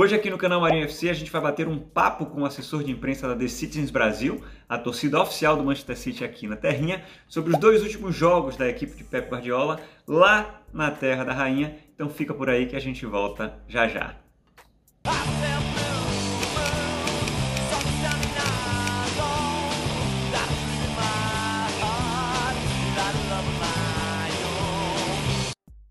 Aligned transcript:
Hoje 0.00 0.14
aqui 0.14 0.30
no 0.30 0.38
canal 0.38 0.60
Marinho 0.60 0.84
FC 0.84 1.10
a 1.10 1.12
gente 1.12 1.28
vai 1.28 1.40
bater 1.40 1.66
um 1.66 1.76
papo 1.76 2.24
com 2.26 2.42
o 2.42 2.46
assessor 2.46 2.84
de 2.84 2.92
imprensa 2.92 3.26
da 3.26 3.34
The 3.34 3.48
Citizens 3.48 3.90
Brasil, 3.90 4.40
a 4.68 4.78
torcida 4.78 5.20
oficial 5.20 5.56
do 5.56 5.64
Manchester 5.64 5.98
City 5.98 6.22
aqui 6.22 6.46
na 6.46 6.54
Terrinha, 6.54 7.02
sobre 7.26 7.52
os 7.52 7.58
dois 7.58 7.82
últimos 7.82 8.14
jogos 8.14 8.56
da 8.56 8.68
equipe 8.68 8.94
de 8.94 9.02
Pep 9.02 9.28
Guardiola 9.28 9.80
lá 10.06 10.62
na 10.72 10.88
Terra 10.92 11.24
da 11.24 11.32
Rainha. 11.32 11.76
Então 11.96 12.08
fica 12.08 12.32
por 12.32 12.48
aí 12.48 12.66
que 12.66 12.76
a 12.76 12.80
gente 12.80 13.04
volta 13.04 13.60
já 13.66 13.88
já. 13.88 14.14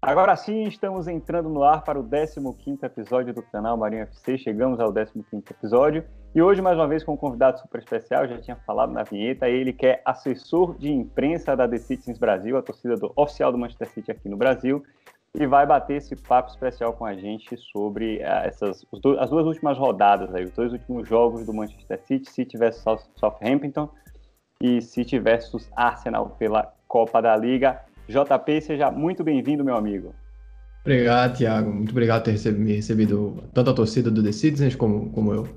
Agora 0.08 0.38
sim, 0.38 0.64
estamos 0.64 1.05
entrando 1.05 1.50
no 1.50 1.64
ar 1.64 1.84
para 1.84 2.00
o 2.00 2.04
15º 2.05 2.82
episódio 2.82 3.34
do 3.34 3.42
canal 3.42 3.76
Marinho 3.76 4.04
FC. 4.04 4.38
Chegamos 4.38 4.80
ao 4.80 4.89
15º 4.94 5.52
episódio 5.52 6.06
e 6.33 6.42
hoje 6.42 6.61
mais 6.61 6.78
uma 6.78 6.88
vez 6.88 7.04
com 7.04 7.11
um 7.11 7.18
convidado 7.18 7.60
super 7.60 7.80
especial, 7.80 8.25
já 8.25 8.38
tinha 8.38 8.56
falado 8.66 8.93
na 8.93 9.04
vinheta, 9.04 9.50
ele 9.50 9.74
que 9.74 9.86
é 9.86 10.02
assessor 10.06 10.78
de 10.78 10.89
imprensa 10.89 11.57
da 11.57 11.68
The 11.68 11.78
Citizens 11.80 12.18
Brasil, 12.18 12.56
a 12.56 12.61
torcida 12.61 12.96
do, 12.96 13.11
oficial 13.18 13.52
do 13.52 13.57
Manchester 13.57 13.89
City 13.89 14.10
aqui 14.10 14.30
no 14.30 14.38
Brasil, 14.38 14.82
e 15.36 15.46
vai 15.46 15.66
bater 15.66 15.97
esse 15.97 16.16
papo 16.16 16.52
especial 16.52 16.94
com 16.94 17.05
a 17.05 17.14
gente 17.14 17.58
sobre 17.58 18.19
uh, 18.19 18.46
essas 18.46 18.86
as 19.19 19.30
duas 19.30 19.46
últimas 19.46 19.78
rodadas 19.78 20.33
aí, 20.33 20.46
os 20.46 20.54
dois 20.54 20.71
últimos 20.71 21.05
jogos 21.05 21.46
do 21.46 21.54
Manchester 21.54 22.00
City, 22.05 22.32
City 22.32 22.58
versus 22.58 23.10
Southampton 23.18 23.89
e 24.61 24.82
City 24.82 25.19
versus 25.19 25.69
Arsenal 25.75 26.30
pela 26.39 26.74
Copa 26.88 27.21
da 27.21 27.36
Liga. 27.36 27.82
JP, 28.07 28.61
seja 28.61 28.89
muito 28.89 29.24
bem-vindo, 29.24 29.64
meu 29.64 29.75
amigo. 29.75 30.16
Obrigado, 30.82 31.38
Thiago. 31.38 31.70
Muito 31.70 31.92
obrigado 31.92 32.23
por 32.23 32.42
ter 32.42 32.53
me 32.53 32.73
recebido 32.73 33.44
tanto 33.53 33.70
a 33.72 33.73
torcida 33.73 34.09
do 34.09 34.23
The 34.23 34.31
Citizens 34.31 34.73
como, 34.73 35.11
como 35.11 35.33
eu. 35.33 35.47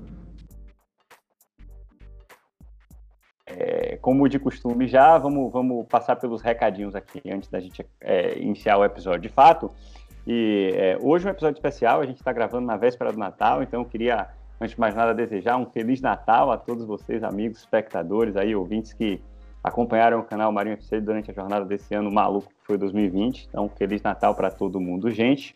É, 3.45 3.97
como 4.01 4.27
de 4.27 4.37
costume 4.37 4.89
já, 4.89 5.17
vamos, 5.17 5.49
vamos 5.53 5.87
passar 5.87 6.17
pelos 6.17 6.41
recadinhos 6.41 6.93
aqui 6.95 7.21
antes 7.31 7.49
da 7.49 7.61
gente 7.61 7.85
é, 8.01 8.37
iniciar 8.39 8.77
o 8.77 8.83
episódio 8.83 9.21
de 9.21 9.29
fato. 9.29 9.71
E 10.27 10.73
é, 10.75 10.97
hoje 11.01 11.25
é 11.25 11.29
um 11.29 11.31
episódio 11.31 11.57
especial, 11.57 12.01
a 12.01 12.05
gente 12.05 12.17
está 12.17 12.33
gravando 12.33 12.67
na 12.67 12.75
véspera 12.75 13.13
do 13.13 13.17
Natal, 13.17 13.63
então 13.63 13.81
eu 13.81 13.85
queria, 13.85 14.27
antes 14.59 14.75
de 14.75 14.81
mais 14.81 14.93
nada, 14.93 15.13
desejar 15.13 15.55
um 15.55 15.65
Feliz 15.65 16.01
Natal 16.01 16.51
a 16.51 16.57
todos 16.57 16.85
vocês, 16.85 17.23
amigos, 17.23 17.59
espectadores 17.59 18.35
aí, 18.35 18.53
ouvintes 18.53 18.91
que 18.91 19.21
acompanharam 19.63 20.19
o 20.19 20.23
canal 20.23 20.51
Marinho 20.51 20.73
FC 20.73 20.99
durante 20.99 21.29
a 21.29 21.33
jornada 21.33 21.65
desse 21.65 21.93
ano 21.93 22.11
maluco 22.11 22.47
que 22.47 22.65
foi 22.65 22.77
2020. 22.77 23.47
Então, 23.49 23.69
Feliz 23.69 24.01
Natal 24.01 24.33
para 24.35 24.49
todo 24.49 24.79
mundo, 24.79 25.09
gente. 25.11 25.55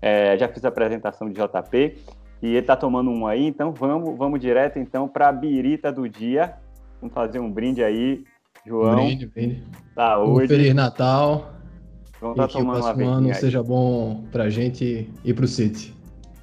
É, 0.00 0.36
já 0.36 0.48
fiz 0.48 0.64
a 0.64 0.68
apresentação 0.68 1.28
de 1.28 1.34
JP 1.34 1.96
e 2.42 2.48
ele 2.48 2.58
está 2.58 2.76
tomando 2.76 3.10
um 3.10 3.26
aí, 3.26 3.46
então 3.46 3.72
vamos, 3.72 4.16
vamos 4.16 4.38
direto 4.40 4.78
então 4.78 5.08
para 5.08 5.28
a 5.28 5.32
birita 5.32 5.90
do 5.90 6.08
dia. 6.08 6.54
Vamos 7.00 7.14
fazer 7.14 7.38
um 7.38 7.50
brinde 7.50 7.82
aí, 7.82 8.24
João. 8.64 8.96
Brinde, 8.96 9.26
brinde. 9.26 9.64
Saúde. 9.94 10.44
Um 10.44 10.48
Feliz 10.48 10.74
Natal. 10.74 11.52
Vamos 12.20 12.36
estar 12.36 12.48
tá 12.48 12.52
tomando 12.52 12.78
o 12.78 12.82
próximo 12.82 13.08
ano 13.08 13.28
aí. 13.28 13.34
seja 13.34 13.62
bom 13.62 14.24
para 14.32 14.48
gente 14.48 15.10
ir 15.24 15.34
para 15.34 15.44
o 15.44 15.48
City. 15.48 15.94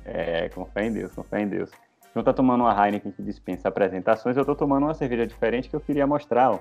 É, 0.05 0.49
com 0.49 0.65
fé 0.65 0.87
em 0.87 0.93
Deus, 0.93 1.11
com 1.13 1.23
fé 1.23 1.41
em 1.41 1.47
Deus. 1.47 1.71
João 2.13 2.23
tá 2.23 2.31
tomando 2.31 2.61
uma 2.61 2.85
Heineken 2.85 3.11
que 3.11 3.23
dispensa 3.23 3.69
apresentações, 3.69 4.37
eu 4.37 4.41
estou 4.41 4.55
tomando 4.55 4.83
uma 4.83 4.93
cerveja 4.93 5.25
diferente 5.25 5.67
que 5.67 5.75
eu 5.75 5.79
queria 5.79 6.05
mostrar, 6.05 6.51
ó. 6.51 6.59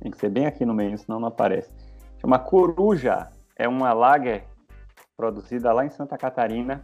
Tem 0.00 0.10
que 0.10 0.18
ser 0.18 0.30
bem 0.30 0.46
aqui 0.46 0.64
no 0.64 0.74
meio, 0.74 0.96
senão 0.96 1.20
não 1.20 1.28
aparece. 1.28 1.70
Chama 2.20 2.38
Coruja. 2.38 3.28
É 3.56 3.68
uma 3.68 3.92
lager 3.92 4.44
produzida 5.16 5.72
lá 5.72 5.84
em 5.84 5.90
Santa 5.90 6.16
Catarina. 6.16 6.82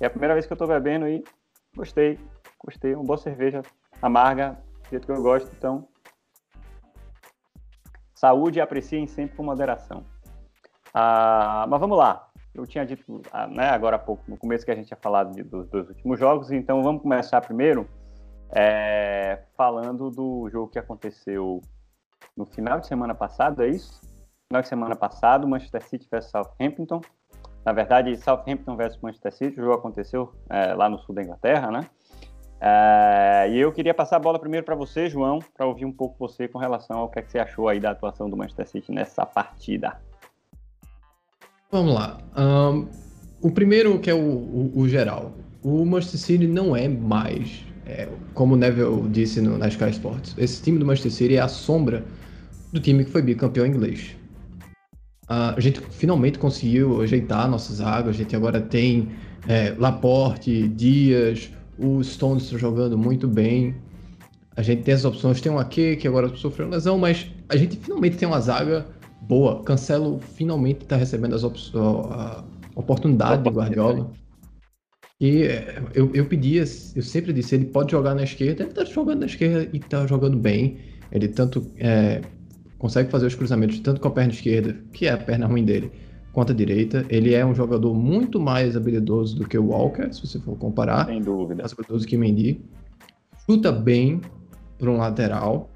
É 0.00 0.06
a 0.06 0.10
primeira 0.10 0.34
vez 0.34 0.44
que 0.44 0.52
eu 0.52 0.56
estou 0.56 0.66
bebendo 0.66 1.06
e 1.08 1.22
gostei. 1.76 2.18
Gostei. 2.64 2.94
Uma 2.94 3.04
boa 3.04 3.18
cerveja 3.18 3.62
amarga, 4.02 4.58
do 4.82 4.90
jeito 4.90 5.06
que 5.06 5.12
eu 5.12 5.22
gosto. 5.22 5.50
Então, 5.56 5.86
saúde 8.14 8.58
e 8.58 8.62
apreciem 8.62 9.06
sempre 9.06 9.36
com 9.36 9.44
moderação. 9.44 10.04
Ah, 10.92 11.66
mas 11.68 11.78
vamos 11.78 11.96
lá. 11.96 12.28
Eu 12.52 12.66
tinha 12.66 12.84
dito 12.84 13.22
ah, 13.30 13.46
né, 13.46 13.68
agora 13.68 13.96
há 13.96 13.98
pouco, 13.98 14.24
no 14.26 14.36
começo, 14.36 14.64
que 14.64 14.70
a 14.70 14.74
gente 14.74 14.86
tinha 14.86 14.98
falado 15.00 15.32
de, 15.32 15.42
dos 15.42 15.68
dois 15.68 15.88
últimos 15.88 16.18
jogos. 16.18 16.50
Então, 16.50 16.82
vamos 16.82 17.02
começar 17.02 17.40
primeiro 17.40 17.88
é, 18.50 19.42
falando 19.56 20.10
do 20.10 20.48
jogo 20.50 20.68
que 20.68 20.78
aconteceu 20.78 21.60
no 22.36 22.46
final 22.46 22.80
de 22.80 22.86
semana 22.86 23.14
passado, 23.14 23.62
é 23.62 23.68
isso? 23.68 24.00
Final 24.48 24.62
de 24.62 24.68
semana 24.68 24.94
passado, 24.94 25.48
Manchester 25.48 25.82
City 25.82 26.06
versus 26.10 26.30
Southampton. 26.30 27.00
Na 27.64 27.72
verdade, 27.72 28.16
Southampton 28.16 28.76
versus 28.76 29.00
Manchester 29.00 29.32
City, 29.32 29.60
o 29.60 29.64
jogo 29.64 29.74
aconteceu 29.74 30.32
é, 30.48 30.74
lá 30.74 30.88
no 30.88 30.98
sul 31.00 31.14
da 31.14 31.22
Inglaterra, 31.22 31.70
né? 31.70 31.88
É, 32.60 33.50
e 33.50 33.58
eu 33.58 33.70
queria 33.72 33.92
passar 33.92 34.16
a 34.16 34.20
bola 34.20 34.38
primeiro 34.38 34.64
para 34.64 34.74
você, 34.74 35.08
João, 35.08 35.40
para 35.54 35.66
ouvir 35.66 35.84
um 35.84 35.92
pouco 35.92 36.16
você 36.18 36.48
com 36.48 36.58
relação 36.58 36.98
ao 36.98 37.08
que, 37.08 37.18
é 37.18 37.22
que 37.22 37.30
você 37.30 37.38
achou 37.38 37.68
aí 37.68 37.78
da 37.78 37.90
atuação 37.90 38.30
do 38.30 38.36
Manchester 38.36 38.68
City 38.68 38.92
nessa 38.92 39.26
partida. 39.26 40.00
Vamos 41.70 41.94
lá. 41.94 42.18
Um, 42.36 42.88
o 43.42 43.50
primeiro 43.50 43.98
que 43.98 44.08
é 44.08 44.14
o, 44.14 44.18
o, 44.18 44.72
o, 44.76 44.88
geral. 44.88 45.32
O 45.62 45.84
Manchester 45.84 46.20
City 46.20 46.46
não 46.46 46.74
é 46.74 46.88
mais, 46.88 47.64
é, 47.86 48.08
como 48.34 48.54
o 48.54 48.56
Neville 48.56 49.08
disse 49.08 49.40
no, 49.40 49.56
na 49.56 49.68
Sky 49.68 49.90
Sports, 49.90 50.34
esse 50.36 50.62
time 50.62 50.78
do 50.78 50.84
Manchester 50.84 51.12
City 51.12 51.36
é 51.36 51.40
a 51.40 51.48
sombra 51.48 52.04
do 52.72 52.80
time 52.80 53.04
que 53.04 53.10
foi 53.10 53.22
bicampeão 53.22 53.64
inglês. 53.64 54.16
Uh, 55.28 55.54
a 55.56 55.60
gente 55.60 55.80
finalmente 55.90 56.38
conseguiu 56.38 57.00
ajeitar 57.00 57.48
nossas 57.48 57.80
águas, 57.80 58.14
a 58.14 58.18
gente 58.18 58.34
agora 58.36 58.60
tem 58.60 59.08
é, 59.48 59.74
Laporte, 59.78 60.68
Dias, 60.68 61.50
o 61.78 62.02
Stones 62.02 62.44
está 62.44 62.58
jogando 62.58 62.96
muito 62.96 63.28
bem. 63.28 63.74
A 64.56 64.62
gente 64.62 64.82
tem 64.82 64.94
as 64.94 65.04
opções, 65.04 65.40
tem 65.40 65.52
o 65.52 65.58
Ake, 65.58 65.96
que 65.96 66.08
agora 66.08 66.34
sofreu 66.34 66.68
lesão, 66.68 66.96
mas 66.96 67.30
a 67.48 67.56
gente 67.56 67.76
finalmente 67.76 68.16
tem 68.16 68.26
uma 68.26 68.40
zaga 68.40 68.86
boa. 69.22 69.62
Cancelo 69.62 70.18
finalmente 70.34 70.82
está 70.82 70.96
recebendo 70.96 71.34
as 71.34 71.44
a 71.44 72.44
oportunidade 72.74 73.42
de 73.42 73.50
Guardiola. 73.50 74.10
E 75.18 75.44
é, 75.44 75.82
eu, 75.94 76.10
eu 76.14 76.26
pedia, 76.26 76.60
eu 76.60 77.02
sempre 77.02 77.32
disse, 77.32 77.54
ele 77.54 77.64
pode 77.66 77.92
jogar 77.92 78.14
na 78.14 78.22
esquerda, 78.22 78.62
ele 78.62 78.70
está 78.70 78.84
jogando 78.84 79.20
na 79.20 79.26
esquerda 79.26 79.68
e 79.72 79.78
está 79.78 80.06
jogando 80.06 80.36
bem. 80.36 80.78
Ele 81.10 81.28
tanto 81.28 81.66
é, 81.78 82.20
consegue 82.78 83.10
fazer 83.10 83.26
os 83.26 83.34
cruzamentos 83.34 83.80
tanto 83.80 84.00
com 84.00 84.08
a 84.08 84.10
perna 84.10 84.32
esquerda, 84.32 84.76
que 84.92 85.06
é 85.06 85.12
a 85.12 85.16
perna 85.16 85.46
ruim 85.46 85.64
dele, 85.64 85.90
quanto 86.32 86.52
a 86.52 86.54
direita. 86.54 87.06
Ele 87.08 87.32
é 87.32 87.44
um 87.46 87.54
jogador 87.54 87.94
muito 87.94 88.38
mais 88.38 88.76
habilidoso 88.76 89.36
do 89.36 89.48
que 89.48 89.56
o 89.56 89.68
Walker, 89.68 90.12
se 90.12 90.26
você 90.26 90.38
for 90.38 90.56
comparar. 90.58 91.06
Sem 91.06 91.22
dúvida. 91.22 91.62
Mais 91.62 91.72
habilidoso 91.72 92.06
que 92.06 92.16
Mendy. 92.16 92.60
Chuta 93.46 93.72
bem 93.72 94.20
para 94.78 94.90
um 94.90 94.98
lateral. 94.98 95.70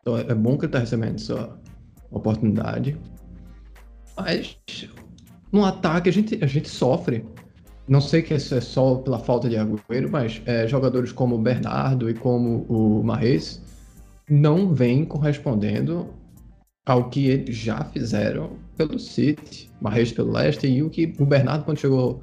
Então 0.00 0.16
é 0.16 0.34
bom 0.34 0.56
que 0.56 0.64
ele 0.64 0.66
está 0.66 0.78
recebendo 0.78 1.16
essa 1.16 1.58
oportunidade. 2.10 2.96
Mas 4.16 4.56
no 5.50 5.64
ataque 5.64 6.08
a 6.08 6.12
gente, 6.12 6.38
a 6.42 6.46
gente 6.46 6.68
sofre. 6.68 7.24
Não 7.90 8.00
sei 8.00 8.22
que 8.22 8.32
isso 8.32 8.54
é 8.54 8.60
só 8.60 8.94
pela 8.94 9.18
falta 9.18 9.48
de 9.48 9.56
Agüero, 9.56 10.08
mas 10.08 10.40
é, 10.46 10.64
jogadores 10.64 11.10
como 11.10 11.34
o 11.34 11.38
Bernardo 11.38 12.08
e 12.08 12.14
como 12.14 12.64
o 12.68 13.02
Marrez 13.02 13.60
não 14.30 14.72
vêm 14.72 15.04
correspondendo 15.04 16.14
ao 16.86 17.10
que 17.10 17.26
eles 17.26 17.56
já 17.56 17.84
fizeram 17.86 18.52
pelo 18.76 18.96
City, 18.96 19.68
Barreiros 19.80 20.12
pelo 20.12 20.30
Leicester, 20.30 20.70
e 20.70 20.84
o 20.84 20.88
que 20.88 21.12
o 21.18 21.26
Bernardo, 21.26 21.64
quando 21.64 21.80
chegou 21.80 22.22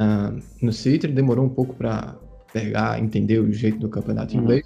uh, 0.00 0.40
no 0.62 0.72
City, 0.72 1.04
ele 1.04 1.12
demorou 1.12 1.44
um 1.44 1.50
pouco 1.50 1.74
para 1.74 2.16
pegar, 2.50 2.98
entender 2.98 3.40
o 3.40 3.52
jeito 3.52 3.78
do 3.78 3.90
campeonato 3.90 4.34
uhum. 4.34 4.40
inglês. 4.42 4.64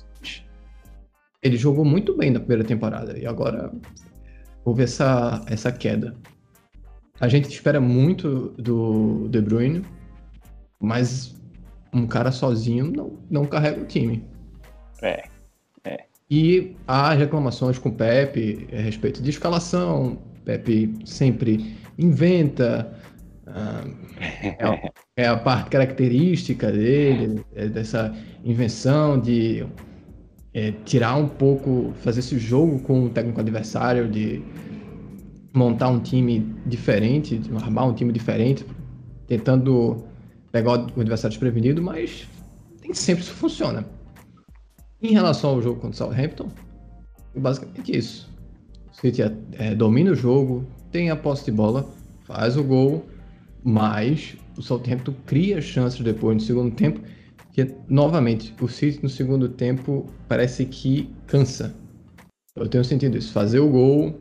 Ele 1.43 1.56
jogou 1.56 1.84
muito 1.84 2.16
bem 2.16 2.31
na 2.31 2.38
primeira 2.38 2.62
temporada, 2.62 3.19
e 3.19 3.26
agora 3.26 3.72
houve 4.65 4.84
essa, 4.84 5.44
essa 5.49 5.72
queda. 5.72 6.15
A 7.19 7.26
gente 7.26 7.50
espera 7.50 7.81
muito 7.81 8.55
do 8.56 9.26
De 9.28 9.41
Bruyne, 9.41 9.84
mas 10.80 11.34
um 11.92 12.06
cara 12.06 12.30
sozinho 12.30 12.92
não, 12.94 13.12
não 13.30 13.44
carrega 13.44 13.80
o 13.80 13.86
time. 13.86 14.25
É, 15.02 15.28
e 16.30 16.76
há 16.86 17.14
reclamações 17.14 17.78
com 17.78 17.88
o 17.88 17.92
Pepe 17.92 18.69
a 18.72 18.80
respeito 18.80 19.22
de 19.22 19.30
escalação. 19.30 20.19
Pepe 20.44 20.94
sempre 21.04 21.75
inventa. 21.98 22.92
Uh, 23.46 23.96
é, 24.42 24.92
é, 25.16 25.26
a 25.26 25.36
parte 25.36 25.70
característica 25.70 26.70
dele, 26.70 27.42
é 27.54 27.66
dessa 27.66 28.14
invenção 28.44 29.19
de 29.19 29.66
é, 30.52 30.72
tirar 30.84 31.16
um 31.16 31.26
pouco, 31.26 31.94
fazer 32.02 32.20
esse 32.20 32.38
jogo 32.38 32.78
com 32.81 33.06
o 33.06 33.08
técnico 33.08 33.40
adversário, 33.40 34.06
de 34.06 34.42
montar 35.54 35.88
um 35.88 35.98
time 35.98 36.54
diferente, 36.66 37.38
de 37.38 37.56
armar 37.56 37.88
um 37.88 37.94
time 37.94 38.12
diferente, 38.12 38.66
tentando 39.26 40.04
pegar 40.52 40.72
o 40.72 41.00
adversário 41.00 41.30
desprevenido, 41.30 41.82
mas 41.82 42.26
nem 42.82 42.94
sempre 42.94 43.22
isso 43.22 43.32
funciona. 43.32 43.84
Em 45.00 45.12
relação 45.12 45.50
ao 45.50 45.62
jogo 45.62 45.80
contra 45.80 45.90
o 45.90 46.08
Southampton, 46.08 46.50
basicamente 47.34 47.96
isso. 47.96 48.28
O 48.90 48.96
City 48.96 49.22
é, 49.22 49.32
é, 49.52 49.74
domina 49.74 50.10
o 50.10 50.14
jogo, 50.14 50.66
tem 50.90 51.10
a 51.10 51.16
posse 51.16 51.44
de 51.44 51.52
bola, 51.52 51.88
faz 52.24 52.56
o 52.56 52.64
gol 52.64 53.06
Mas 53.62 54.36
o 54.56 54.62
Southampton 54.62 55.14
cria 55.26 55.60
chances 55.60 56.00
depois 56.00 56.36
no 56.36 56.40
segundo 56.40 56.74
tempo, 56.74 57.00
que 57.52 57.74
novamente 57.88 58.54
o 58.60 58.68
City 58.68 59.02
no 59.02 59.08
segundo 59.08 59.48
tempo 59.48 60.06
parece 60.26 60.64
que 60.64 61.12
cansa. 61.26 61.74
Eu 62.56 62.68
tenho 62.68 62.84
sentido 62.84 63.16
isso, 63.16 63.32
fazer 63.32 63.60
o 63.60 63.68
gol 63.68 64.20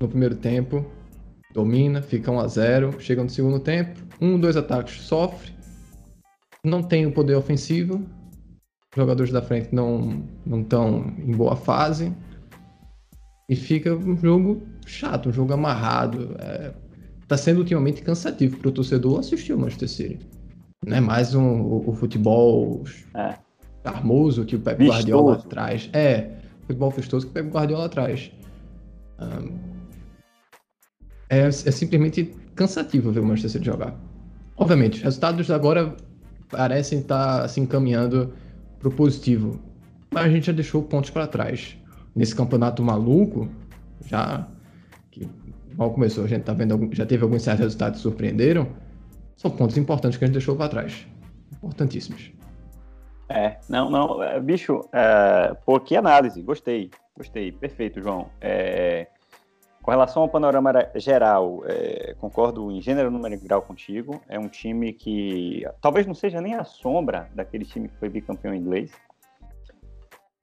no 0.00 0.08
primeiro 0.08 0.34
tempo, 0.34 0.84
domina, 1.54 2.02
fica 2.02 2.30
1 2.30 2.40
a 2.40 2.48
0, 2.48 3.00
chega 3.00 3.22
no 3.22 3.30
segundo 3.30 3.60
tempo, 3.60 4.00
um, 4.22 4.38
dois 4.38 4.56
ataques 4.56 5.00
sofre, 5.02 5.52
não 6.64 6.82
tem 6.82 7.04
o 7.06 7.12
poder 7.12 7.34
ofensivo, 7.34 7.96
os 7.96 8.96
jogadores 8.96 9.32
da 9.32 9.42
frente 9.42 9.74
não 9.74 10.22
não 10.46 10.60
estão 10.60 11.12
em 11.18 11.32
boa 11.32 11.56
fase 11.56 12.14
e 13.48 13.56
fica 13.56 13.94
um 13.94 14.16
jogo 14.16 14.62
chato, 14.86 15.28
um 15.28 15.32
jogo 15.32 15.52
amarrado. 15.52 16.36
É, 16.38 16.72
tá 17.26 17.36
sendo 17.36 17.58
ultimamente 17.58 18.02
cansativo 18.02 18.58
para 18.58 18.68
o 18.68 18.72
torcedor 18.72 19.18
assistir 19.18 19.52
o 19.52 19.58
Manchester 19.58 19.88
City. 19.88 20.26
Não 20.86 20.96
é 20.96 21.00
mais 21.00 21.34
um, 21.34 21.60
o, 21.60 21.90
o 21.90 21.92
futebol 21.92 22.84
é. 23.14 23.34
charmoso 23.84 24.44
que 24.44 24.56
o 24.56 24.60
Pep 24.60 24.78
Vistoso. 24.78 24.98
Guardiola 24.98 25.36
traz. 25.48 25.90
É, 25.92 26.30
futebol 26.66 26.90
festoso 26.90 27.26
que 27.26 27.30
o 27.30 27.34
Pep 27.34 27.48
Guardiola 27.48 27.88
traz. 27.88 28.30
Um, 29.20 29.58
é, 31.28 31.46
é 31.46 31.50
simplesmente 31.50 32.34
cansativo 32.54 33.10
ver 33.10 33.20
o 33.20 33.24
Manchester 33.24 33.50
City 33.50 33.64
jogar. 33.66 33.94
Obviamente, 34.56 34.96
os 34.96 35.02
resultados 35.02 35.50
agora 35.50 35.96
parecem 36.50 37.00
estar 37.00 37.48
se 37.48 37.60
encaminhando 37.60 38.32
para 38.78 38.88
o 38.88 38.92
positivo, 38.92 39.60
mas 40.10 40.26
a 40.26 40.28
gente 40.28 40.46
já 40.46 40.52
deixou 40.52 40.82
pontos 40.82 41.10
para 41.10 41.26
trás. 41.26 41.76
Nesse 42.14 42.34
campeonato 42.34 42.82
maluco, 42.82 43.48
já 44.06 44.46
que 45.10 45.28
mal 45.76 45.90
começou, 45.90 46.24
a 46.24 46.28
gente 46.28 46.42
tá 46.42 46.52
vendo, 46.52 46.90
já 46.92 47.06
teve 47.06 47.22
alguns 47.22 47.42
certos 47.42 47.64
resultados 47.64 47.98
que 47.98 48.02
surpreenderam, 48.02 48.68
são 49.36 49.50
pontos 49.50 49.76
importantes 49.78 50.18
que 50.18 50.24
a 50.24 50.26
gente 50.26 50.34
deixou 50.34 50.54
para 50.54 50.68
trás. 50.68 51.06
Importantíssimos. 51.52 52.32
É, 53.28 53.56
não, 53.68 53.90
não, 53.90 54.22
é, 54.22 54.38
bicho, 54.38 54.80
é, 54.92 55.54
pô, 55.64 55.80
que 55.80 55.96
análise, 55.96 56.42
gostei, 56.42 56.90
gostei, 57.16 57.50
perfeito, 57.50 58.02
João. 58.02 58.28
É, 58.40 59.08
com 59.82 59.90
relação 59.90 60.22
ao 60.22 60.28
panorama 60.28 60.72
geral, 60.94 61.62
é, 61.66 62.14
concordo 62.20 62.70
em 62.70 62.80
gênero, 62.80 63.10
número 63.10 63.34
e 63.34 63.38
grau 63.38 63.60
contigo. 63.60 64.20
É 64.28 64.38
um 64.38 64.48
time 64.48 64.92
que 64.92 65.66
talvez 65.80 66.06
não 66.06 66.14
seja 66.14 66.40
nem 66.40 66.54
a 66.54 66.64
sombra 66.64 67.28
daquele 67.34 67.64
time 67.64 67.88
que 67.88 67.96
foi 67.96 68.08
bicampeão 68.08 68.54
inglês, 68.54 68.92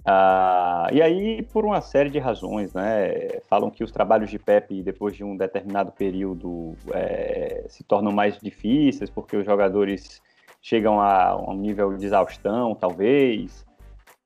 ah, 0.05 0.87
e 0.91 1.01
aí, 1.01 1.43
por 1.43 1.65
uma 1.65 1.81
série 1.81 2.09
de 2.09 2.19
razões, 2.19 2.73
né? 2.73 3.39
Falam 3.47 3.69
que 3.69 3.83
os 3.83 3.91
trabalhos 3.91 4.29
de 4.29 4.39
Pepe, 4.39 4.81
depois 4.81 5.15
de 5.15 5.23
um 5.23 5.35
determinado 5.35 5.91
período, 5.91 6.73
é, 6.93 7.65
se 7.67 7.83
tornam 7.83 8.11
mais 8.11 8.39
difíceis, 8.39 9.09
porque 9.09 9.35
os 9.37 9.45
jogadores 9.45 10.21
chegam 10.61 10.99
a 10.99 11.35
um 11.35 11.53
nível 11.53 11.95
de 11.95 12.05
exaustão, 12.05 12.73
talvez. 12.75 13.65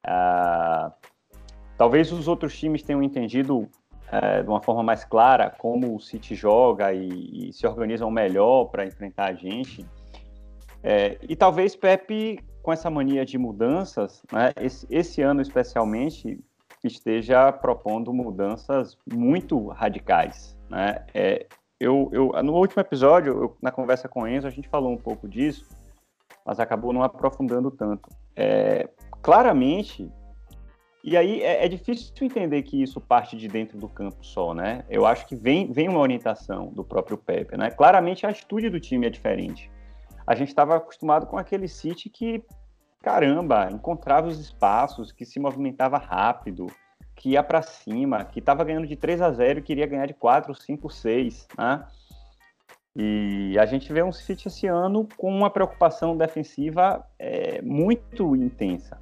Ah, 0.06 0.92
talvez 1.78 2.12
os 2.12 2.28
outros 2.28 2.58
times 2.58 2.84
tenham 2.84 3.02
entendido 3.04 3.68
é, 4.14 4.44
de 4.44 4.48
uma 4.48 4.62
forma 4.62 4.84
mais 4.84 5.04
clara 5.04 5.50
como 5.50 5.96
o 5.96 6.00
City 6.00 6.36
joga 6.36 6.94
e, 6.94 7.50
e 7.50 7.54
se 7.54 7.66
organizam 7.66 8.12
melhor 8.12 8.66
para 8.66 8.86
enfrentar 8.86 9.32
a 9.32 9.34
gente. 9.34 9.84
É, 10.84 11.18
e 11.28 11.36
talvez 11.36 11.76
Pepe 11.76 12.40
com 12.62 12.72
essa 12.72 12.92
mania 12.92 13.26
de 13.26 13.40
mudanças, 13.40 14.22
né, 14.32 14.54
esse, 14.62 14.86
esse 14.90 15.22
ano 15.24 15.42
especialmente 15.42 16.40
esteja 16.84 17.52
propondo 17.52 18.14
mudanças 18.14 18.98
muito 19.12 19.68
radicais. 19.70 20.56
Né? 20.70 21.04
É, 21.14 21.48
eu, 21.80 22.10
eu, 22.14 22.44
no 22.44 22.54
último 22.54 22.82
episódio, 22.82 23.34
eu, 23.34 23.58
na 23.62 23.72
conversa 23.72 24.08
com 24.08 24.22
o 24.22 24.28
Enzo, 24.28 24.46
a 24.46 24.52
gente 24.52 24.70
falou 24.70 24.92
um 24.92 24.98
pouco 24.98 25.28
disso, 25.28 25.68
mas 26.46 26.60
acabou 26.60 26.94
não 26.94 27.02
aprofundando 27.02 27.72
tanto. 27.72 28.10
É, 28.36 28.88
claramente, 29.24 30.12
e 31.04 31.18
aí 31.18 31.42
é, 31.42 31.66
é, 31.66 31.68
difícil 31.68 32.14
entender 32.22 32.62
que 32.64 32.82
isso 32.82 33.02
parte 33.02 33.36
de 33.36 33.48
dentro 33.48 33.78
do 33.78 33.90
campo 33.90 34.26
só, 34.26 34.54
né? 34.54 34.86
Eu 34.90 35.06
acho 35.06 35.26
que 35.26 35.36
vem, 35.36 35.72
vem 35.72 35.90
uma 35.90 36.00
orientação 36.00 36.68
do 36.68 36.84
próprio 36.84 37.18
Pepe, 37.18 37.58
né? 37.58 37.70
Claramente 37.70 38.26
a 38.26 38.30
atitude 38.30 38.70
do 38.70 38.80
time 38.80 39.08
é 39.08 39.10
diferente 39.10 39.70
a 40.26 40.36
gente 40.36 40.50
estava 40.50 40.76
acostumado 40.78 41.28
com 41.28 41.38
aquele 41.38 41.68
City 41.68 42.10
que, 42.10 42.44
caramba, 43.02 43.70
encontrava 43.72 44.28
os 44.28 44.40
espaços, 44.40 45.12
que 45.12 45.26
se 45.26 45.40
movimentava 45.40 45.98
rápido, 45.98 46.68
que 47.16 47.32
ia 47.32 47.44
para 47.44 47.62
cima, 47.62 48.24
que 48.26 48.40
estava 48.40 48.64
ganhando 48.64 48.88
de 48.88 48.96
3 48.96 49.22
a 49.22 49.32
0 49.32 49.60
e 49.60 49.64
queria 49.64 49.86
ganhar 49.86 50.06
de 50.06 50.14
4, 50.14 50.54
5, 50.56 50.90
6, 50.90 51.48
né? 51.58 51.86
E 52.96 53.58
a 53.60 53.66
gente 53.66 53.92
vê 53.92 54.04
um 54.04 54.12
City 54.12 54.48
esse 54.48 54.68
ano 54.68 55.08
com 55.18 55.36
uma 55.36 55.50
preocupação 55.50 56.16
defensiva 56.16 57.06
é, 57.18 57.62
muito 57.62 58.36
intensa. 58.36 59.02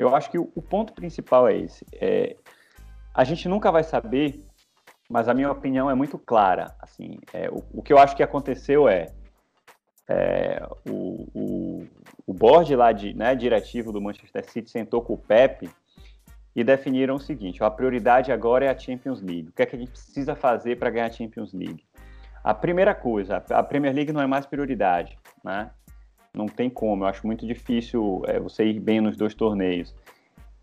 Eu 0.00 0.16
acho 0.16 0.30
que 0.30 0.38
o, 0.38 0.62
ponto 0.62 0.94
principal 0.94 1.46
é 1.46 1.58
esse. 1.58 1.84
É, 1.92 2.34
a 3.14 3.22
gente 3.22 3.46
nunca 3.46 3.70
vai 3.70 3.84
saber, 3.84 4.40
mas 5.10 5.28
a 5.28 5.34
minha 5.34 5.52
opinião 5.52 5.90
é 5.90 5.94
muito 5.94 6.18
clara. 6.18 6.74
Assim, 6.80 7.18
é, 7.34 7.50
o, 7.50 7.62
o 7.74 7.82
que 7.82 7.92
eu 7.92 7.98
acho 7.98 8.16
que 8.16 8.22
aconteceu 8.22 8.88
é 8.88 9.08
é, 10.08 10.66
o, 10.88 11.28
o, 11.34 11.86
o 12.26 12.32
board 12.32 12.74
lá 12.74 12.92
de, 12.92 13.12
né, 13.12 13.34
diretivo 13.34 13.92
do 13.92 14.00
Manchester 14.00 14.50
City 14.50 14.70
sentou 14.70 15.02
com 15.02 15.12
o 15.12 15.18
Pep 15.18 15.68
e 16.56 16.64
definiram 16.64 17.16
o 17.16 17.20
seguinte: 17.20 17.62
a 17.62 17.70
prioridade 17.70 18.32
agora 18.32 18.64
é 18.64 18.70
a 18.70 18.78
Champions 18.78 19.20
League. 19.20 19.50
O 19.50 19.52
que 19.52 19.60
é 19.60 19.66
que 19.66 19.76
a 19.76 19.78
gente 19.78 19.90
precisa 19.90 20.34
fazer 20.34 20.78
para 20.78 20.88
ganhar 20.88 21.08
a 21.08 21.12
Champions 21.12 21.52
League? 21.52 21.84
A 22.42 22.54
primeira 22.54 22.94
coisa, 22.94 23.44
a 23.50 23.62
Premier 23.62 23.94
League 23.94 24.12
não 24.12 24.22
é 24.22 24.26
mais 24.26 24.46
prioridade, 24.46 25.18
né? 25.44 25.70
Não 26.34 26.46
tem 26.46 26.70
como. 26.70 27.04
Eu 27.04 27.08
acho 27.08 27.26
muito 27.26 27.46
difícil 27.46 28.22
é, 28.26 28.38
você 28.38 28.64
ir 28.64 28.80
bem 28.80 29.00
nos 29.00 29.16
dois 29.16 29.34
torneios. 29.34 29.94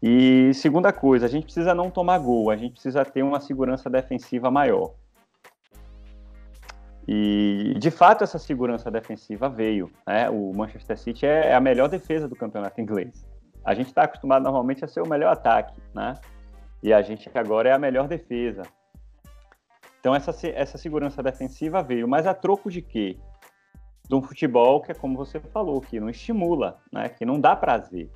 E 0.02 0.54
segunda 0.54 0.94
coisa, 0.94 1.25
a 1.25 1.30
gente 1.30 1.46
precisa 1.46 1.74
não 1.74 1.90
tomar 1.90 2.19
gol, 2.19 2.52
a 2.52 2.56
gente 2.56 2.74
precisa 2.74 3.04
ter 3.04 3.24
uma 3.24 3.40
segurança 3.40 3.90
defensiva 3.90 4.52
maior. 4.52 4.94
E, 7.08 7.74
de 7.80 7.90
fato, 7.90 8.24
essa 8.24 8.38
segurança 8.38 8.92
defensiva 8.92 9.48
veio. 9.48 9.90
Né? 10.06 10.30
O 10.30 10.54
Manchester 10.54 10.98
City 10.98 11.25
é, 11.25 11.52
é 11.52 11.56
a 11.56 11.62
melhor 11.62 11.88
defesa 11.88 12.28
do 12.28 12.36
campeonato 12.36 12.81
inglês. 12.81 13.25
A 13.64 13.74
gente 13.74 13.88
está 13.88 14.04
acostumado 14.04 14.44
normalmente 14.44 14.84
a 14.84 14.88
ser 14.88 15.02
o 15.02 15.08
melhor 15.08 15.31
ataque, 15.31 15.80
né? 15.94 16.14
E 16.84 16.94
a 16.94 17.02
gente 17.02 17.30
agora 17.34 17.69
é 17.69 17.74
a 17.74 17.80
melhor 17.80 18.08
defesa. 18.08 18.64
Então, 20.00 20.14
essa, 20.14 20.31
essa 20.50 20.78
segurança 20.78 21.24
defensiva 21.24 21.81
veio. 21.81 22.08
Mas 22.08 22.28
a 22.28 22.34
troco 22.34 22.69
de 22.69 22.81
quê? 22.81 23.18
De 24.07 24.15
um 24.15 24.21
futebol 24.21 24.81
que 24.81 24.92
é 24.92 24.95
como 24.95 25.18
você 25.18 25.39
falou, 25.39 25.81
que 25.81 26.00
não 26.00 26.09
estimula, 26.09 26.80
né? 26.92 27.09
que 27.09 27.25
não 27.25 27.39
dá 27.39 27.56
prazer. 27.56 28.09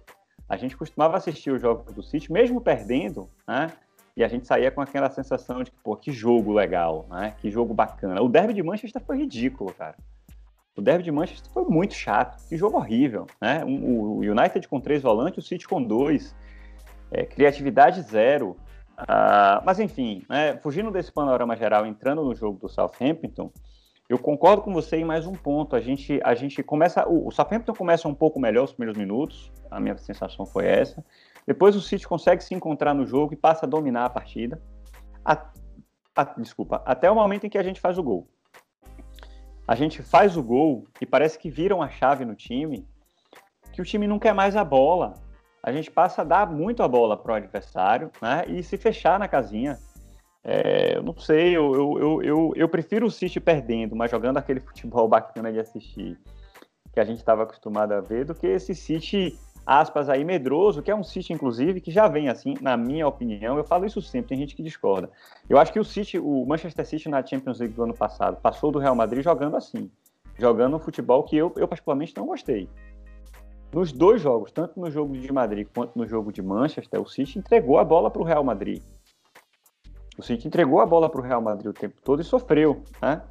A 0.48 0.58
gente 0.58 0.76
costumava 0.76 1.18
assistir 1.18 1.52
os 1.52 1.62
jogos 1.62 1.94
do 1.94 2.04
City, 2.04 2.32
mesmo 2.32 2.62
perdendo, 2.62 3.30
né? 3.48 3.72
e 4.16 4.24
a 4.24 4.28
gente 4.28 4.46
saía 4.48 4.72
com 4.72 4.82
aquela 4.82 5.10
sensação 5.10 5.64
de 5.64 5.72
que, 5.72 5.78
pô, 5.84 5.96
que 5.96 6.12
jogo 6.12 6.54
legal, 6.54 7.06
né? 7.10 7.36
Que 7.40 7.50
jogo 7.50 7.74
bacana. 7.74 8.22
O 8.22 8.28
derby 8.28 8.54
de 8.54 8.62
Manchester 8.62 9.02
foi 9.02 9.18
ridículo, 9.18 9.74
cara. 9.74 9.96
O 10.76 10.82
derby 10.82 11.04
de 11.04 11.12
Manchester 11.12 11.52
foi 11.52 11.64
muito 11.66 11.94
chato, 11.94 12.38
que 12.48 12.58
jogo 12.58 12.78
horrível, 12.78 13.26
né? 13.40 13.64
O 13.66 14.20
United 14.20 14.68
com 14.68 14.80
três 14.80 15.02
volantes, 15.02 15.44
o 15.44 15.48
City 15.48 15.68
com 15.68 15.82
dois, 15.82 16.36
é, 17.12 17.26
criatividade 17.26 18.02
zero. 18.02 18.58
Uh, 19.00 19.64
mas 19.66 19.80
enfim, 19.80 20.24
né, 20.30 20.58
fugindo 20.58 20.92
desse 20.92 21.12
panorama 21.12 21.56
geral, 21.56 21.86
entrando 21.86 22.24
no 22.24 22.36
jogo 22.36 22.60
do 22.60 22.70
Southampton, 22.70 23.52
eu 24.12 24.20
concordo 24.20 24.62
com 24.62 24.74
você 24.74 24.98
em 24.98 25.06
mais 25.06 25.26
um 25.26 25.32
ponto. 25.32 25.74
A 25.74 25.80
gente, 25.80 26.20
a 26.22 26.36
gente 26.36 26.62
começa, 26.62 27.08
o, 27.08 27.30
o 27.30 27.32
Southampton 27.32 27.74
começa 27.74 28.10
um 28.10 28.14
pouco 28.14 28.42
melhor 28.42 28.66
os 28.66 28.74
primeiros 28.74 28.98
minutos. 29.00 29.50
A 29.72 29.80
minha 29.80 29.98
sensação 29.98 30.46
foi 30.46 30.66
essa. 30.66 31.02
Depois 31.48 31.78
o 31.78 31.82
City 31.82 32.06
consegue 32.06 32.44
se 32.44 32.54
encontrar 32.54 32.94
no 32.94 33.06
jogo 33.06 33.34
e 33.34 33.38
passa 33.38 33.66
a 33.66 33.70
dominar 33.70 34.04
a 34.04 34.10
partida. 34.10 34.62
A, 35.24 35.50
a, 36.14 36.24
desculpa, 36.38 36.84
até 36.86 37.10
o 37.10 37.16
momento 37.16 37.46
em 37.46 37.50
que 37.50 37.58
a 37.58 37.64
gente 37.64 37.80
faz 37.80 37.98
o 37.98 38.04
gol. 38.04 38.28
A 39.66 39.76
gente 39.76 40.04
faz 40.04 40.36
o 40.36 40.44
gol 40.44 40.86
e 41.00 41.06
parece 41.06 41.40
que 41.40 41.50
viram 41.50 41.82
a 41.82 41.88
chave 41.88 42.26
no 42.26 42.36
time, 42.36 42.86
que 43.72 43.82
o 43.82 43.86
time 43.86 44.08
não 44.08 44.20
quer 44.20 44.34
mais 44.34 44.58
a 44.58 44.66
bola. 44.66 45.14
A 45.64 45.72
gente 45.72 45.90
passa 45.90 46.22
a 46.22 46.26
dar 46.26 46.52
muito 46.52 46.84
a 46.84 46.88
bola 46.88 47.16
para 47.16 47.32
o 47.32 47.36
adversário 47.36 48.12
né, 48.22 48.44
e 48.46 48.62
se 48.62 48.76
fechar 48.76 49.18
na 49.18 49.30
casinha. 49.30 49.80
É, 50.44 50.98
eu 50.98 51.04
não 51.04 51.16
sei, 51.18 51.56
eu, 51.56 51.74
eu, 51.76 52.24
eu, 52.24 52.54
eu, 52.56 52.70
prefiro 52.70 53.06
o 53.06 53.12
City 53.12 53.40
perdendo, 53.40 53.96
mas 53.96 54.10
jogando 54.10 54.38
aquele 54.38 54.60
futebol 54.62 55.08
bacana 55.08 55.52
de 55.52 55.60
assistir 55.60 56.18
que 56.92 57.00
a 57.00 57.06
gente 57.06 57.20
estava 57.20 57.44
acostumado 57.44 57.94
a 57.94 58.02
ver, 58.02 58.26
do 58.26 58.36
que 58.36 58.48
esse 58.48 58.76
City 58.76 59.38
aspas 59.66 60.10
aí, 60.10 60.26
medroso, 60.26 60.82
que 60.82 60.92
é 60.92 60.96
um 60.96 61.04
City, 61.04 61.32
inclusive, 61.32 61.80
que 61.80 61.92
já 61.92 62.08
vem 62.08 62.28
assim, 62.28 62.56
na 62.60 62.76
minha 62.76 63.08
opinião, 63.08 63.58
eu 63.58 63.64
falo 63.64 63.86
isso 63.86 64.02
sempre, 64.02 64.30
tem 64.30 64.40
gente 64.40 64.56
que 64.56 64.64
discorda. 64.64 65.10
Eu 65.50 65.58
acho 65.58 65.72
que 65.72 65.80
o 65.80 65.86
City, 65.86 66.18
o 66.18 66.46
Manchester 66.46 66.86
City 66.86 67.08
na 67.08 67.26
Champions 67.26 67.60
League 67.60 67.76
do 67.76 67.84
ano 67.84 67.94
passado, 67.94 68.38
passou 68.42 68.72
do 68.72 68.80
Real 68.80 68.96
Madrid 68.96 69.24
jogando 69.24 69.56
assim, 69.56 69.90
jogando 70.38 70.76
um 70.76 70.80
futebol 70.80 71.24
que 71.24 71.38
eu, 71.38 71.54
eu 71.56 71.68
particularmente 71.68 72.16
não 72.18 72.26
gostei. 72.26 72.68
Nos 73.72 73.94
dois 73.94 74.22
jogos, 74.22 74.52
tanto 74.52 74.80
no 74.80 74.92
jogo 74.92 75.18
de 75.18 75.32
Madrid 75.32 75.68
quanto 75.74 75.98
no 75.98 76.06
jogo 76.06 76.34
de 76.34 76.42
Manchester, 76.42 77.02
o 77.02 77.08
City 77.08 77.40
entregou 77.40 77.80
a 77.80 77.86
bola 77.86 78.12
para 78.12 78.22
o 78.22 78.26
Real 78.26 78.44
Madrid. 78.44 78.82
O 80.22 80.24
City 80.24 80.48
entregou 80.48 80.80
a 80.80 80.86
bola 80.86 81.10
para 81.10 81.20
o 81.20 81.24
Real 81.24 81.42
Madrid 81.42 81.66
o 81.66 81.74
tempo 81.74 82.00
todo 82.04 82.22
e 82.22 82.24
sofreu, 82.24 82.84
né? 83.02 83.24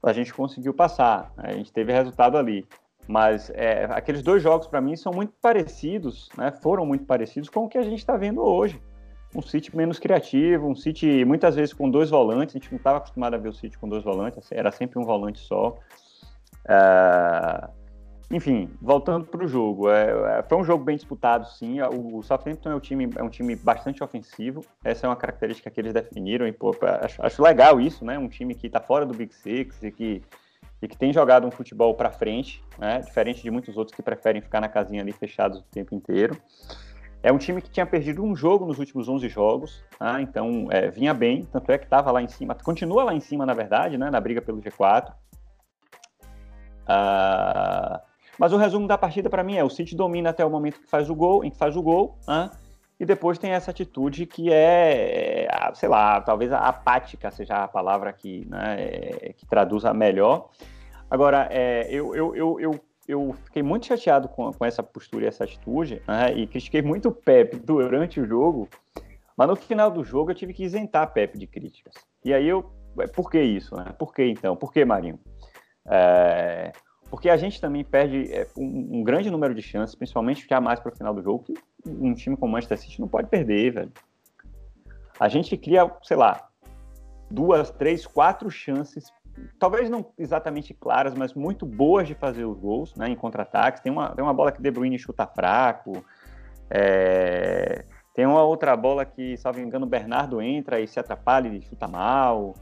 a 0.00 0.12
gente 0.12 0.32
conseguiu 0.32 0.72
passar, 0.72 1.32
a 1.36 1.52
gente 1.52 1.72
teve 1.72 1.92
resultado 1.92 2.38
ali. 2.38 2.64
Mas 3.08 3.50
é, 3.50 3.86
aqueles 3.90 4.22
dois 4.22 4.40
jogos, 4.40 4.68
para 4.68 4.80
mim, 4.80 4.94
são 4.94 5.12
muito 5.12 5.32
parecidos, 5.42 6.28
né? 6.38 6.52
foram 6.52 6.86
muito 6.86 7.04
parecidos 7.04 7.48
com 7.48 7.64
o 7.64 7.68
que 7.68 7.76
a 7.76 7.82
gente 7.82 7.98
está 7.98 8.16
vendo 8.16 8.40
hoje. 8.40 8.80
Um 9.34 9.42
City 9.42 9.76
menos 9.76 9.98
criativo, 9.98 10.68
um 10.68 10.76
City 10.76 11.24
muitas 11.24 11.56
vezes 11.56 11.74
com 11.74 11.90
dois 11.90 12.08
volantes, 12.08 12.54
a 12.54 12.58
gente 12.60 12.70
não 12.70 12.78
estava 12.78 12.98
acostumado 12.98 13.34
a 13.34 13.38
ver 13.38 13.48
o 13.48 13.52
City 13.52 13.76
com 13.76 13.88
dois 13.88 14.04
volantes, 14.04 14.48
era 14.52 14.70
sempre 14.70 14.96
um 14.96 15.02
volante 15.02 15.40
só. 15.40 15.76
É... 16.68 17.68
Enfim, 18.30 18.70
voltando 18.80 19.24
para 19.24 19.42
o 19.42 19.48
jogo, 19.48 19.88
é, 19.90 20.38
é, 20.38 20.42
foi 20.42 20.58
um 20.58 20.64
jogo 20.64 20.84
bem 20.84 20.96
disputado, 20.96 21.48
sim. 21.48 21.80
O 21.80 22.22
Southampton 22.22 22.70
é 22.70 22.74
um 22.74 22.80
time, 22.80 23.08
é 23.16 23.22
um 23.22 23.30
time 23.30 23.56
bastante 23.56 24.04
ofensivo. 24.04 24.62
Essa 24.84 25.06
é 25.06 25.08
uma 25.08 25.16
característica 25.16 25.70
que 25.70 25.80
eles 25.80 25.94
definiram 25.94 26.46
e 26.46 26.52
pô, 26.52 26.76
acho, 27.00 27.24
acho 27.24 27.42
legal 27.42 27.80
isso, 27.80 28.04
né? 28.04 28.18
Um 28.18 28.28
time 28.28 28.54
que 28.54 28.66
está 28.66 28.80
fora 28.80 29.06
do 29.06 29.14
Big 29.14 29.34
Six 29.34 29.82
e 29.82 29.90
que 29.90 30.22
e 30.80 30.86
que 30.86 30.96
tem 30.96 31.12
jogado 31.12 31.46
um 31.46 31.50
futebol 31.50 31.94
para 31.94 32.10
frente, 32.10 32.62
né, 32.78 33.00
diferente 33.00 33.42
de 33.42 33.50
muitos 33.50 33.76
outros 33.76 33.94
que 33.94 34.02
preferem 34.02 34.40
ficar 34.40 34.60
na 34.60 34.68
casinha 34.68 35.02
ali 35.02 35.12
fechados 35.12 35.58
o 35.58 35.62
tempo 35.64 35.94
inteiro. 35.94 36.36
É 37.20 37.32
um 37.32 37.38
time 37.38 37.60
que 37.60 37.68
tinha 37.68 37.84
perdido 37.84 38.22
um 38.22 38.36
jogo 38.36 38.64
nos 38.64 38.78
últimos 38.78 39.08
11 39.08 39.28
jogos, 39.28 39.84
tá? 39.98 40.22
então 40.22 40.68
é, 40.70 40.88
vinha 40.88 41.12
bem, 41.12 41.48
tanto 41.52 41.72
é 41.72 41.78
que 41.78 41.84
estava 41.84 42.12
lá 42.12 42.22
em 42.22 42.28
cima, 42.28 42.54
continua 42.54 43.02
lá 43.02 43.12
em 43.12 43.20
cima, 43.20 43.44
na 43.44 43.54
verdade, 43.54 43.98
né, 43.98 44.08
na 44.08 44.20
briga 44.20 44.40
pelo 44.40 44.60
G4. 44.60 45.12
Ah, 46.86 48.00
mas 48.38 48.52
o 48.52 48.56
resumo 48.56 48.86
da 48.86 48.96
partida 48.96 49.28
para 49.28 49.42
mim 49.42 49.56
é: 49.56 49.64
o 49.64 49.70
City 49.70 49.96
domina 49.96 50.30
até 50.30 50.44
o 50.44 50.50
momento 50.50 50.80
que 50.80 50.88
faz 50.88 51.10
o 51.10 51.14
gol, 51.14 51.44
em 51.44 51.50
que 51.50 51.56
faz 51.56 51.76
o 51.76 51.82
gol, 51.82 52.18
né? 52.26 52.50
e 53.00 53.06
depois 53.06 53.38
tem 53.38 53.52
essa 53.52 53.70
atitude 53.70 54.26
que 54.26 54.52
é, 54.52 55.46
é 55.46 55.74
sei 55.74 55.88
lá, 55.88 56.20
talvez 56.20 56.52
apática 56.52 57.30
seja 57.30 57.64
a 57.64 57.68
palavra 57.68 58.12
que, 58.12 58.44
né, 58.48 58.76
é, 58.78 59.32
que 59.36 59.46
traduza 59.46 59.94
melhor. 59.94 60.48
Agora, 61.10 61.48
é, 61.50 61.86
eu, 61.90 62.14
eu, 62.14 62.34
eu, 62.34 62.60
eu, 62.60 62.80
eu 63.06 63.36
fiquei 63.44 63.62
muito 63.62 63.86
chateado 63.86 64.28
com, 64.28 64.52
com 64.52 64.64
essa 64.64 64.82
postura 64.82 65.24
e 65.24 65.28
essa 65.28 65.44
atitude, 65.44 66.02
né, 66.08 66.32
e 66.34 66.46
critiquei 66.46 66.82
muito 66.82 67.08
o 67.08 67.12
Pepe 67.12 67.56
durante 67.56 68.20
o 68.20 68.26
jogo, 68.26 68.68
mas 69.36 69.48
no 69.48 69.54
final 69.54 69.90
do 69.90 70.02
jogo 70.02 70.32
eu 70.32 70.34
tive 70.34 70.52
que 70.52 70.64
isentar 70.64 71.12
Pepe 71.12 71.38
de 71.38 71.46
críticas. 71.46 71.94
E 72.24 72.34
aí 72.34 72.48
eu, 72.48 72.68
por 73.14 73.30
que 73.30 73.40
isso? 73.40 73.76
Né? 73.76 73.94
Por 73.96 74.12
que 74.12 74.24
então? 74.24 74.56
Por 74.56 74.72
que, 74.72 74.84
Marinho? 74.84 75.20
É, 75.86 76.72
porque 77.10 77.30
a 77.30 77.36
gente 77.36 77.60
também 77.60 77.84
perde 77.84 78.30
é, 78.32 78.46
um, 78.56 78.98
um, 78.98 79.02
grande 79.02 79.30
número 79.30 79.54
de 79.54 79.62
chances, 79.62 79.94
principalmente 79.94 80.46
já 80.48 80.60
mais 80.60 80.78
para 80.78 80.92
o 80.92 80.96
final 80.96 81.14
do 81.14 81.22
jogo, 81.22 81.44
que 81.44 81.54
um 81.86 82.14
time 82.14 82.36
como 82.36 82.50
o 82.50 82.52
Manchester 82.52 82.78
City 82.78 83.00
não 83.00 83.08
pode 83.08 83.28
perder, 83.28 83.72
velho. 83.72 83.92
A 85.18 85.28
gente 85.28 85.56
cria, 85.56 85.90
sei 86.02 86.16
lá, 86.16 86.48
duas, 87.30 87.70
três, 87.70 88.06
quatro 88.06 88.50
chances, 88.50 89.12
talvez 89.58 89.88
não 89.88 90.06
exatamente 90.18 90.74
claras, 90.74 91.14
mas 91.14 91.34
muito 91.34 91.64
boas 91.64 92.06
de 92.06 92.14
fazer 92.14 92.44
os 92.44 92.58
gols, 92.58 92.94
né, 92.94 93.08
em 93.08 93.16
contra-ataques. 93.16 93.80
Tem 93.80 93.90
uma, 93.90 94.10
tem 94.14 94.22
uma 94.22 94.34
bola 94.34 94.52
que 94.52 94.60
De 94.60 94.70
Bruyne 94.70 94.98
chuta 94.98 95.26
fraco, 95.26 96.04
é... 96.70 97.84
tem 98.14 98.26
uma 98.26 98.42
outra 98.42 98.76
bola 98.76 99.04
que, 99.04 99.36
salvo 99.38 99.60
engano, 99.60 99.86
o 99.86 99.88
Bernardo 99.88 100.42
entra 100.42 100.78
e 100.78 100.86
se 100.86 101.00
atrapalha 101.00 101.48
e 101.48 101.62
chuta 101.62 101.88
mal. 101.88 102.54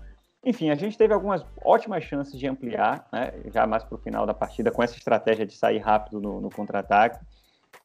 Enfim, 0.46 0.70
a 0.70 0.76
gente 0.76 0.96
teve 0.96 1.12
algumas 1.12 1.44
ótimas 1.60 2.04
chances 2.04 2.38
de 2.38 2.46
ampliar, 2.46 3.08
né, 3.12 3.32
já 3.52 3.66
mais 3.66 3.82
para 3.82 3.96
o 3.96 3.98
final 3.98 4.24
da 4.24 4.32
partida, 4.32 4.70
com 4.70 4.80
essa 4.80 4.96
estratégia 4.96 5.44
de 5.44 5.56
sair 5.56 5.78
rápido 5.78 6.20
no, 6.20 6.40
no 6.40 6.48
contra-ataque. 6.48 7.18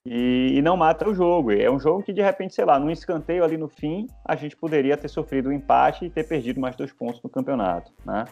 E, 0.05 0.51
e, 0.53 0.61
não 0.61 0.77
mata 0.77 1.09
o 1.09 1.13
jogo. 1.13 1.51
É 1.51 1.69
um 1.71 1.79
jogo 1.79 2.03
que, 2.03 2.13
de 2.13 2.21
repente, 2.21 2.53
sei 2.53 2.63
lá, 2.63 2.79
num 2.79 2.91
escanteio 2.91 3.43
ali 3.43 3.57
no 3.57 3.67
fim, 3.67 4.07
a 4.23 4.35
gente 4.35 4.55
poderia 4.55 4.95
ter 4.95 5.07
sofrido 5.07 5.49
um 5.49 5.51
empate 5.51 6.05
e 6.05 6.09
ter 6.11 6.27
perdido 6.27 6.61
mais 6.61 6.75
dois 6.75 6.93
pontos 6.93 7.19
no 7.23 7.29
campeonato. 7.31 7.91
Né? 8.05 8.25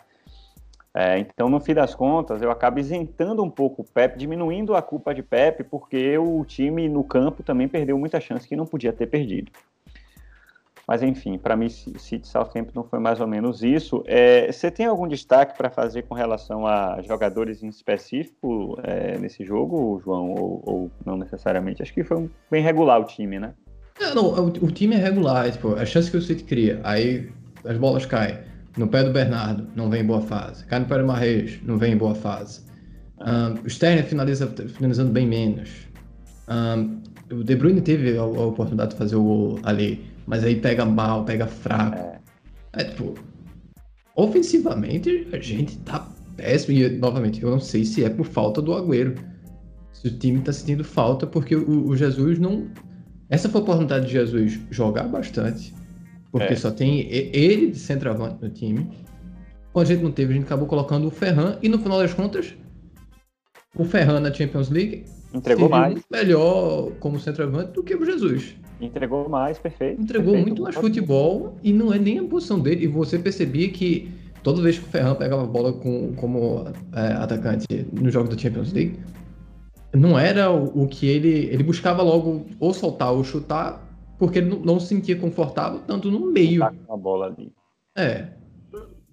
É, 0.94 1.18
então, 1.18 1.50
no 1.50 1.60
fim 1.60 1.74
das 1.74 1.96
contas, 1.96 2.40
eu 2.40 2.52
acabo 2.52 2.80
isentando 2.80 3.44
um 3.44 3.50
pouco 3.50 3.82
o 3.82 3.86
Pepe, 3.86 4.18
diminuindo 4.20 4.76
a 4.76 4.82
culpa 4.82 5.14
de 5.14 5.24
Pepe, 5.24 5.64
porque 5.64 6.18
o 6.20 6.46
time 6.46 6.88
no 6.88 7.04
campo 7.04 7.42
também 7.42 7.68
perdeu 7.68 7.98
muita 7.98 8.20
chance 8.22 8.48
que 8.48 8.56
não 8.56 8.66
podia 8.66 8.94
ter 8.94 9.08
perdido. 9.08 9.52
Mas 10.90 11.04
enfim, 11.04 11.38
para 11.38 11.56
mim, 11.56 11.70
City 11.70 12.28
Southampton 12.28 12.84
foi 12.84 12.98
mais 12.98 13.22
ou 13.22 13.28
menos 13.28 13.62
isso. 13.62 14.02
É, 14.08 14.52
você 14.52 14.72
tem 14.72 14.88
algum 14.88 15.08
destaque 15.08 15.56
para 15.56 15.70
fazer 15.70 16.02
com 16.02 16.16
relação 16.16 16.66
a 16.66 17.00
jogadores 17.04 17.62
em 17.62 17.68
específico 17.68 18.76
é, 18.82 19.16
nesse 19.20 19.46
jogo, 19.46 20.02
João? 20.04 20.32
Ou, 20.32 20.64
ou, 20.66 20.92
não 21.06 21.16
necessariamente? 21.16 21.84
Acho 21.84 21.94
que 21.94 22.04
foi 22.04 22.18
um, 22.18 22.30
bem 22.50 22.64
regular 22.64 23.00
o 23.00 23.04
time, 23.04 23.38
né? 23.38 23.54
É, 24.02 24.16
não, 24.16 24.34
o, 24.34 24.48
o, 24.48 24.72
time 24.72 24.96
é 24.96 24.98
regular. 24.98 25.46
É, 25.46 25.52
tipo, 25.52 25.76
a 25.76 25.86
chance 25.86 26.10
que 26.10 26.18
o 26.18 26.22
City 26.24 26.44
cria, 26.44 26.82
aí 26.84 27.30
as 27.66 27.78
bolas 27.78 28.08
caem. 28.08 28.40
No 28.76 28.88
pé 28.88 29.04
do 29.04 29.12
Bernardo, 29.12 29.68
não 29.76 29.92
vem 29.92 30.02
em 30.02 30.08
boa 30.08 30.22
fase. 30.22 30.66
Cai 30.66 30.80
no 30.80 30.88
pé 30.88 30.98
do 30.98 31.06
Marreis, 31.06 31.62
não 31.62 31.78
vem 31.78 31.94
em 31.94 31.98
boa 31.98 32.16
fase. 32.16 32.66
Um, 33.20 33.64
o 33.64 33.68
Sterling 33.68 34.02
finaliza, 34.02 34.48
finalizando 34.48 35.12
bem 35.12 35.28
menos. 35.28 35.70
Um, 36.48 37.00
o 37.32 37.44
De 37.44 37.56
Bruyne 37.56 37.80
teve 37.80 38.18
a, 38.18 38.22
a 38.22 38.26
oportunidade 38.26 38.94
de 38.94 38.98
fazer 38.98 39.18
o 39.18 39.22
gol 39.22 39.60
ali 39.62 40.10
mas 40.30 40.44
aí 40.44 40.56
pega 40.56 40.86
mal, 40.86 41.26
pega 41.26 41.48
fraco. 41.48 41.98
É, 41.98 42.22
é 42.74 42.84
tipo, 42.84 43.16
ofensivamente 44.16 45.28
a 45.34 45.40
gente 45.40 45.80
tá 45.80 46.08
péssimo. 46.38 46.78
E, 46.78 46.88
novamente, 46.88 47.42
eu 47.42 47.50
não 47.50 47.60
sei 47.60 47.84
se 47.84 48.04
é 48.04 48.10
por 48.10 48.28
falta 48.28 48.62
do 48.62 48.72
Agüero. 48.74 49.16
Se 49.92 50.08
o 50.08 50.18
time 50.20 50.40
tá 50.42 50.54
sentindo 50.54 50.84
falta, 50.84 51.26
porque 51.26 51.56
o, 51.56 51.88
o 51.88 51.98
Jesus 51.98 52.38
não. 52.38 52.68
Essa 53.28 53.50
foi 53.50 53.60
a 53.60 53.64
oportunidade 53.64 54.06
de 54.06 54.12
Jesus 54.12 54.60
jogar 54.70 55.08
bastante. 55.08 55.74
Porque 56.32 56.54
é. 56.54 56.56
só 56.56 56.70
tem 56.70 57.12
ele 57.12 57.72
de 57.72 57.80
centroavante 57.80 58.38
no 58.40 58.52
time. 58.52 58.88
Quando 59.74 59.88
a 59.88 59.90
gente 59.90 60.04
não 60.04 60.12
teve, 60.12 60.34
a 60.34 60.36
gente 60.36 60.46
acabou 60.46 60.68
colocando 60.68 61.08
o 61.08 61.12
Ferran. 61.12 61.58
E 61.64 61.68
no 61.68 61.80
final 61.80 61.98
das 61.98 62.14
contas, 62.14 62.54
o 63.76 63.84
Ferran 63.84 64.20
na 64.20 64.32
Champions 64.32 64.70
League 64.70 65.06
entregou 65.34 65.70
mais 65.70 66.00
melhor 66.12 66.92
como 67.00 67.20
centroavante 67.20 67.72
do 67.72 67.84
que 67.84 67.96
o 67.96 68.06
Jesus. 68.06 68.56
Entregou 68.80 69.28
mais, 69.28 69.60
perfeito. 69.60 70.02
Entregou 70.02 70.34
perfeito, 70.34 70.48
muito 70.48 70.64
mais 70.64 70.76
futebol 70.76 71.58
e 71.62 71.74
não 71.74 71.94
é 71.94 72.00
nem 72.00 72.20
a 72.20 72.24
posição 72.24 72.60
dele. 72.60 72.86
E 72.86 72.88
você 72.88 73.20
percebia 73.20 73.70
que 73.70 74.12
toda 74.42 74.62
vez 74.62 74.80
que 74.80 74.86
o 74.86 74.88
Ferran 74.88 75.16
pegava 75.16 75.44
a 75.44 75.48
bola 75.48 75.74
com, 75.74 76.14
como 76.14 76.66
é, 76.94 77.14
atacante 77.14 77.68
no 77.92 78.10
jogo 78.10 78.30
da 78.30 78.38
Champions 78.38 78.72
League, 78.72 79.00
não 79.94 80.18
era 80.18 80.52
o, 80.52 80.84
o, 80.84 80.88
que 80.88 81.08
ele. 81.08 81.48
Ele 81.48 81.64
buscava 81.64 82.02
logo 82.02 82.46
ou 82.60 82.74
soltar 82.74 83.12
ou 83.12 83.24
chutar, 83.24 83.86
porque 84.18 84.40
ele 84.40 84.50
não, 84.50 84.60
não 84.60 84.80
se 84.80 84.88
sentia 84.88 85.18
confortável 85.18 85.82
tanto 85.86 86.10
no 86.12 86.32
meio. 86.32 86.62
Com 86.86 86.94
a 86.94 86.98
bola 86.98 87.26
ali. 87.28 87.52
É. 87.98 88.28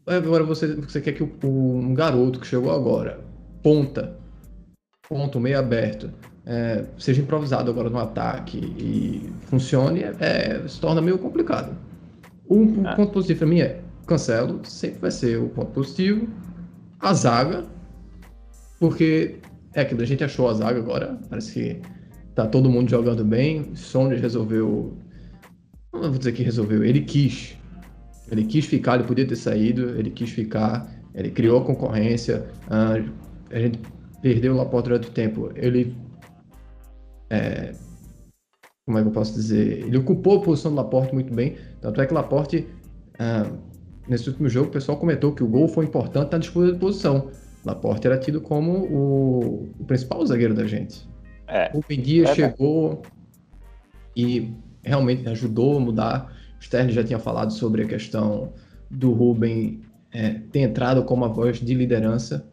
Agora 0.06 0.44
você, 0.44 0.75
você 0.76 1.00
quer 1.00 1.12
que 1.12 1.23
o, 1.23 1.30
um 1.44 1.92
garoto 1.92 2.38
que 2.38 2.46
chegou 2.46 2.70
agora, 2.70 3.25
ponta, 3.62 4.16
ponto, 5.08 5.40
meio 5.40 5.58
aberto, 5.58 6.12
é, 6.47 6.85
seja 6.97 7.21
improvisado 7.21 7.71
agora 7.71 7.91
no 7.91 7.99
ataque 7.99 8.59
e 8.79 9.29
funcione, 9.47 10.05
é, 10.21 10.62
se 10.69 10.81
torna 10.81 11.00
meio 11.00 11.19
complicado. 11.19 11.76
Um, 12.49 12.87
ah. 12.87 12.95
ponto 12.95 13.12
positivo 13.12 13.41
para 13.41 13.49
mim 13.49 13.61
é 13.61 13.81
Cancelo, 14.07 14.61
sempre 14.65 15.00
vai 15.00 15.11
ser 15.11 15.38
o 15.38 15.49
ponto 15.49 15.73
positivo. 15.73 16.29
A 17.00 17.12
zaga, 17.12 17.65
porque 18.79 19.41
é 19.75 19.81
aquilo, 19.81 20.03
a 20.03 20.07
gente 20.07 20.23
achou 20.23 20.49
a 20.49 20.55
zaga 20.55 20.79
agora, 20.79 21.19
parece 21.29 21.53
que 21.53 21.81
tá 22.35 22.47
todo 22.47 22.71
mundo 22.71 22.88
jogando 22.88 23.25
bem. 23.25 23.75
Sondes 23.75 24.21
resolveu. 24.21 24.97
Não 25.93 26.03
vou 26.03 26.19
dizer 26.19 26.33
que 26.33 26.43
resolveu, 26.45 26.85
ele 26.85 27.00
quis. 27.00 27.57
Ele 28.31 28.45
quis 28.45 28.67
ficar, 28.67 28.97
ele 28.97 29.05
podia 29.05 29.26
ter 29.26 29.37
saído, 29.37 29.91
ele 29.99 30.11
quis 30.11 30.31
ficar, 30.31 30.88
ele 31.15 31.31
criou 31.31 31.61
a 31.61 31.65
concorrência. 31.65 32.47
Ah, 32.69 32.95
a 33.50 33.59
gente 33.59 33.81
perdeu 34.23 34.53
o 34.53 34.57
Laporte 34.57 34.88
durante 34.88 35.09
o 35.09 35.12
tempo. 35.12 35.50
Ele 35.55 35.97
é, 37.30 37.73
como 38.87 38.99
é 38.99 39.02
que 39.02 39.09
eu 39.09 39.12
posso 39.12 39.35
dizer? 39.35 39.85
Ele 39.85 39.99
ocupou 39.99 40.38
a 40.38 40.42
posição 40.42 40.71
do 40.71 40.76
Laporte 40.76 41.12
muito 41.12 41.35
bem. 41.35 41.56
Tanto 41.80 42.00
é 42.00 42.06
que 42.06 42.12
o 42.12 42.14
Laporte, 42.14 42.66
ah, 43.18 43.50
nesse 44.09 44.28
último 44.28 44.49
jogo, 44.49 44.68
o 44.68 44.73
pessoal 44.73 44.97
comentou 44.97 45.33
que 45.33 45.42
o 45.42 45.49
gol 45.49 45.66
foi 45.66 45.85
importante 45.85 46.30
na 46.30 46.38
disputa 46.38 46.73
de 46.73 46.78
posição. 46.78 47.30
Laporte 47.64 48.06
era 48.06 48.16
tido 48.16 48.40
como 48.40 48.87
o, 48.87 49.68
o 49.80 49.85
principal 49.85 50.25
zagueiro 50.25 50.54
da 50.54 50.66
gente. 50.66 51.09
É. 51.49 51.71
O 51.75 51.80
Benguia 51.87 52.28
é, 52.28 52.35
chegou 52.35 53.02
e 54.16 54.52
realmente 54.85 55.28
ajudou 55.28 55.76
a 55.76 55.80
mudar. 55.80 56.33
O 56.61 56.64
Stern 56.64 56.92
já 56.92 57.02
tinha 57.02 57.18
falado 57.18 57.52
sobre 57.52 57.83
a 57.83 57.87
questão 57.87 58.52
do 58.88 59.12
Ruben 59.12 59.83
é, 60.12 60.35
ter 60.52 60.61
entrado 60.61 61.02
como 61.02 61.25
a 61.25 61.28
voz 61.28 61.59
de 61.59 61.75
liderança. 61.75 62.49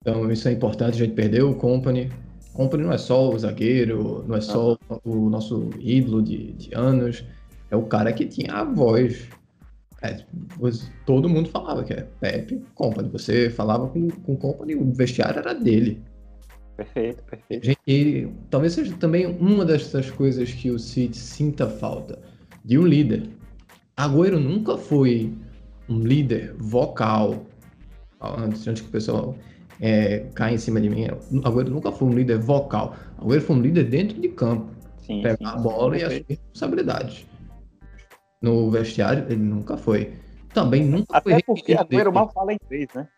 Então 0.00 0.30
isso 0.32 0.48
é 0.48 0.52
importante. 0.52 0.94
A 0.94 1.06
gente 1.06 1.14
perdeu 1.14 1.50
o 1.50 1.54
Company, 1.54 2.10
Company 2.54 2.84
não 2.84 2.92
é 2.92 2.98
só 2.98 3.30
o 3.30 3.38
zagueiro, 3.38 4.24
não 4.26 4.36
é 4.36 4.40
só 4.40 4.78
ah. 4.88 4.98
o 5.04 5.28
nosso 5.28 5.70
ídolo 5.78 6.22
de, 6.22 6.52
de 6.52 6.74
anos, 6.74 7.24
é 7.70 7.76
o 7.76 7.82
cara 7.82 8.12
que 8.12 8.24
tinha 8.24 8.52
a 8.52 8.64
voz. 8.64 9.28
É, 10.00 10.24
todo 11.04 11.28
mundo 11.28 11.48
falava 11.48 11.82
que 11.82 11.92
é 11.92 12.06
Pepe 12.20 12.62
Company. 12.74 13.08
Você 13.10 13.50
falava 13.50 13.88
com, 13.88 14.08
com 14.08 14.36
Company, 14.36 14.74
o 14.74 14.92
vestiário 14.92 15.40
era 15.40 15.52
dele. 15.52 16.00
Perfeito, 16.76 17.22
perfeito. 17.24 17.78
E 17.86 18.28
talvez 18.50 18.74
seja 18.74 18.94
também 18.96 19.26
uma 19.26 19.64
dessas 19.64 20.10
coisas 20.10 20.52
que 20.52 20.70
o 20.70 20.78
City 20.78 21.16
sinta 21.16 21.68
falta 21.68 22.20
de 22.64 22.78
um 22.78 22.86
líder. 22.86 23.30
Agüero 23.96 24.38
nunca 24.38 24.76
foi 24.76 25.32
um 25.88 26.00
líder 26.00 26.54
vocal, 26.58 27.46
antes, 28.20 28.66
antes 28.66 28.82
que 28.82 28.88
o 28.88 28.92
pessoal 28.92 29.36
é, 29.80 30.26
caia 30.34 30.54
em 30.54 30.58
cima 30.58 30.80
de 30.80 30.88
mim, 30.88 31.06
o 31.06 31.46
Agüero 31.46 31.70
nunca 31.70 31.90
foi 31.92 32.08
um 32.08 32.12
líder 32.12 32.38
vocal. 32.38 32.94
O 33.18 33.26
Agüero 33.26 33.42
foi 33.42 33.56
um 33.56 33.60
líder 33.60 33.84
dentro 33.84 34.20
de 34.20 34.28
campo. 34.28 34.70
Sim, 34.98 35.20
pegar 35.20 35.36
sim, 35.36 35.44
a 35.44 35.56
bola 35.56 35.94
sim, 35.94 36.00
e 36.00 36.04
assumir 36.04 36.24
responsabilidades. 36.28 37.26
No 38.40 38.70
vestiário, 38.70 39.24
ele 39.28 39.42
nunca 39.42 39.76
foi. 39.76 40.12
Também 40.52 40.84
nunca 40.84 41.16
Até 41.16 41.30
foi 41.30 41.42
porque 41.42 41.74
Agüero 41.74 42.12
mal 42.12 42.30
fala 42.32 42.52
inglês, 42.52 42.88
né? 42.94 43.08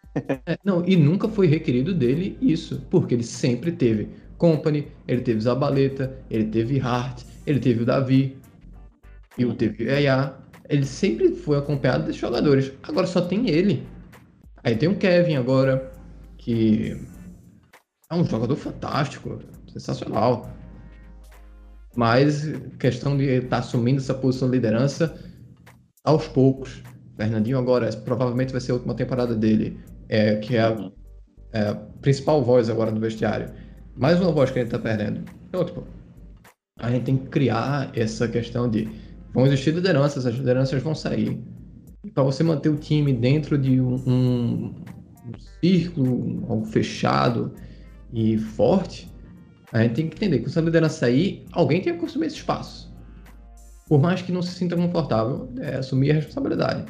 é, 0.46 0.58
não, 0.64 0.84
e 0.86 0.96
nunca 0.96 1.28
foi 1.28 1.46
requerido 1.46 1.94
dele 1.94 2.38
isso, 2.40 2.82
porque 2.90 3.14
ele 3.14 3.22
sempre 3.22 3.70
teve 3.72 4.08
Company, 4.38 4.88
ele 5.06 5.20
teve 5.20 5.40
Zabaleta, 5.40 6.16
ele 6.30 6.44
teve 6.44 6.80
Hart, 6.80 7.22
ele 7.46 7.60
teve 7.60 7.82
o 7.82 7.86
Davi, 7.86 8.36
e 9.38 9.44
o 9.44 9.54
teve 9.54 9.84
o 9.84 9.90
Eia. 9.90 10.34
Ele 10.68 10.84
sempre 10.84 11.30
foi 11.30 11.58
acompanhado 11.58 12.10
de 12.10 12.18
jogadores. 12.18 12.72
Agora 12.82 13.06
só 13.06 13.20
tem 13.20 13.48
ele. 13.48 13.86
Aí 14.64 14.74
tem 14.74 14.88
o 14.88 14.96
Kevin 14.96 15.36
agora, 15.36 15.92
que 16.46 16.96
é 18.08 18.14
um 18.14 18.24
jogador 18.24 18.54
fantástico, 18.54 19.40
sensacional. 19.72 20.48
Mas 21.96 22.44
questão 22.78 23.16
de 23.16 23.24
estar 23.24 23.48
tá 23.48 23.58
assumindo 23.58 24.00
essa 24.00 24.14
posição 24.14 24.48
de 24.48 24.54
liderança 24.54 25.18
aos 26.04 26.28
poucos. 26.28 26.84
Fernandinho 27.16 27.58
agora 27.58 27.90
provavelmente 27.96 28.52
vai 28.52 28.60
ser 28.60 28.70
a 28.70 28.74
última 28.74 28.94
temporada 28.94 29.34
dele, 29.34 29.80
é, 30.08 30.36
que 30.36 30.54
é 30.54 30.62
a, 30.62 30.90
é 31.52 31.68
a, 31.70 31.74
principal 32.00 32.44
voz 32.44 32.70
agora 32.70 32.92
do 32.92 33.00
vestiário. 33.00 33.52
Mais 33.96 34.20
uma 34.20 34.30
voz 34.30 34.52
que 34.52 34.60
ele 34.60 34.66
está 34.66 34.78
perdendo. 34.78 35.24
Então, 35.48 35.64
tipo, 35.64 35.82
a 36.78 36.90
gente 36.92 37.06
tem 37.06 37.16
que 37.16 37.26
criar 37.26 37.90
essa 37.92 38.28
questão 38.28 38.70
de 38.70 38.88
vão 39.34 39.46
existir 39.46 39.74
lideranças, 39.74 40.26
as 40.26 40.34
lideranças 40.36 40.80
vão 40.80 40.94
sair. 40.94 41.42
Para 42.14 42.22
você 42.22 42.44
manter 42.44 42.68
o 42.68 42.76
time 42.76 43.12
dentro 43.12 43.58
de 43.58 43.80
um, 43.80 43.94
um, 44.06 44.74
um 45.26 45.38
círculo, 45.60 46.46
algo 46.48 46.64
fechado 46.66 47.54
e 48.12 48.38
forte, 48.38 49.12
a 49.72 49.82
gente 49.82 49.94
tem 49.94 50.08
que 50.08 50.16
entender 50.16 50.40
que 50.40 50.50
se 50.50 50.58
a 50.58 50.62
liderança 50.62 51.00
sair, 51.00 51.44
alguém 51.52 51.80
tem 51.80 51.94
que 51.94 51.98
consumir 51.98 52.26
esse 52.26 52.36
espaço. 52.36 52.94
Por 53.88 54.00
mais 54.00 54.22
que 54.22 54.32
não 54.32 54.42
se 54.42 54.52
sinta 54.52 54.76
confortável, 54.76 55.48
é 55.60 55.76
assumir 55.76 56.10
a 56.10 56.14
responsabilidade. 56.14 56.86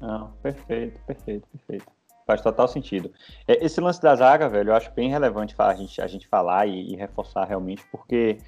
Não, 0.00 0.32
perfeito, 0.42 1.00
perfeito, 1.04 1.48
perfeito. 1.48 1.86
Faz 2.26 2.40
total 2.42 2.68
sentido. 2.68 3.10
É, 3.46 3.64
esse 3.64 3.80
lance 3.80 4.00
da 4.02 4.14
zaga, 4.14 4.48
velho, 4.48 4.70
eu 4.70 4.74
acho 4.74 4.92
bem 4.92 5.10
relevante 5.10 5.54
a 5.56 5.74
gente, 5.74 6.00
a 6.00 6.06
gente 6.06 6.28
falar 6.28 6.66
e, 6.66 6.92
e 6.92 6.96
reforçar 6.96 7.44
realmente, 7.44 7.82
porque 7.90 8.38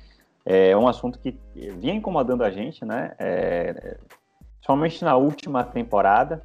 é 0.45 0.77
um 0.77 0.87
assunto 0.87 1.19
que 1.19 1.39
vinha 1.55 1.95
incomodando 1.95 2.45
a 2.45 2.51
gente, 2.51 2.85
né? 2.85 3.13
É, 3.19 3.99
somente 4.65 5.05
na 5.05 5.17
última 5.17 5.65
temporada. 5.65 6.45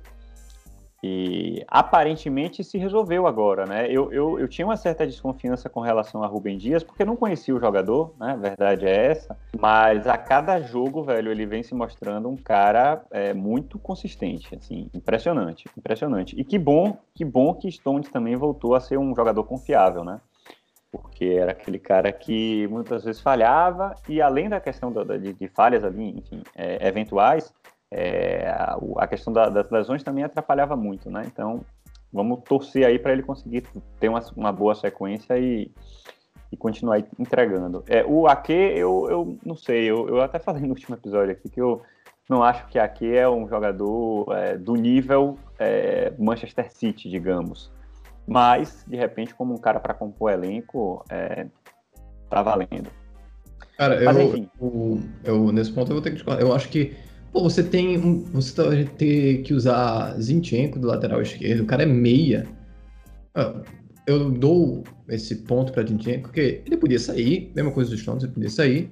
E 1.07 1.63
aparentemente 1.67 2.63
se 2.63 2.79
resolveu 2.79 3.27
agora, 3.27 3.67
né? 3.67 3.85
Eu, 3.87 4.11
eu, 4.11 4.39
eu 4.39 4.47
tinha 4.47 4.65
uma 4.65 4.75
certa 4.75 5.05
desconfiança 5.05 5.69
com 5.69 5.79
relação 5.79 6.23
a 6.23 6.27
Rubem 6.27 6.57
Dias, 6.57 6.83
porque 6.83 7.05
não 7.05 7.15
conhecia 7.15 7.55
o 7.55 7.59
jogador, 7.59 8.15
né? 8.19 8.31
A 8.31 8.35
verdade 8.35 8.87
é 8.87 9.11
essa. 9.11 9.37
Mas 9.59 10.07
a 10.07 10.17
cada 10.17 10.59
jogo, 10.59 11.03
velho, 11.03 11.31
ele 11.31 11.45
vem 11.45 11.61
se 11.61 11.75
mostrando 11.75 12.27
um 12.27 12.35
cara 12.35 13.05
é, 13.11 13.35
muito 13.35 13.77
consistente, 13.77 14.55
assim, 14.55 14.89
impressionante, 14.95 15.69
impressionante. 15.77 16.35
E 16.39 16.43
que 16.43 16.57
bom, 16.57 16.97
que 17.13 17.23
bom 17.23 17.53
que 17.53 17.71
Stones 17.71 18.09
também 18.09 18.35
voltou 18.35 18.73
a 18.73 18.79
ser 18.79 18.97
um 18.97 19.13
jogador 19.15 19.43
confiável, 19.43 20.03
né? 20.03 20.19
Porque 20.91 21.25
era 21.25 21.51
aquele 21.51 21.77
cara 21.77 22.11
que 22.11 22.67
muitas 22.67 23.03
vezes 23.03 23.21
falhava, 23.21 23.93
e 24.09 24.19
além 24.19 24.49
da 24.49 24.59
questão 24.59 24.91
da, 24.91 25.03
de, 25.17 25.33
de, 25.33 25.47
falhas 25.49 25.83
ali, 25.83 26.17
enfim, 26.17 26.41
é, 26.55 26.87
eventuais, 26.87 27.53
é, 27.97 28.53
a, 28.97 29.07
questão 29.07 29.31
da, 29.31 29.47
das 29.47 29.71
lesões 29.71 30.03
também 30.03 30.25
atrapalhava 30.25 30.75
muito, 30.75 31.09
né? 31.09 31.23
Então, 31.25 31.61
vamos 32.11 32.41
torcer 32.43 32.85
aí 32.85 32.99
para 32.99 33.13
ele 33.13 33.23
conseguir 33.23 33.63
ter 34.01 34.09
uma, 34.09 34.19
uma 34.35 34.51
boa 34.51 34.75
sequência 34.75 35.37
e, 35.39 35.71
e 36.51 36.57
continuar 36.57 36.99
entregando. 37.17 37.85
É, 37.87 38.03
o 38.03 38.27
Ake, 38.27 38.51
eu, 38.51 39.07
eu 39.09 39.37
não 39.45 39.55
sei, 39.55 39.89
eu, 39.89 40.09
eu 40.09 40.21
até 40.21 40.39
falei 40.39 40.63
no 40.63 40.71
último 40.71 40.97
episódio 40.97 41.31
aqui 41.31 41.47
que 41.47 41.61
eu 41.61 41.81
não 42.29 42.43
acho 42.43 42.67
que 42.67 42.77
Ake 42.77 43.15
é 43.15 43.29
um 43.29 43.47
jogador 43.47 44.27
é, 44.35 44.57
do 44.57 44.75
nível 44.75 45.37
é, 45.57 46.11
Manchester 46.19 46.69
City, 46.69 47.09
digamos. 47.09 47.71
Mas, 48.27 48.83
de 48.85 48.97
repente, 48.97 49.33
como 49.33 49.53
um 49.53 49.57
cara 49.57 49.79
para 49.79 49.93
compor 49.93 50.33
elenco, 50.33 51.05
é, 51.09 51.45
tá 52.29 52.41
valendo. 52.41 52.89
Cara, 53.77 54.03
Mas, 54.03 54.17
eu, 54.17 54.49
eu, 54.59 54.99
eu, 55.23 55.51
nesse 55.53 55.71
ponto 55.71 55.91
eu 55.91 55.95
vou 55.95 56.01
ter 56.01 56.09
que 56.09 56.15
discordar. 56.15 56.41
Eu 56.41 56.53
acho 56.53 56.67
que 56.67 56.93
Pô, 57.35 57.41
você 57.41 57.61
tem. 57.61 57.99
Você 58.31 58.63
vai 58.63 58.85
tá, 58.85 58.91
ter 58.91 59.41
que 59.41 59.53
usar 59.53 60.17
Zinchenko 60.21 60.79
do 60.79 60.87
lateral 60.87 61.21
esquerdo, 61.21 61.63
o 61.63 61.65
cara 61.65 61.83
é 61.83 61.85
meia. 61.85 62.47
Ah, 63.35 63.61
eu 64.07 64.31
dou 64.31 64.85
esse 65.09 65.35
ponto 65.43 65.73
pra 65.73 65.85
Zinchenko, 65.85 66.29
porque 66.29 66.61
ele 66.65 66.77
podia 66.77 66.97
sair, 66.97 67.51
mesma 67.53 67.71
coisa 67.71 67.91
dos 67.91 67.99
Stones, 67.99 68.23
ele 68.23 68.31
podia 68.31 68.49
sair. 68.49 68.89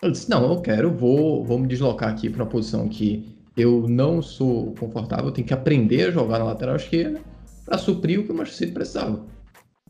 Eu 0.00 0.12
disse, 0.12 0.30
não, 0.30 0.48
eu 0.48 0.60
quero, 0.60 0.92
vou, 0.92 1.44
vou 1.44 1.58
me 1.58 1.66
deslocar 1.66 2.08
aqui 2.08 2.30
para 2.30 2.44
uma 2.44 2.48
posição 2.48 2.88
que 2.88 3.34
eu 3.56 3.88
não 3.88 4.22
sou 4.22 4.72
confortável, 4.78 5.24
eu 5.24 5.32
tenho 5.32 5.48
que 5.48 5.54
aprender 5.54 6.06
a 6.06 6.10
jogar 6.12 6.38
na 6.38 6.44
lateral 6.44 6.76
esquerda 6.76 7.20
para 7.64 7.78
suprir 7.78 8.20
o 8.20 8.24
que 8.24 8.30
o 8.30 8.34
Manchester 8.34 8.68
City 8.68 8.72
precisava. 8.72 9.26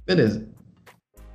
Beleza. 0.06 0.48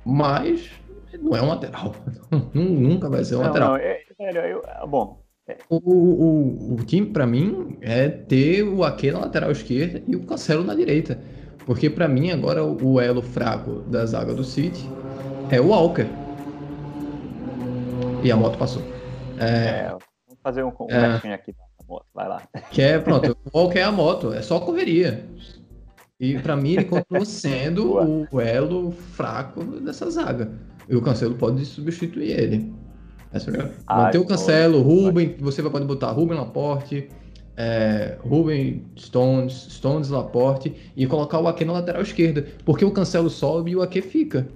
Mas 0.04 0.72
não 1.20 1.36
é 1.36 1.40
um 1.42 1.46
lateral. 1.50 1.94
Nunca 2.52 3.08
vai 3.08 3.22
ser 3.22 3.36
um 3.36 3.42
não, 3.42 3.46
lateral. 3.46 3.70
Não, 3.74 3.76
é, 3.78 4.52
eu, 4.52 4.88
bom, 4.88 5.21
o, 5.68 5.76
o, 5.76 6.74
o 6.74 6.76
time, 6.84 7.06
para 7.06 7.26
mim, 7.26 7.76
é 7.80 8.08
ter 8.08 8.62
o 8.62 8.84
Ake 8.84 9.10
na 9.10 9.20
lateral 9.20 9.50
esquerda 9.50 10.02
e 10.06 10.16
o 10.16 10.24
Cancelo 10.24 10.64
na 10.64 10.74
direita. 10.74 11.18
Porque, 11.64 11.88
para 11.88 12.08
mim, 12.08 12.30
agora 12.30 12.64
o 12.64 13.00
elo 13.00 13.22
fraco 13.22 13.80
da 13.82 14.04
zaga 14.04 14.34
do 14.34 14.44
City 14.44 14.88
é 15.50 15.60
o 15.60 15.68
Walker. 15.68 16.06
E 18.22 18.30
a 18.30 18.36
moto 18.36 18.58
passou. 18.58 18.82
É, 19.38 19.46
é 19.46 19.88
vamos 19.88 20.40
fazer 20.42 20.64
um, 20.64 20.68
um 20.68 20.90
é, 20.90 21.34
aqui 21.34 21.52
da 21.52 21.64
moto, 21.86 22.06
vai 22.14 22.28
lá. 22.28 22.42
Que 22.70 22.82
é, 22.82 22.98
pronto, 22.98 23.36
o 23.52 23.58
Walker 23.58 23.78
é 23.78 23.82
a 23.82 23.92
moto, 23.92 24.32
é 24.32 24.42
só 24.42 24.60
correria. 24.60 25.24
E 26.18 26.38
para 26.38 26.54
mim 26.54 26.74
ele 26.74 26.84
continua 26.84 27.24
sendo 27.24 28.28
o 28.30 28.40
elo 28.40 28.92
fraco 28.92 29.64
dessa 29.64 30.08
zaga. 30.10 30.52
E 30.88 30.94
o 30.94 31.02
Cancelo 31.02 31.34
pode 31.34 31.64
substituir 31.64 32.30
ele. 32.30 32.72
Ah, 33.86 34.02
Manter 34.04 34.18
o 34.18 34.26
Cancelo, 34.26 34.82
Ruben, 34.82 35.36
você 35.38 35.62
vai 35.62 35.70
poder 35.70 35.86
botar 35.86 36.10
Ruben 36.10 36.36
Laporte, 36.36 37.08
é, 37.56 38.16
Ruben 38.20 38.84
Stones, 38.96 39.68
Stones 39.70 40.08
Laporte 40.08 40.74
e 40.96 41.06
colocar 41.06 41.38
o 41.38 41.48
Ake 41.48 41.64
na 41.64 41.72
lateral 41.72 42.02
esquerda. 42.02 42.46
Porque 42.64 42.84
o 42.84 42.90
Cancelo 42.90 43.30
sobe 43.30 43.72
e 43.72 43.76
o 43.76 43.82
Ake 43.82 44.02
fica. 44.02 44.46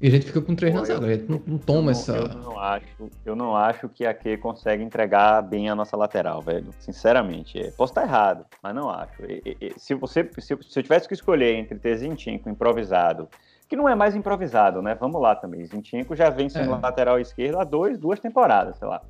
E 0.00 0.08
a 0.08 0.10
gente 0.10 0.26
fica 0.26 0.40
com 0.40 0.54
três 0.54 0.74
Pô, 0.74 0.80
na 0.80 0.84
zaga, 0.84 1.06
a 1.06 1.14
gente 1.14 1.30
não, 1.30 1.40
não 1.46 1.56
toma 1.58 1.88
eu 1.88 1.92
essa. 1.92 2.16
Eu 2.16 2.28
não, 2.28 2.58
acho, 2.58 3.10
eu 3.24 3.36
não 3.36 3.56
acho 3.56 3.88
que 3.88 4.04
a 4.04 4.10
Ake 4.10 4.36
consegue 4.36 4.82
entregar 4.82 5.40
bem 5.42 5.70
a 5.70 5.74
nossa 5.74 5.96
lateral, 5.96 6.42
velho. 6.42 6.68
Sinceramente. 6.78 7.58
É, 7.58 7.70
posso 7.70 7.92
estar 7.92 8.02
errado, 8.02 8.44
mas 8.62 8.74
não 8.74 8.90
acho. 8.90 9.22
E, 9.22 9.56
e, 9.60 9.72
se, 9.78 9.94
você, 9.94 10.28
se, 10.38 10.58
se, 10.60 10.78
eu 10.78 10.82
tivesse 10.82 11.08
que 11.08 11.14
escolher 11.14 11.54
entre 11.54 11.78
ter 11.78 11.96
Zinchenko 11.96 12.50
improvisado 12.50 13.28
que 13.68 13.76
não 13.76 13.88
é 13.88 13.94
mais 13.94 14.14
improvisado, 14.14 14.82
né? 14.82 14.94
Vamos 14.94 15.20
lá 15.20 15.34
também. 15.34 15.64
Zinchenko 15.64 16.14
já 16.14 16.30
vem 16.30 16.48
sendo 16.48 16.74
é. 16.74 16.78
lateral 16.78 17.18
esquerdo 17.18 17.58
há 17.58 17.64
dois, 17.64 17.98
duas 17.98 18.20
temporadas, 18.20 18.76
sei 18.76 18.88
lá. 18.88 19.02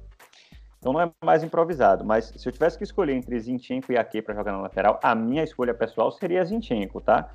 Então 0.79 0.93
não 0.93 1.01
é 1.01 1.11
mais 1.25 1.43
improvisado. 1.43 2.05
Mas 2.05 2.27
se 2.37 2.47
eu 2.47 2.53
tivesse 2.53 2.77
que 2.77 2.85
escolher 2.85 3.15
entre 3.15 3.39
Zinchenko 3.41 3.93
e 3.93 3.97
Ake 3.97 4.21
para 4.21 4.35
jogar 4.35 4.53
na 4.53 4.61
lateral, 4.61 5.01
a 5.03 5.15
minha 5.15 5.43
escolha 5.43 5.73
pessoal 5.73 6.13
seria 6.13 6.45
Zinchenko, 6.45 7.01
tá? 7.01 7.31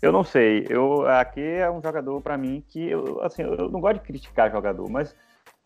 Eu 0.00 0.10
não 0.10 0.24
sei. 0.24 0.66
Eu 0.68 1.06
Ake 1.06 1.40
é 1.40 1.70
um 1.70 1.82
jogador 1.82 2.20
para 2.20 2.38
mim 2.38 2.64
que 2.66 2.88
eu, 2.88 3.20
assim, 3.22 3.42
eu 3.42 3.68
não 3.68 3.80
gosto 3.80 4.00
de 4.00 4.06
criticar 4.06 4.50
jogador, 4.50 4.88
mas 4.88 5.14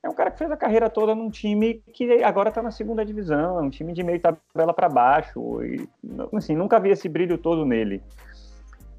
é 0.02 0.09
um 0.09 0.14
cara 0.14 0.33
que 0.33 0.38
fez 0.38 0.50
a 0.50 0.57
carreira 0.57 0.90
toda 0.90 1.14
num 1.14 1.31
time 1.31 1.74
que 1.92 2.24
agora 2.24 2.48
está 2.48 2.61
na 2.61 2.72
segunda 2.72 3.05
divisão, 3.05 3.61
é 3.61 3.62
um 3.62 3.70
time 3.70 3.92
de 3.92 4.02
meio 4.02 4.18
tabela 4.18 4.74
para 4.74 4.88
baixo 4.88 5.62
e 5.62 5.88
assim 6.35 6.57
nunca 6.57 6.81
vi 6.81 6.90
esse 6.90 7.09
brilho 7.09 7.38
todo 7.38 7.64
nele. 7.64 8.02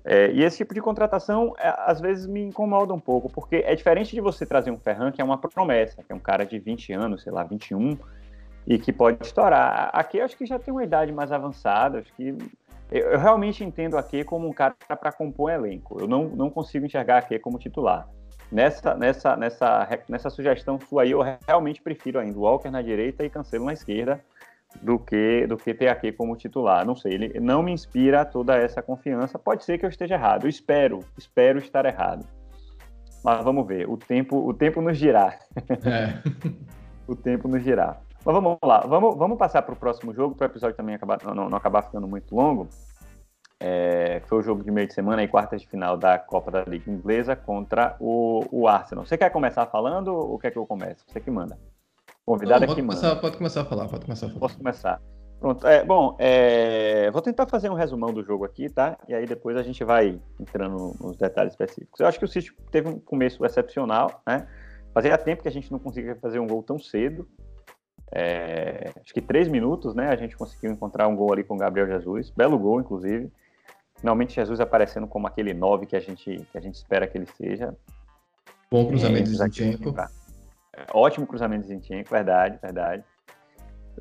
É, 0.05 0.31
e 0.31 0.43
esse 0.43 0.57
tipo 0.57 0.73
de 0.73 0.81
contratação, 0.81 1.53
é, 1.57 1.73
às 1.85 2.01
vezes, 2.01 2.27
me 2.27 2.41
incomoda 2.41 2.93
um 2.93 2.99
pouco, 2.99 3.29
porque 3.31 3.63
é 3.65 3.73
diferente 3.73 4.13
de 4.13 4.19
você 4.19 4.45
trazer 4.45 4.69
um 4.69 4.77
Ferran, 4.77 5.11
que 5.11 5.21
é 5.21 5.23
uma 5.23 5.37
promessa, 5.37 6.03
que 6.03 6.11
é 6.11 6.15
um 6.15 6.19
cara 6.19 6.45
de 6.45 6.59
20 6.59 6.91
anos, 6.93 7.23
sei 7.23 7.31
lá, 7.31 7.43
21, 7.43 7.97
e 8.67 8.77
que 8.77 8.91
pode 8.91 9.25
estourar. 9.25 9.89
Aqui 9.93 10.17
eu 10.17 10.25
acho 10.25 10.37
que 10.37 10.45
já 10.45 10.59
tem 10.59 10.73
uma 10.73 10.83
idade 10.83 11.11
mais 11.11 11.31
avançada, 11.31 11.99
acho 11.99 12.13
que 12.15 12.35
eu, 12.91 13.11
eu 13.11 13.19
realmente 13.19 13.63
entendo 13.63 13.97
aqui 13.97 14.23
como 14.23 14.47
um 14.47 14.53
cara 14.53 14.75
para 14.87 15.11
compor 15.11 15.49
um 15.49 15.53
elenco. 15.53 15.99
Eu 15.99 16.07
não, 16.07 16.25
não 16.29 16.49
consigo 16.49 16.85
enxergar 16.85 17.19
aqui 17.19 17.39
como 17.39 17.57
titular. 17.57 18.07
Nessa, 18.51 18.93
nessa, 18.93 19.35
nessa, 19.35 19.99
nessa 20.07 20.29
sugestão 20.29 20.79
sua 20.79 21.03
aí, 21.03 21.11
eu 21.11 21.21
realmente 21.47 21.81
prefiro 21.81 22.19
ainda 22.19 22.37
Walker 22.37 22.69
na 22.69 22.83
direita 22.83 23.25
e 23.25 23.29
Cancelo 23.29 23.65
na 23.65 23.73
esquerda, 23.73 24.23
do 24.81 24.99
que 24.99 25.45
do 25.47 25.57
que 25.57 25.73
ter 25.73 25.87
aqui 25.87 26.11
como 26.11 26.35
titular. 26.35 26.85
Não 26.85 26.95
sei, 26.95 27.13
ele 27.13 27.39
não 27.39 27.61
me 27.63 27.71
inspira 27.71 28.25
toda 28.25 28.55
essa 28.57 28.81
confiança. 28.81 29.39
Pode 29.39 29.63
ser 29.63 29.77
que 29.77 29.85
eu 29.85 29.89
esteja 29.89 30.15
errado. 30.15 30.45
Eu 30.45 30.49
espero, 30.49 30.99
espero 31.17 31.59
estar 31.59 31.85
errado. 31.85 32.25
Mas 33.23 33.43
vamos 33.43 33.65
ver. 33.65 33.89
O 33.89 33.95
tempo, 33.97 34.37
o 34.37 34.53
tempo 34.53 34.81
nos 34.81 34.97
dirá. 34.97 35.39
É. 35.85 36.19
o 37.07 37.15
tempo 37.15 37.47
nos 37.47 37.63
dirá. 37.63 37.97
Mas 38.25 38.35
vamos 38.35 38.57
lá. 38.63 38.81
Vamos, 38.81 39.17
vamos 39.17 39.37
passar 39.37 39.61
para 39.61 39.73
o 39.73 39.77
próximo 39.77 40.13
jogo 40.13 40.35
para 40.35 40.47
o 40.47 40.49
episódio 40.49 40.75
também 40.75 40.95
acabar, 40.95 41.19
não, 41.23 41.49
não 41.49 41.57
acabar 41.57 41.83
ficando 41.83 42.07
muito 42.07 42.35
longo. 42.35 42.67
é, 43.59 44.21
foi 44.25 44.39
o 44.39 44.41
jogo 44.41 44.61
de 44.61 44.71
meio 44.71 44.87
de 44.87 44.93
semana 44.93 45.23
e 45.23 45.27
quartas 45.27 45.61
de 45.61 45.67
final 45.67 45.95
da 45.95 46.19
Copa 46.19 46.51
da 46.51 46.63
Liga 46.63 46.91
Inglesa 46.91 47.35
contra 47.35 47.95
o, 47.99 48.45
o 48.51 48.67
Arsenal. 48.67 49.05
Você 49.05 49.17
quer 49.17 49.29
começar 49.29 49.65
falando 49.67 50.09
ou 50.13 50.37
quer 50.37 50.51
que 50.51 50.57
eu 50.57 50.65
comece? 50.65 51.03
Você 51.07 51.21
que 51.21 51.31
manda. 51.31 51.57
Convidado 52.25 52.65
Não, 52.65 52.71
é 52.71 52.75
que 52.75 52.81
começar, 52.81 53.09
manda. 53.09 53.21
Pode 53.21 53.37
começar 53.37 53.61
a 53.61 53.65
falar, 53.65 53.87
pode 53.87 54.05
começar 54.05 54.25
a 54.25 54.29
falar. 54.29 54.39
Posso 54.39 54.57
começar. 54.57 55.01
Pronto. 55.39 55.67
É, 55.67 55.83
bom, 55.83 56.15
é, 56.19 57.11
vou 57.11 57.21
tentar 57.21 57.45
fazer 57.47 57.69
um 57.69 57.73
resumão 57.73 58.13
do 58.13 58.23
jogo 58.23 58.45
aqui, 58.45 58.69
tá? 58.69 58.97
E 59.09 59.13
aí 59.13 59.25
depois 59.25 59.57
a 59.57 59.63
gente 59.63 59.83
vai 59.83 60.17
entrando 60.39 60.95
nos 61.01 61.17
detalhes 61.17 61.51
específicos. 61.51 61.99
Eu 61.99 62.07
acho 62.07 62.17
que 62.17 62.23
o 62.23 62.27
City 62.29 62.55
teve 62.71 62.87
um 62.87 62.97
começo 62.97 63.45
excepcional, 63.45 64.21
né? 64.25 64.47
Fazia 64.93 65.17
tempo 65.17 65.41
que 65.41 65.49
a 65.49 65.51
gente 65.51 65.69
não 65.69 65.79
conseguia 65.79 66.15
fazer 66.15 66.39
um 66.39 66.47
gol 66.47 66.63
tão 66.63 66.79
cedo. 66.79 67.27
É, 68.09 68.91
acho 69.01 69.13
que 69.13 69.21
três 69.21 69.49
minutos, 69.49 69.93
né? 69.93 70.07
A 70.07 70.15
gente 70.15 70.37
conseguiu 70.37 70.71
encontrar 70.71 71.09
um 71.09 71.15
gol 71.15 71.33
ali 71.33 71.43
com 71.43 71.55
o 71.55 71.57
Gabriel 71.57 71.87
Jesus. 71.87 72.29
Belo 72.29 72.57
gol, 72.57 72.79
inclusive. 72.79 73.29
Finalmente 73.97 74.35
Jesus 74.35 74.61
aparecendo 74.61 75.07
como 75.07 75.27
aquele 75.27 75.53
9 75.53 75.87
que 75.87 75.95
a 75.95 75.99
gente, 75.99 76.47
que 76.51 76.57
a 76.57 76.61
gente 76.61 76.75
espera 76.75 77.05
que 77.05 77.17
ele 77.17 77.27
seja. 77.37 77.75
Bom 78.71 78.87
cruzamento 78.87 79.29
de 79.29 79.37
Zinchenko. 79.37 79.89
É, 79.89 80.07
ótimo 80.93 81.27
cruzamento 81.27 81.63
de 81.63 81.69
Zinchenko, 81.69 82.09
verdade, 82.09 82.59
verdade. 82.61 83.03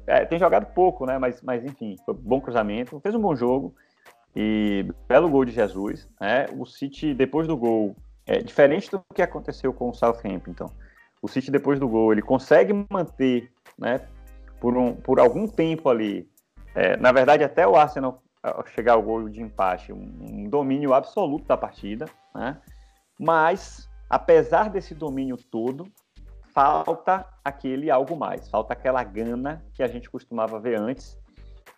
É, 0.06 0.24
tem 0.24 0.38
jogado 0.38 0.66
pouco, 0.72 1.04
né? 1.04 1.18
Mas, 1.18 1.42
mas 1.42 1.64
enfim, 1.64 1.96
foi 2.04 2.14
bom 2.14 2.40
cruzamento, 2.40 3.00
fez 3.00 3.14
um 3.14 3.20
bom 3.20 3.34
jogo 3.36 3.74
e 4.34 4.86
belo 5.06 5.28
gol 5.28 5.44
de 5.44 5.52
Jesus. 5.52 6.08
Né? 6.20 6.46
O 6.56 6.64
City, 6.64 7.14
depois 7.14 7.46
do 7.46 7.56
gol, 7.56 7.94
é 8.26 8.38
diferente 8.38 8.90
do 8.90 9.02
que 9.14 9.22
aconteceu 9.22 9.72
com 9.72 9.90
o 9.90 9.94
Southampton. 9.94 10.70
O 11.20 11.28
City, 11.28 11.50
depois 11.50 11.78
do 11.78 11.88
gol, 11.88 12.12
ele 12.12 12.22
consegue 12.22 12.72
manter, 12.90 13.52
né? 13.78 14.00
Por, 14.60 14.76
um, 14.76 14.94
por 14.94 15.20
algum 15.20 15.46
tempo 15.46 15.88
ali, 15.88 16.28
é, 16.74 16.96
na 16.96 17.12
verdade, 17.12 17.44
até 17.44 17.66
o 17.66 17.76
Arsenal 17.76 18.22
chegar 18.74 18.94
ao 18.94 19.02
gol 19.02 19.28
de 19.28 19.40
empate, 19.40 19.92
um, 19.92 20.18
um 20.20 20.44
domínio 20.48 20.94
absoluto 20.94 21.46
da 21.46 21.56
partida, 21.56 22.06
né? 22.34 22.60
Mas, 23.18 23.88
apesar 24.10 24.68
desse 24.68 24.94
domínio 24.94 25.36
todo, 25.36 25.86
falta 26.52 27.26
aquele 27.44 27.90
algo 27.90 28.16
mais, 28.16 28.48
falta 28.48 28.72
aquela 28.72 29.02
gana 29.02 29.64
que 29.74 29.82
a 29.82 29.88
gente 29.88 30.10
costumava 30.10 30.60
ver 30.60 30.78
antes 30.78 31.18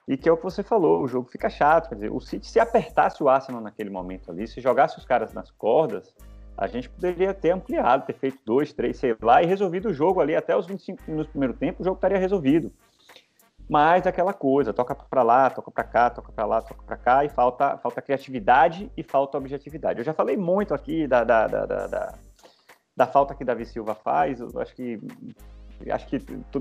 e 0.06 0.16
que 0.16 0.28
é 0.28 0.32
o 0.32 0.36
que 0.36 0.42
você 0.42 0.62
falou, 0.62 1.02
o 1.02 1.08
jogo 1.08 1.28
fica 1.30 1.48
chato, 1.48 1.88
quer 1.88 1.94
dizer, 1.94 2.12
o 2.12 2.20
City 2.20 2.46
se 2.46 2.60
apertasse 2.60 3.22
o 3.22 3.28
Arsenal 3.28 3.60
naquele 3.60 3.88
momento 3.88 4.30
ali, 4.30 4.46
se 4.46 4.60
jogasse 4.60 4.98
os 4.98 5.04
caras 5.04 5.32
nas 5.32 5.50
cordas, 5.50 6.14
a 6.56 6.66
gente 6.66 6.88
poderia 6.88 7.32
ter 7.32 7.50
ampliado, 7.50 8.06
ter 8.06 8.12
feito 8.12 8.38
dois, 8.44 8.72
três, 8.72 8.98
sei 8.98 9.16
lá, 9.20 9.42
e 9.42 9.46
resolvido 9.46 9.88
o 9.88 9.94
jogo 9.94 10.20
ali 10.20 10.36
até 10.36 10.56
os 10.56 10.66
25 10.66 11.02
minutos 11.08 11.28
do 11.28 11.32
primeiro 11.32 11.54
tempo, 11.54 11.80
o 11.80 11.84
jogo 11.84 11.96
estaria 11.96 12.18
resolvido. 12.18 12.70
Mas 13.68 14.06
aquela 14.06 14.34
coisa, 14.34 14.74
toca 14.74 14.94
para 14.94 15.22
lá, 15.22 15.48
toca 15.48 15.70
para 15.70 15.84
cá, 15.84 16.10
toca 16.10 16.30
para 16.30 16.44
lá, 16.44 16.60
toca 16.60 16.82
para 16.82 16.96
cá, 16.98 17.24
e 17.24 17.30
falta, 17.30 17.78
falta 17.78 18.02
criatividade 18.02 18.92
e 18.94 19.02
falta 19.02 19.38
objetividade. 19.38 20.00
Eu 20.00 20.04
já 20.04 20.12
falei 20.12 20.36
muito 20.36 20.74
aqui 20.74 21.06
da, 21.06 21.24
da, 21.24 21.46
da, 21.46 21.86
da 21.86 22.14
da 22.96 23.06
falta 23.06 23.34
que 23.34 23.44
Davi 23.44 23.66
Silva 23.66 23.94
faz, 23.94 24.40
eu 24.40 24.48
acho 24.60 24.74
que 24.74 25.00
acho 25.90 26.06
que 26.06 26.18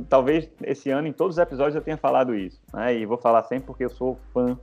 talvez 0.10 0.50
esse 0.64 0.90
ano 0.90 1.08
em 1.08 1.14
todos 1.14 1.36
os 1.36 1.42
episódios 1.42 1.76
eu 1.76 1.82
tenha 1.82 1.98
falado 1.98 2.34
isso, 2.34 2.62
né? 2.74 2.96
E 2.96 3.06
vou 3.06 3.18
falar 3.18 3.44
sempre 3.44 3.68
porque 3.68 3.86
eu 3.86 3.90
sou 3.90 4.18
fã 4.34 4.58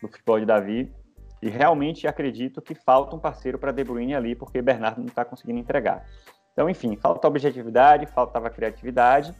do 0.00 0.08
futebol 0.08 0.38
de 0.38 0.46
Davi 0.46 0.92
e 1.40 1.48
realmente 1.48 2.06
acredito 2.06 2.60
que 2.60 2.74
falta 2.74 3.16
um 3.16 3.18
parceiro 3.18 3.58
para 3.58 3.72
De 3.72 3.82
Bruyne 3.82 4.14
ali 4.14 4.34
porque 4.34 4.60
Bernardo 4.60 4.98
não 4.98 5.06
está 5.06 5.24
conseguindo 5.24 5.58
entregar. 5.58 6.04
Então, 6.52 6.68
enfim, 6.68 6.96
falta 6.96 7.26
objetividade, 7.26 8.06
faltava 8.06 8.50
criatividade 8.50 9.34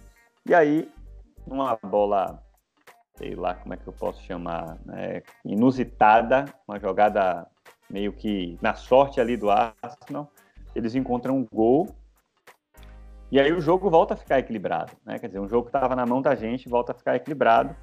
e 0.47 0.55
aí 0.55 0.91
uma 1.47 1.79
bola, 1.83 2.43
sei 3.17 3.35
lá 3.35 3.55
como 3.55 3.75
é 3.75 3.77
que 3.77 3.87
eu 3.87 3.93
posso 3.93 4.23
chamar, 4.23 4.79
né? 4.87 5.23
inusitada, 5.45 6.47
uma 6.67 6.81
jogada 6.81 7.47
meio 7.91 8.13
que 8.13 8.59
na 8.63 8.75
sorte 8.75 9.21
ali 9.21 9.37
do 9.37 9.51
Arsenal 9.51 10.31
eles 10.75 10.95
encontram 10.95 11.37
um 11.37 11.47
gol 11.53 11.89
e 13.33 13.41
aí 13.41 13.51
o 13.51 13.63
jogo 13.63 13.89
volta 13.89 14.13
a 14.13 14.17
ficar 14.17 14.39
equilibrado, 14.39 14.93
né? 15.07 15.19
Quer 15.19 15.29
dizer, 15.29 15.41
um 15.41 15.49
jogo 15.49 15.63
que 15.63 15.75
estava 15.75 15.97
na 15.97 16.05
mão 16.05 16.21
da 16.21 16.35
gente 16.35 16.69
volta 16.69 16.93
a 16.93 16.95
ficar 16.95 17.17
equilibrado 17.17 17.75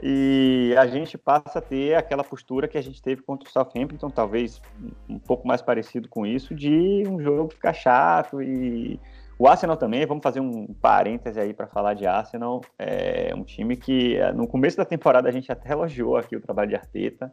e 0.00 0.74
a 0.78 0.86
gente 0.86 1.18
passa 1.18 1.58
a 1.58 1.62
ter 1.62 1.94
aquela 1.94 2.22
postura 2.22 2.68
que 2.68 2.78
a 2.78 2.82
gente 2.82 3.02
teve 3.02 3.20
contra 3.20 3.48
o 3.48 3.52
Southampton, 3.52 4.08
talvez 4.08 4.62
um 5.08 5.18
pouco 5.18 5.46
mais 5.46 5.60
parecido 5.60 6.08
com 6.08 6.24
isso, 6.24 6.54
de 6.54 7.04
um 7.06 7.20
jogo 7.20 7.52
ficar 7.52 7.72
chato 7.72 8.40
e 8.40 8.98
o 9.36 9.48
Arsenal 9.48 9.76
também, 9.76 10.06
vamos 10.06 10.22
fazer 10.22 10.38
um 10.38 10.72
parêntese 10.74 11.40
aí 11.40 11.52
para 11.52 11.66
falar 11.66 11.94
de 11.94 12.06
Arsenal, 12.06 12.60
é 12.78 13.34
um 13.34 13.42
time 13.42 13.76
que 13.76 14.18
no 14.34 14.46
começo 14.46 14.76
da 14.76 14.84
temporada 14.84 15.28
a 15.28 15.32
gente 15.32 15.50
até 15.50 15.72
elogiou 15.72 16.16
aqui 16.16 16.36
o 16.36 16.40
trabalho 16.40 16.68
de 16.68 16.76
Arteta, 16.76 17.32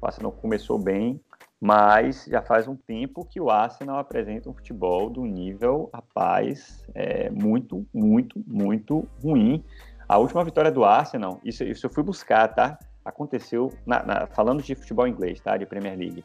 o 0.00 0.06
Arsenal 0.06 0.30
começou 0.30 0.78
bem, 0.78 1.20
mas 1.60 2.24
já 2.26 2.40
faz 2.40 2.68
um 2.68 2.76
tempo 2.76 3.24
que 3.24 3.40
o 3.40 3.50
Arsenal 3.50 3.98
apresenta 3.98 4.48
um 4.48 4.54
futebol 4.54 5.10
do 5.10 5.24
nível, 5.24 5.90
rapaz, 5.92 6.84
é, 6.94 7.28
muito, 7.30 7.84
muito, 7.92 8.42
muito 8.46 9.08
ruim. 9.22 9.64
A 10.08 10.18
última 10.18 10.44
vitória 10.44 10.70
do 10.70 10.84
Arsenal, 10.84 11.40
isso, 11.44 11.64
isso 11.64 11.86
eu 11.86 11.90
fui 11.90 12.02
buscar, 12.02 12.48
tá? 12.48 12.78
Aconteceu, 13.04 13.72
na, 13.84 14.02
na, 14.04 14.26
falando 14.28 14.62
de 14.62 14.74
futebol 14.74 15.06
inglês, 15.06 15.40
tá? 15.40 15.56
De 15.56 15.66
Premier 15.66 15.98
League, 15.98 16.24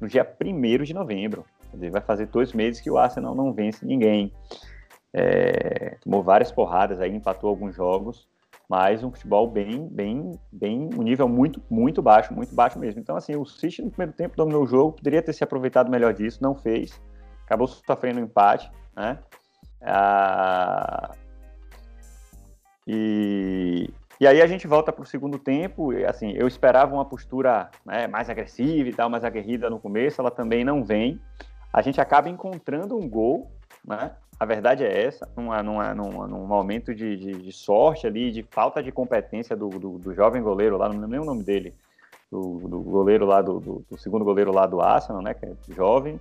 no 0.00 0.06
dia 0.06 0.26
1 0.40 0.84
de 0.84 0.94
novembro. 0.94 1.44
Quer 1.70 1.76
dizer, 1.76 1.90
vai 1.90 2.00
fazer 2.00 2.26
dois 2.26 2.52
meses 2.52 2.80
que 2.80 2.90
o 2.90 2.98
Arsenal 2.98 3.34
não 3.34 3.52
vence 3.52 3.84
ninguém. 3.84 4.32
É, 5.12 5.96
tomou 6.00 6.22
várias 6.22 6.52
porradas 6.52 7.00
aí, 7.00 7.14
empatou 7.14 7.50
alguns 7.50 7.74
jogos 7.74 8.28
mas 8.70 9.02
um 9.02 9.10
futebol 9.10 9.50
bem, 9.50 9.88
bem, 9.88 10.38
bem, 10.52 10.88
um 10.96 11.02
nível 11.02 11.28
muito, 11.28 11.60
muito 11.68 12.00
baixo, 12.00 12.32
muito 12.32 12.54
baixo 12.54 12.78
mesmo. 12.78 13.00
Então, 13.00 13.16
assim, 13.16 13.34
o 13.34 13.44
City 13.44 13.82
no 13.82 13.90
primeiro 13.90 14.12
tempo 14.12 14.36
dominou 14.36 14.62
o 14.62 14.66
jogo, 14.66 14.92
poderia 14.92 15.20
ter 15.20 15.32
se 15.32 15.42
aproveitado 15.42 15.90
melhor 15.90 16.14
disso, 16.14 16.38
não 16.40 16.54
fez, 16.54 17.02
acabou 17.44 17.66
sofrendo 17.66 18.20
um 18.20 18.22
empate, 18.22 18.70
né? 18.94 19.18
Ah, 19.82 21.10
e, 22.86 23.90
e 24.20 24.26
aí 24.28 24.40
a 24.40 24.46
gente 24.46 24.68
volta 24.68 24.92
para 24.92 25.02
o 25.02 25.06
segundo 25.06 25.36
tempo, 25.36 25.92
e, 25.92 26.06
assim, 26.06 26.30
eu 26.36 26.46
esperava 26.46 26.94
uma 26.94 27.04
postura 27.04 27.72
né, 27.84 28.06
mais 28.06 28.30
agressiva 28.30 28.88
e 28.88 28.92
tal, 28.92 29.10
mais 29.10 29.24
aguerrida 29.24 29.68
no 29.68 29.80
começo, 29.80 30.20
ela 30.20 30.30
também 30.30 30.64
não 30.64 30.84
vem. 30.84 31.20
A 31.72 31.82
gente 31.82 32.00
acaba 32.00 32.28
encontrando 32.28 32.96
um 32.96 33.08
gol, 33.08 33.50
né? 33.84 34.12
A 34.40 34.46
verdade 34.46 34.82
é 34.82 35.04
essa, 35.04 35.28
numa, 35.36 35.62
numa, 35.62 35.94
numa, 35.94 36.26
num 36.26 36.46
momento 36.46 36.94
de, 36.94 37.14
de, 37.14 37.32
de, 37.42 37.52
sorte 37.52 38.06
ali, 38.06 38.32
de 38.32 38.42
falta 38.42 38.82
de 38.82 38.90
competência 38.90 39.54
do, 39.54 39.68
do, 39.68 39.98
do, 39.98 40.14
jovem 40.14 40.40
goleiro 40.40 40.78
lá, 40.78 40.88
não 40.88 40.94
lembro 40.94 41.08
nem 41.08 41.20
o 41.20 41.26
nome 41.26 41.44
dele, 41.44 41.74
do, 42.32 42.58
do 42.60 42.80
goleiro 42.80 43.26
lá, 43.26 43.42
do, 43.42 43.60
do, 43.60 43.98
segundo 43.98 44.24
goleiro 44.24 44.50
lá 44.50 44.64
do 44.64 44.80
Arsenal, 44.80 45.20
né, 45.20 45.34
que 45.34 45.44
é 45.44 45.52
jovem. 45.76 46.18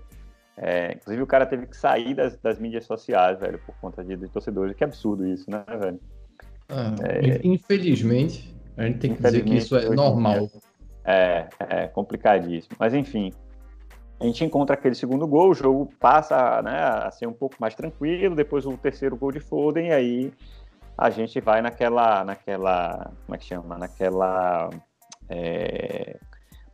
É, 0.58 0.92
inclusive 0.92 1.24
o 1.24 1.28
cara 1.28 1.46
teve 1.46 1.66
que 1.66 1.78
sair 1.78 2.14
das, 2.14 2.36
das 2.36 2.60
mídias 2.60 2.84
sociais, 2.84 3.40
velho, 3.40 3.58
por 3.66 3.74
conta 3.80 4.04
de, 4.04 4.18
de 4.18 4.28
torcedores. 4.28 4.76
Que 4.76 4.84
absurdo 4.84 5.26
isso, 5.26 5.50
né, 5.50 5.64
velho? 5.80 6.00
Ah, 6.68 6.94
é, 7.02 7.40
infelizmente, 7.42 8.54
a 8.76 8.84
gente 8.84 9.00
tem 9.00 9.16
que 9.16 9.24
dizer 9.24 9.46
que 9.46 9.56
isso 9.56 9.78
é 9.78 9.90
normal. 9.92 10.52
É, 11.06 11.48
é 11.62 11.88
complicadíssimo. 11.88 12.76
Mas 12.78 12.94
enfim, 12.94 13.32
a 14.20 14.26
gente 14.26 14.44
encontra 14.44 14.74
aquele 14.76 14.96
segundo 14.96 15.26
gol, 15.26 15.52
o 15.52 15.56
jogo 15.56 15.90
passa 16.00 16.62
né, 16.62 16.84
a 16.84 17.10
ser 17.10 17.26
um 17.26 17.34
pouco 17.34 17.56
mais 17.60 17.74
tranquilo, 17.74 18.36
depois 18.36 18.66
o 18.66 18.78
terceiro 18.78 19.16
gol 19.16 19.32
de 19.32 19.40
Foden, 19.40 19.88
e 19.88 19.94
aí 19.94 20.34
a 20.98 21.10
gente 21.10 21.40
vai 21.40 21.62
naquela, 21.62 22.26
naquela, 22.26 23.12
como 23.26 23.36
é 23.36 23.38
que 23.38 23.46
chama, 23.46 23.78
naquela 23.78 24.70
é, 25.30 26.18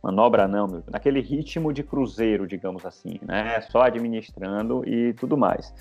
manobra 0.02 0.48
não, 0.48 0.66
meu, 0.66 0.84
naquele 0.90 1.20
ritmo 1.20 1.72
de 1.72 1.84
cruzeiro, 1.84 2.48
digamos 2.48 2.84
assim, 2.84 3.20
né, 3.22 3.60
só 3.60 3.82
administrando 3.82 4.82
e 4.88 5.12
tudo 5.14 5.36
mais. 5.36 5.72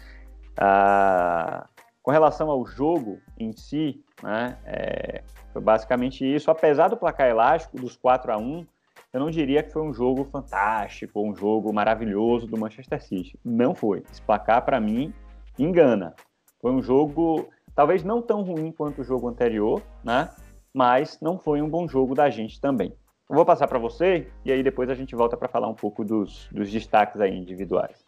Ah, 0.57 1.67
com 2.03 2.11
relação 2.11 2.51
ao 2.51 2.63
jogo 2.67 3.19
em 3.39 3.51
si, 3.51 4.03
né, 4.21 4.59
é, 4.65 5.23
foi 5.51 5.63
basicamente 5.63 6.23
isso, 6.23 6.51
apesar 6.51 6.89
do 6.89 6.97
placar 6.97 7.27
elástico 7.27 7.77
dos 7.77 7.97
4 7.97 8.31
a 8.31 8.37
1 8.37 8.67
eu 9.15 9.19
não 9.21 9.31
diria 9.31 9.63
que 9.63 9.71
foi 9.71 9.81
um 9.81 9.93
jogo 9.93 10.25
fantástico, 10.25 11.25
um 11.25 11.33
jogo 11.33 11.71
maravilhoso 11.71 12.45
do 12.47 12.57
Manchester 12.57 13.01
City. 13.01 13.39
Não 13.45 13.73
foi. 13.73 14.03
Esse 14.11 14.21
placar, 14.21 14.65
para 14.65 14.77
mim, 14.77 15.13
engana. 15.57 16.13
Foi 16.61 16.69
um 16.69 16.81
jogo, 16.81 17.47
talvez 17.73 18.03
não 18.03 18.21
tão 18.21 18.41
ruim 18.41 18.73
quanto 18.73 18.99
o 18.99 19.03
jogo 19.05 19.29
anterior, 19.29 19.81
né? 20.03 20.29
Mas 20.73 21.17
não 21.21 21.39
foi 21.39 21.61
um 21.61 21.69
bom 21.69 21.87
jogo 21.87 22.13
da 22.13 22.29
gente 22.29 22.59
também. 22.59 22.93
Eu 23.29 23.37
vou 23.37 23.45
passar 23.45 23.69
para 23.69 23.79
você 23.79 24.27
e 24.43 24.51
aí 24.51 24.61
depois 24.61 24.89
a 24.89 24.93
gente 24.93 25.15
volta 25.15 25.37
para 25.37 25.47
falar 25.47 25.69
um 25.69 25.73
pouco 25.73 26.03
dos, 26.03 26.49
dos 26.51 26.69
destaques 26.69 27.21
aí 27.21 27.33
individuais. 27.37 28.03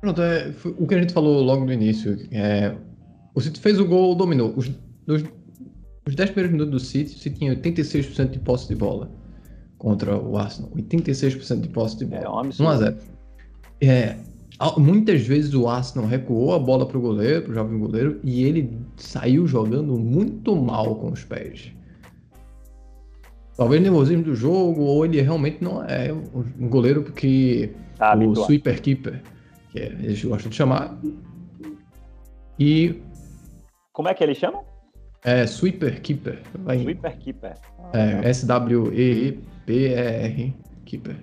Pronto, 0.00 0.20
é, 0.22 0.52
o 0.76 0.88
que 0.88 0.94
a 0.96 1.00
gente 1.00 1.12
falou 1.12 1.40
logo 1.40 1.64
no 1.64 1.72
início. 1.72 2.18
É, 2.32 2.76
o 3.32 3.40
City 3.40 3.60
fez 3.60 3.78
o 3.78 3.86
gol, 3.86 4.16
dominou. 4.16 4.52
Os, 4.56 4.68
os 5.06 6.16
10 6.16 6.30
primeiros 6.30 6.50
minutos 6.50 6.72
do 6.72 6.80
City, 6.80 7.14
o 7.14 7.18
City 7.20 7.38
tinha 7.38 7.54
86% 7.54 8.30
de 8.30 8.40
posse 8.40 8.66
de 8.66 8.74
bola 8.74 9.21
contra 9.82 10.16
o 10.16 10.38
Arsenal. 10.38 10.70
86% 10.76 11.60
de 11.60 11.68
posse 11.68 11.98
de 11.98 12.06
bola. 12.06 12.22
É 12.22 12.28
um 12.28 12.38
absurdo. 12.38 12.84
1x0. 12.84 12.96
É, 13.80 14.16
muitas 14.78 15.22
vezes 15.22 15.52
o 15.54 15.68
Arsenal 15.68 16.08
recuou 16.08 16.54
a 16.54 16.58
bola 16.60 16.86
para 16.86 16.96
o 16.96 17.00
goleiro, 17.00 17.42
para 17.42 17.50
o 17.50 17.54
jovem 17.54 17.78
goleiro, 17.80 18.20
e 18.22 18.44
ele 18.44 18.78
saiu 18.96 19.44
jogando 19.44 19.98
muito 19.98 20.54
mal 20.54 20.94
com 20.94 21.10
os 21.10 21.24
pés. 21.24 21.72
Talvez 23.56 23.82
nervosismo 23.82 24.22
do 24.22 24.36
jogo, 24.36 24.82
ou 24.82 25.04
ele 25.04 25.20
realmente 25.20 25.58
não 25.60 25.82
é 25.82 26.12
um 26.12 26.68
goleiro 26.68 27.02
porque 27.02 27.72
tá, 27.98 28.16
o 28.16 28.34
sweeper 28.36 28.80
keeper, 28.80 29.20
que 29.72 29.80
é, 29.80 29.86
eles 29.86 30.24
gostam 30.24 30.48
de 30.48 30.56
chamar. 30.56 30.96
E. 32.56 33.02
Como 33.92 34.08
é 34.08 34.14
que 34.14 34.22
eles 34.22 34.38
chamam? 34.38 34.62
É 35.24 35.44
Sweeper 35.46 36.00
Keeper. 36.00 36.40
Vai... 36.64 36.78
Sweeper 36.78 37.18
Keeper. 37.18 37.54
Ah, 37.92 37.98
é, 37.98 38.28
S-W-E-E-P-R 39.66 40.54
Keeper. 40.84 41.16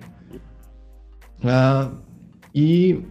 Ah, 1.44 1.90
e 2.54 3.02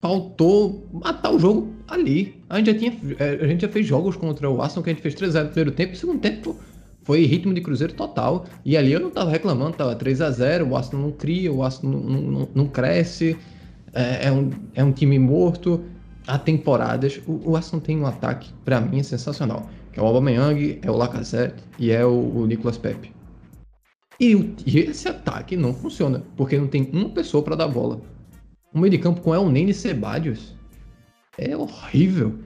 faltou 0.00 0.88
matar 0.92 1.32
o 1.32 1.38
jogo 1.38 1.72
ali. 1.88 2.42
A 2.48 2.58
gente 2.58 2.72
já 2.72 2.78
tinha, 2.78 2.98
é, 3.18 3.44
a 3.44 3.46
gente 3.46 3.62
já 3.62 3.68
fez 3.68 3.86
jogos 3.86 4.16
contra 4.16 4.48
o 4.48 4.62
Aston 4.62 4.82
que 4.82 4.90
a 4.90 4.92
gente 4.92 5.02
fez 5.02 5.14
3x0 5.14 5.42
no 5.42 5.48
primeiro 5.48 5.72
tempo, 5.72 5.92
no 5.92 5.96
segundo 5.98 6.20
tempo 6.20 6.56
foi 7.02 7.24
ritmo 7.24 7.54
de 7.54 7.60
cruzeiro 7.60 7.94
total. 7.94 8.46
E 8.64 8.76
ali 8.76 8.92
eu 8.92 9.00
não 9.00 9.10
tava 9.10 9.30
reclamando, 9.30 9.76
tava 9.76 9.96
3x0, 9.96 10.68
o 10.68 10.76
Aston 10.76 10.98
não 10.98 11.12
cria, 11.12 11.52
o 11.52 11.62
Aston 11.62 11.88
não, 11.88 12.00
não, 12.00 12.48
não 12.54 12.66
cresce, 12.66 13.36
é, 13.92 14.28
é, 14.28 14.32
um, 14.32 14.50
é 14.74 14.84
um 14.84 14.92
time 14.92 15.18
morto. 15.18 15.82
Há 16.26 16.38
temporadas, 16.38 17.20
o, 17.26 17.50
o 17.50 17.56
Aston 17.56 17.80
tem 17.80 17.98
um 17.98 18.06
ataque, 18.06 18.52
para 18.64 18.80
mim, 18.80 19.02
sensacional. 19.02 19.68
Que 19.92 19.98
é 19.98 20.02
o 20.02 20.06
Aubameyang, 20.06 20.78
é 20.82 20.90
o 20.90 20.96
Lacazette 20.96 21.64
e 21.78 21.90
é 21.90 22.04
o, 22.04 22.10
o 22.10 22.46
Nicolas 22.46 22.78
Pepe. 22.78 23.19
E, 24.20 24.54
e, 24.66 24.78
esse 24.78 25.08
ataque 25.08 25.56
não 25.56 25.72
funciona, 25.72 26.22
porque 26.36 26.58
não 26.58 26.68
tem 26.68 26.90
uma 26.92 27.08
pessoa 27.08 27.42
para 27.42 27.56
dar 27.56 27.68
bola. 27.68 28.00
O 28.72 28.78
meio 28.78 28.90
de 28.90 28.98
campo 28.98 29.20
com 29.20 29.34
El 29.34 29.48
Nene 29.48 29.70
e 29.70 29.74
Sebadios 29.74 30.54
é 31.38 31.56
horrível. 31.56 32.38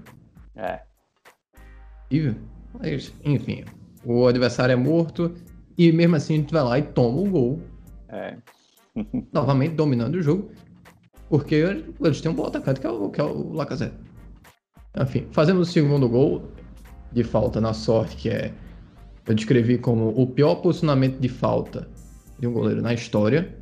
É. 0.55 0.81
Horrível. 2.09 2.37
Mas, 2.79 3.13
enfim, 3.25 3.65
o 4.05 4.27
adversário 4.27 4.73
é 4.73 4.77
morto 4.77 5.35
e 5.77 5.91
mesmo 5.91 6.15
assim 6.17 6.35
a 6.35 6.37
gente 6.37 6.53
vai 6.53 6.63
lá 6.63 6.79
e 6.79 6.83
toma 6.83 7.21
o 7.21 7.29
gol. 7.29 7.61
É. 8.09 8.37
novamente 9.33 9.75
dominando 9.75 10.15
o 10.15 10.23
jogo, 10.23 10.51
porque 11.29 11.55
eles 11.55 12.21
têm 12.21 12.31
um 12.31 12.35
bom 12.35 12.47
atacante 12.47 12.81
que 12.81 12.87
é 12.87 12.91
o, 12.91 13.11
que 13.11 13.21
é 13.21 13.25
o 13.25 13.53
Lacazette. 13.53 13.97
Enfim, 15.01 15.27
fazemos 15.33 15.69
o 15.69 15.73
segundo 15.73 16.09
gol 16.09 16.49
de 17.13 17.25
falta 17.25 17.61
na 17.61 17.73
sorte, 17.73 18.17
que 18.17 18.29
é 18.29 18.53
eu 19.27 19.35
descrevi 19.35 19.79
como 19.79 20.09
o 20.09 20.27
pior 20.27 20.57
posicionamento 20.57 21.19
de 21.19 21.29
falta 21.29 21.89
de 22.39 22.47
um 22.47 22.53
goleiro 22.53 22.83
na 22.83 22.93
história. 22.93 23.57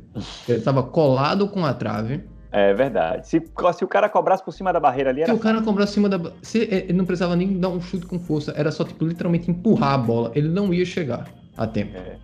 Ele 0.47 0.57
estava 0.57 0.83
colado 0.83 1.47
com 1.47 1.65
a 1.65 1.73
trave. 1.73 2.23
É 2.51 2.73
verdade. 2.73 3.27
Se, 3.27 3.41
se 3.73 3.83
o 3.83 3.87
cara 3.87 4.07
cobrasse 4.07 4.43
por 4.43 4.51
cima 4.51 4.71
da 4.71 4.79
barreira 4.79 5.09
ali, 5.09 5.21
era. 5.21 5.31
Se 5.31 5.35
o 5.37 5.41
cara 5.41 5.61
cobrasse 5.61 5.93
por 5.93 5.93
cima 5.95 6.09
da. 6.09 6.31
Se, 6.41 6.59
ele 6.59 6.93
não 6.93 7.05
precisava 7.05 7.35
nem 7.35 7.59
dar 7.59 7.69
um 7.69 7.81
chute 7.81 8.05
com 8.05 8.19
força, 8.19 8.53
era 8.55 8.71
só, 8.71 8.83
tipo, 8.83 9.05
literalmente 9.05 9.49
empurrar 9.49 9.93
a 9.93 9.97
bola. 9.97 10.31
Ele 10.35 10.49
não 10.49 10.71
ia 10.73 10.85
chegar 10.85 11.27
a 11.57 11.65
tempo. 11.65 11.97
É. 11.97 12.17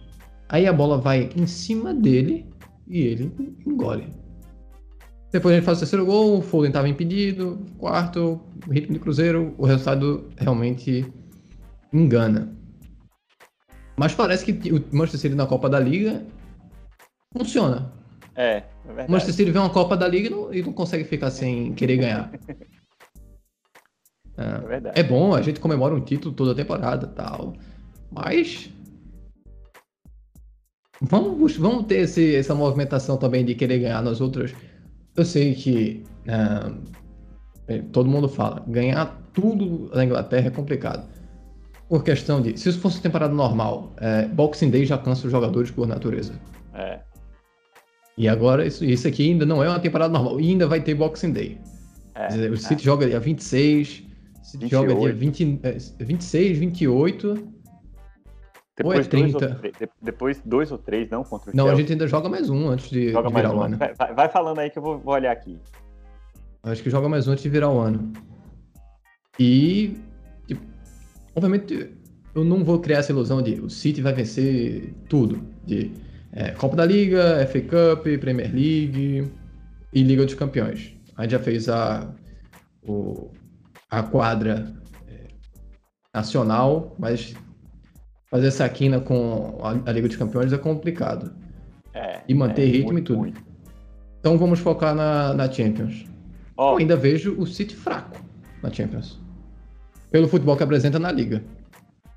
Aí 0.48 0.68
a 0.68 0.74
bola 0.74 0.98
vai 0.98 1.30
em 1.36 1.48
cima 1.48 1.94
dele 1.94 2.46
e 2.88 3.02
ele 3.02 3.32
engole. 3.66 4.08
Depois 5.32 5.54
a 5.54 5.58
gente 5.58 5.66
faz 5.66 5.78
o 5.78 5.82
terceiro 5.82 6.06
gol, 6.06 6.40
o 6.40 6.42
Foden 6.42 6.70
estava 6.70 6.90
impedido. 6.90 7.60
Quarto, 7.78 8.42
ritmo 8.70 8.94
de 8.94 9.00
Cruzeiro, 9.00 9.54
o 9.58 9.66
resultado 9.66 10.30
realmente 10.38 11.06
engana. 11.94 12.59
Mas 14.00 14.16
parece 14.16 14.46
que 14.46 14.72
o 14.72 14.82
Manchester 14.94 15.20
City 15.20 15.36
na 15.36 15.46
Copa 15.46 15.70
da 15.70 15.78
Liga 15.78 16.26
funciona. 17.38 17.92
É, 18.34 18.56
é 18.56 18.64
verdade. 18.88 19.10
O 19.10 19.12
Manchester 19.12 19.36
City 19.36 19.52
vê 19.52 19.60
uma 19.60 19.70
Copa 19.70 19.98
da 19.98 20.08
Liga 20.08 20.28
e 20.28 20.30
não, 20.30 20.54
e 20.54 20.62
não 20.62 20.72
consegue 20.72 21.04
ficar 21.04 21.30
sem 21.30 21.74
querer 21.74 21.98
ganhar. 21.98 22.32
é, 24.38 24.42
é, 24.42 24.60
verdade. 24.60 24.98
é 25.02 25.04
bom, 25.04 25.36
a 25.36 25.42
gente 25.42 25.60
comemora 25.60 25.94
um 25.94 26.00
título 26.00 26.34
toda 26.34 26.54
a 26.54 26.56
temporada 26.56 27.08
tal. 27.08 27.58
Mas. 28.10 28.70
Vamos, 31.02 31.58
vamos 31.58 31.86
ter 31.86 32.04
esse, 32.04 32.38
essa 32.38 32.56
movimentação 32.56 33.18
também 33.18 33.44
de 33.44 33.54
querer 33.54 33.80
ganhar 33.80 34.02
nas 34.02 34.22
outras. 34.22 34.56
Eu 35.14 35.26
sei 35.26 35.54
que. 35.54 36.06
Uh, 36.26 37.82
todo 37.92 38.10
mundo 38.10 38.30
fala, 38.30 38.64
ganhar 38.66 39.22
tudo 39.34 39.94
na 39.94 40.06
Inglaterra 40.06 40.48
é 40.48 40.52
complicado 40.52 41.19
por 41.90 42.04
questão 42.04 42.40
de. 42.40 42.58
Se 42.58 42.70
isso 42.70 42.80
fosse 42.80 43.02
temporada 43.02 43.34
normal, 43.34 43.92
é, 43.98 44.28
Boxing 44.28 44.70
Day 44.70 44.86
já 44.86 44.98
cansa 44.98 45.26
os 45.26 45.32
jogadores 45.32 45.72
por 45.72 45.88
natureza. 45.88 46.34
É. 46.76 47.00
E 48.16 48.28
agora, 48.28 48.66
isso, 48.66 48.86
isso 48.86 49.08
aqui 49.08 49.32
ainda 49.32 49.46
não 49.46 49.64
é 49.64 49.68
uma 49.68 49.80
temporada 49.80 50.14
normal. 50.14 50.40
E 50.40 50.50
ainda 50.50 50.68
vai 50.68 50.82
ter 50.82 50.94
Boxing 50.94 51.34
Day. 51.34 51.58
É, 52.14 52.28
dizer, 52.28 52.52
o 52.52 52.58
City 52.58 52.82
é. 52.82 52.86
joga 52.86 53.08
dia 53.08 53.20
26, 53.20 54.04
o 54.42 54.46
City 54.46 54.66
28. 54.66 54.70
joga 54.70 54.96
dia 54.96 55.14
20, 55.14 55.60
é, 55.64 56.04
26, 56.04 56.58
28. 56.60 57.50
Depois 58.78 59.00
ou 59.00 59.04
é 59.04 59.08
30? 59.08 59.40
Dois 59.40 59.52
ou, 59.52 59.90
depois 60.02 60.42
dois 60.46 60.72
ou 60.72 60.78
três, 60.78 61.10
não? 61.10 61.24
Contra 61.24 61.52
o 61.52 61.56
Não, 61.56 61.66
Chelsea. 61.66 61.74
a 61.74 61.82
gente 61.82 61.92
ainda 61.94 62.08
joga 62.08 62.30
mais 62.30 62.50
um 62.50 62.70
antes 62.70 62.90
de, 62.90 63.12
joga 63.12 63.28
de 63.30 63.36
virar 63.36 63.52
um. 63.52 63.58
o 63.58 63.62
ano. 63.62 63.78
Vai, 63.78 64.14
vai, 64.14 64.30
falando 64.30 64.60
aí 64.60 64.70
que 64.70 64.78
eu 64.78 64.84
vou, 64.84 65.00
vou 65.00 65.16
olhar 65.16 65.32
aqui. 65.32 65.58
Acho 66.64 66.84
que 66.84 66.90
joga 66.90 67.10
mais 67.10 67.28
um 67.28 67.32
antes 67.32 67.44
de 67.44 67.50
virar 67.50 67.70
o 67.70 67.80
ano. 67.80 68.14
E 69.38 69.98
obviamente, 71.40 71.90
eu 72.36 72.44
não 72.44 72.64
vou 72.64 72.80
criar 72.80 73.00
essa 73.00 73.12
ilusão 73.12 73.42
de 73.42 73.54
o 73.62 73.70
City 73.70 74.02
vai 74.02 74.14
vencer 74.14 74.94
tudo. 75.08 75.42
De 75.66 75.92
é, 76.34 76.52
Copa 76.52 76.76
da 76.76 76.86
Liga, 76.86 77.48
FA 77.48 77.62
Cup, 77.62 78.04
Premier 78.20 78.54
League 78.54 79.32
e 79.94 80.04
Liga 80.04 80.26
dos 80.26 80.36
Campeões. 80.36 80.94
A 81.16 81.24
gente 81.24 81.32
já 81.32 81.40
fez 81.40 81.70
a, 81.70 82.14
o, 82.84 83.32
a 83.90 84.04
quadra 84.04 84.74
é, 85.08 85.28
nacional, 86.14 86.96
mas 87.00 87.34
fazer 88.30 88.48
essa 88.48 88.68
quina 88.70 89.00
com 89.00 89.60
a, 89.64 89.90
a, 89.90 89.94
Liga 89.94 90.08
dos 90.08 90.18
Campeões 90.18 90.52
é 90.52 90.58
complicado. 90.58 91.34
É, 91.94 92.22
e 92.28 92.34
manter 92.34 92.64
é, 92.64 92.66
ritmo 92.66 92.92
muito, 92.92 93.00
e 93.00 93.16
tudo. 93.16 93.20
Muito. 93.20 93.42
Então 94.20 94.38
vamos 94.38 94.60
focar 94.60 94.94
na, 94.94 95.34
na 95.34 95.50
Champions. 95.50 96.06
Oh. 96.58 96.74
Eu 96.74 96.78
ainda 96.78 96.98
vejo 96.98 97.34
o 97.40 97.48
City 97.48 97.76
fraco 97.76 98.22
na 98.62 98.70
Champions 98.72 99.29
pelo 100.12 100.28
futebol 100.28 100.56
que 100.58 100.64
apresenta 100.64 101.00
na 101.00 101.12
liga. 101.12 101.44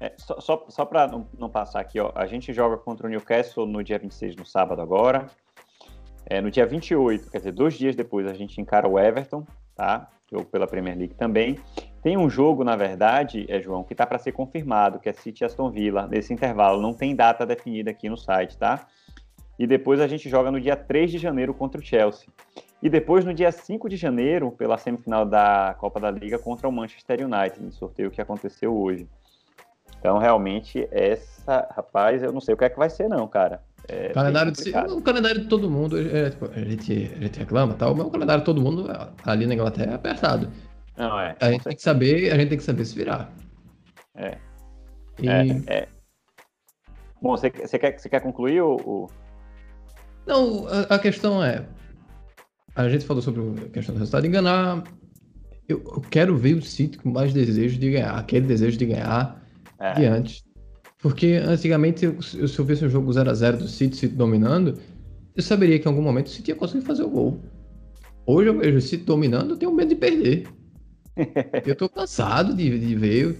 É, 0.00 0.12
só 0.16 0.40
só, 0.40 0.66
só 0.68 0.84
para 0.84 1.06
não, 1.06 1.28
não, 1.38 1.48
passar 1.48 1.80
aqui, 1.80 2.00
ó, 2.00 2.10
a 2.14 2.26
gente 2.26 2.52
joga 2.52 2.76
contra 2.76 3.06
o 3.06 3.10
Newcastle 3.10 3.66
no 3.66 3.84
dia 3.84 3.98
26, 3.98 4.36
no 4.36 4.44
sábado 4.44 4.82
agora. 4.82 5.26
É, 6.26 6.40
no 6.40 6.50
dia 6.50 6.66
28, 6.66 7.30
quer 7.30 7.38
dizer, 7.38 7.52
dois 7.52 7.74
dias 7.74 7.94
depois, 7.94 8.26
a 8.26 8.34
gente 8.34 8.60
encara 8.60 8.88
o 8.88 8.98
Everton, 8.98 9.46
tá? 9.76 10.08
Jogo 10.30 10.46
pela 10.46 10.66
Premier 10.66 10.96
League 10.96 11.14
também. 11.14 11.58
Tem 12.02 12.16
um 12.16 12.28
jogo, 12.28 12.64
na 12.64 12.74
verdade, 12.74 13.46
é, 13.48 13.60
João, 13.60 13.84
que 13.84 13.92
está 13.92 14.06
para 14.06 14.18
ser 14.18 14.32
confirmado, 14.32 14.98
que 14.98 15.08
é 15.08 15.12
City 15.12 15.44
Aston 15.44 15.70
Villa, 15.70 16.08
nesse 16.08 16.32
intervalo. 16.32 16.80
Não 16.80 16.92
tem 16.92 17.14
data 17.14 17.46
definida 17.46 17.90
aqui 17.90 18.08
no 18.08 18.16
site, 18.16 18.56
tá? 18.56 18.86
E 19.56 19.66
depois 19.66 20.00
a 20.00 20.08
gente 20.08 20.28
joga 20.28 20.50
no 20.50 20.60
dia 20.60 20.74
3 20.74 21.12
de 21.12 21.18
janeiro 21.18 21.54
contra 21.54 21.80
o 21.80 21.84
Chelsea. 21.84 22.26
E 22.82 22.90
depois, 22.90 23.24
no 23.24 23.32
dia 23.32 23.52
5 23.52 23.88
de 23.88 23.96
janeiro, 23.96 24.50
pela 24.50 24.76
semifinal 24.76 25.24
da 25.24 25.76
Copa 25.78 26.00
da 26.00 26.10
Liga 26.10 26.36
contra 26.36 26.68
o 26.68 26.72
Manchester 26.72 27.24
United, 27.24 27.62
no 27.62 27.70
sorteio 27.70 28.10
que 28.10 28.20
aconteceu 28.20 28.76
hoje. 28.76 29.06
Então, 30.00 30.18
realmente, 30.18 30.88
essa, 30.90 31.68
rapaz, 31.76 32.24
eu 32.24 32.32
não 32.32 32.40
sei 32.40 32.54
o 32.54 32.56
que 32.56 32.64
é 32.64 32.68
que 32.68 32.76
vai 32.76 32.90
ser, 32.90 33.08
não, 33.08 33.28
cara. 33.28 33.62
É 33.88 34.08
calendário 34.08 34.50
de, 34.50 34.70
o 34.70 35.00
calendário 35.00 35.42
de 35.42 35.48
todo 35.48 35.70
mundo, 35.70 35.96
é, 35.96 36.30
tipo, 36.30 36.46
a, 36.46 36.58
gente, 36.58 37.12
a 37.16 37.20
gente 37.20 37.38
reclama 37.38 37.74
tal, 37.74 37.94
mas 37.94 38.06
o 38.06 38.10
calendário 38.10 38.40
de 38.40 38.46
todo 38.46 38.60
mundo 38.60 38.86
ali 39.24 39.46
na 39.46 39.54
Inglaterra 39.54 39.92
é 39.92 39.94
apertado. 39.94 40.50
Não, 40.96 41.20
é. 41.20 41.36
A 41.40 41.52
gente 41.52 41.64
tem 41.64 41.76
que 41.76 41.82
saber, 41.82 42.32
a 42.32 42.36
gente 42.36 42.48
tem 42.48 42.58
que 42.58 42.64
saber 42.64 42.84
se 42.84 42.96
virar. 42.96 43.32
É. 44.16 44.38
E... 45.20 45.28
é, 45.28 45.62
é. 45.66 45.88
Bom, 47.20 47.36
você, 47.36 47.48
você, 47.50 47.78
quer, 47.78 47.96
você 47.96 48.08
quer 48.08 48.20
concluir 48.20 48.60
o. 48.60 49.08
Não, 50.26 50.66
a, 50.66 50.96
a 50.96 50.98
questão 50.98 51.42
é, 51.42 51.64
a 52.74 52.88
gente 52.88 53.04
falou 53.04 53.22
sobre 53.22 53.42
a 53.66 53.68
questão 53.68 53.94
do 53.94 53.98
resultado. 53.98 54.26
Enganar. 54.26 54.84
Eu, 55.68 55.78
eu 55.78 56.00
quero 56.00 56.36
ver 56.36 56.54
o 56.54 56.62
City 56.62 56.98
com 56.98 57.10
mais 57.10 57.32
desejo 57.32 57.78
de 57.78 57.90
ganhar. 57.90 58.18
Aquele 58.18 58.46
desejo 58.46 58.76
de 58.76 58.86
ganhar 58.86 59.42
é. 59.78 59.94
de 59.94 60.04
antes. 60.06 60.44
Porque 60.98 61.40
antigamente, 61.44 62.06
se 62.22 62.58
eu 62.58 62.64
visse 62.64 62.84
um 62.84 62.88
jogo 62.88 63.10
0x0 63.10 63.56
do 63.56 63.68
City, 63.68 63.96
City 63.96 64.14
dominando, 64.14 64.78
eu 65.34 65.42
saberia 65.42 65.78
que 65.78 65.86
em 65.86 65.90
algum 65.90 66.02
momento 66.02 66.26
o 66.26 66.30
City 66.30 66.50
ia 66.50 66.56
conseguir 66.56 66.84
fazer 66.84 67.02
o 67.02 67.10
gol. 67.10 67.40
Hoje 68.24 68.48
eu 68.48 68.58
vejo 68.58 68.78
o 68.78 68.80
City 68.80 69.04
dominando, 69.04 69.50
eu 69.50 69.56
tenho 69.56 69.72
medo 69.74 69.88
de 69.88 69.96
perder. 69.96 70.46
eu 71.66 71.74
tô 71.74 71.88
cansado 71.88 72.54
de, 72.54 72.78
de 72.78 72.94
ver. 72.94 73.36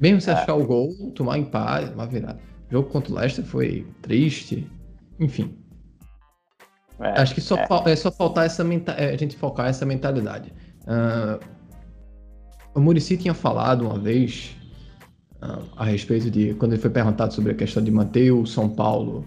Mesmo 0.00 0.20
se 0.20 0.30
é. 0.30 0.34
achar 0.34 0.54
o 0.54 0.64
gol, 0.64 0.94
tomar 1.14 1.38
empate, 1.38 1.92
uma 1.92 2.06
virada. 2.06 2.38
O 2.68 2.72
jogo 2.72 2.88
contra 2.88 3.12
o 3.12 3.16
Leicester 3.16 3.44
foi 3.44 3.86
triste. 4.00 4.66
Enfim. 5.18 5.56
É, 7.00 7.20
Acho 7.20 7.34
que 7.34 7.40
só, 7.40 7.56
é. 7.56 7.66
é 7.92 7.96
só 7.96 8.10
faltar 8.10 8.46
essa 8.46 8.64
é, 8.96 9.14
a 9.14 9.16
gente 9.16 9.36
focar 9.36 9.68
essa 9.68 9.86
mentalidade. 9.86 10.52
Uh, 10.82 11.38
o 12.74 12.80
Murici 12.80 13.16
tinha 13.16 13.34
falado 13.34 13.86
uma 13.86 13.98
vez 13.98 14.56
uh, 15.42 15.64
a 15.76 15.84
respeito 15.84 16.30
de 16.30 16.54
quando 16.54 16.72
ele 16.72 16.80
foi 16.80 16.90
perguntado 16.90 17.32
sobre 17.34 17.52
a 17.52 17.54
questão 17.54 17.82
de 17.82 17.90
manter 17.90 18.32
o 18.32 18.46
São 18.46 18.68
Paulo 18.68 19.24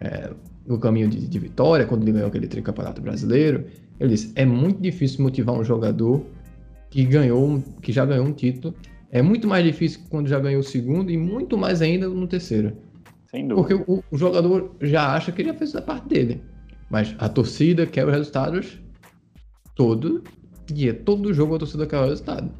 é, 0.00 0.30
no 0.66 0.78
caminho 0.78 1.08
de, 1.08 1.26
de, 1.26 1.38
vitória, 1.38 1.86
quando 1.86 2.02
ele 2.02 2.12
ganhou 2.12 2.28
aquele 2.28 2.46
tricampeonato 2.46 3.00
brasileiro. 3.00 3.66
Ele 3.98 4.10
disse: 4.10 4.32
é 4.36 4.44
muito 4.44 4.80
difícil 4.80 5.22
motivar 5.22 5.54
um 5.54 5.64
jogador 5.64 6.24
que 6.90 7.04
ganhou, 7.04 7.62
que 7.80 7.90
já 7.90 8.04
ganhou 8.04 8.26
um 8.26 8.32
título 8.34 8.74
É 9.10 9.22
muito 9.22 9.48
mais 9.48 9.64
difícil 9.64 10.00
quando 10.10 10.28
já 10.28 10.38
ganhou 10.38 10.60
o 10.60 10.64
segundo 10.64 11.10
e 11.10 11.16
muito 11.16 11.56
mais 11.56 11.80
ainda 11.82 12.08
no 12.08 12.26
terceiro. 12.26 12.76
Sem 13.26 13.48
dúvida. 13.48 13.76
Porque 13.76 13.90
o, 13.90 14.04
o 14.10 14.18
jogador 14.18 14.76
já 14.80 15.14
acha 15.14 15.32
que 15.32 15.40
ele 15.40 15.48
já 15.48 15.54
fez 15.54 15.74
a 15.74 15.82
parte 15.82 16.08
dele. 16.08 16.42
Mas 16.92 17.14
a 17.18 17.26
torcida 17.26 17.86
quer 17.86 18.06
os 18.06 18.12
resultados 18.12 18.78
todo 19.74 20.22
dia. 20.66 20.92
Todo 20.92 21.32
jogo 21.32 21.54
a 21.54 21.58
torcida 21.58 21.86
quer 21.86 21.98
o 21.98 22.04
resultado. 22.06 22.52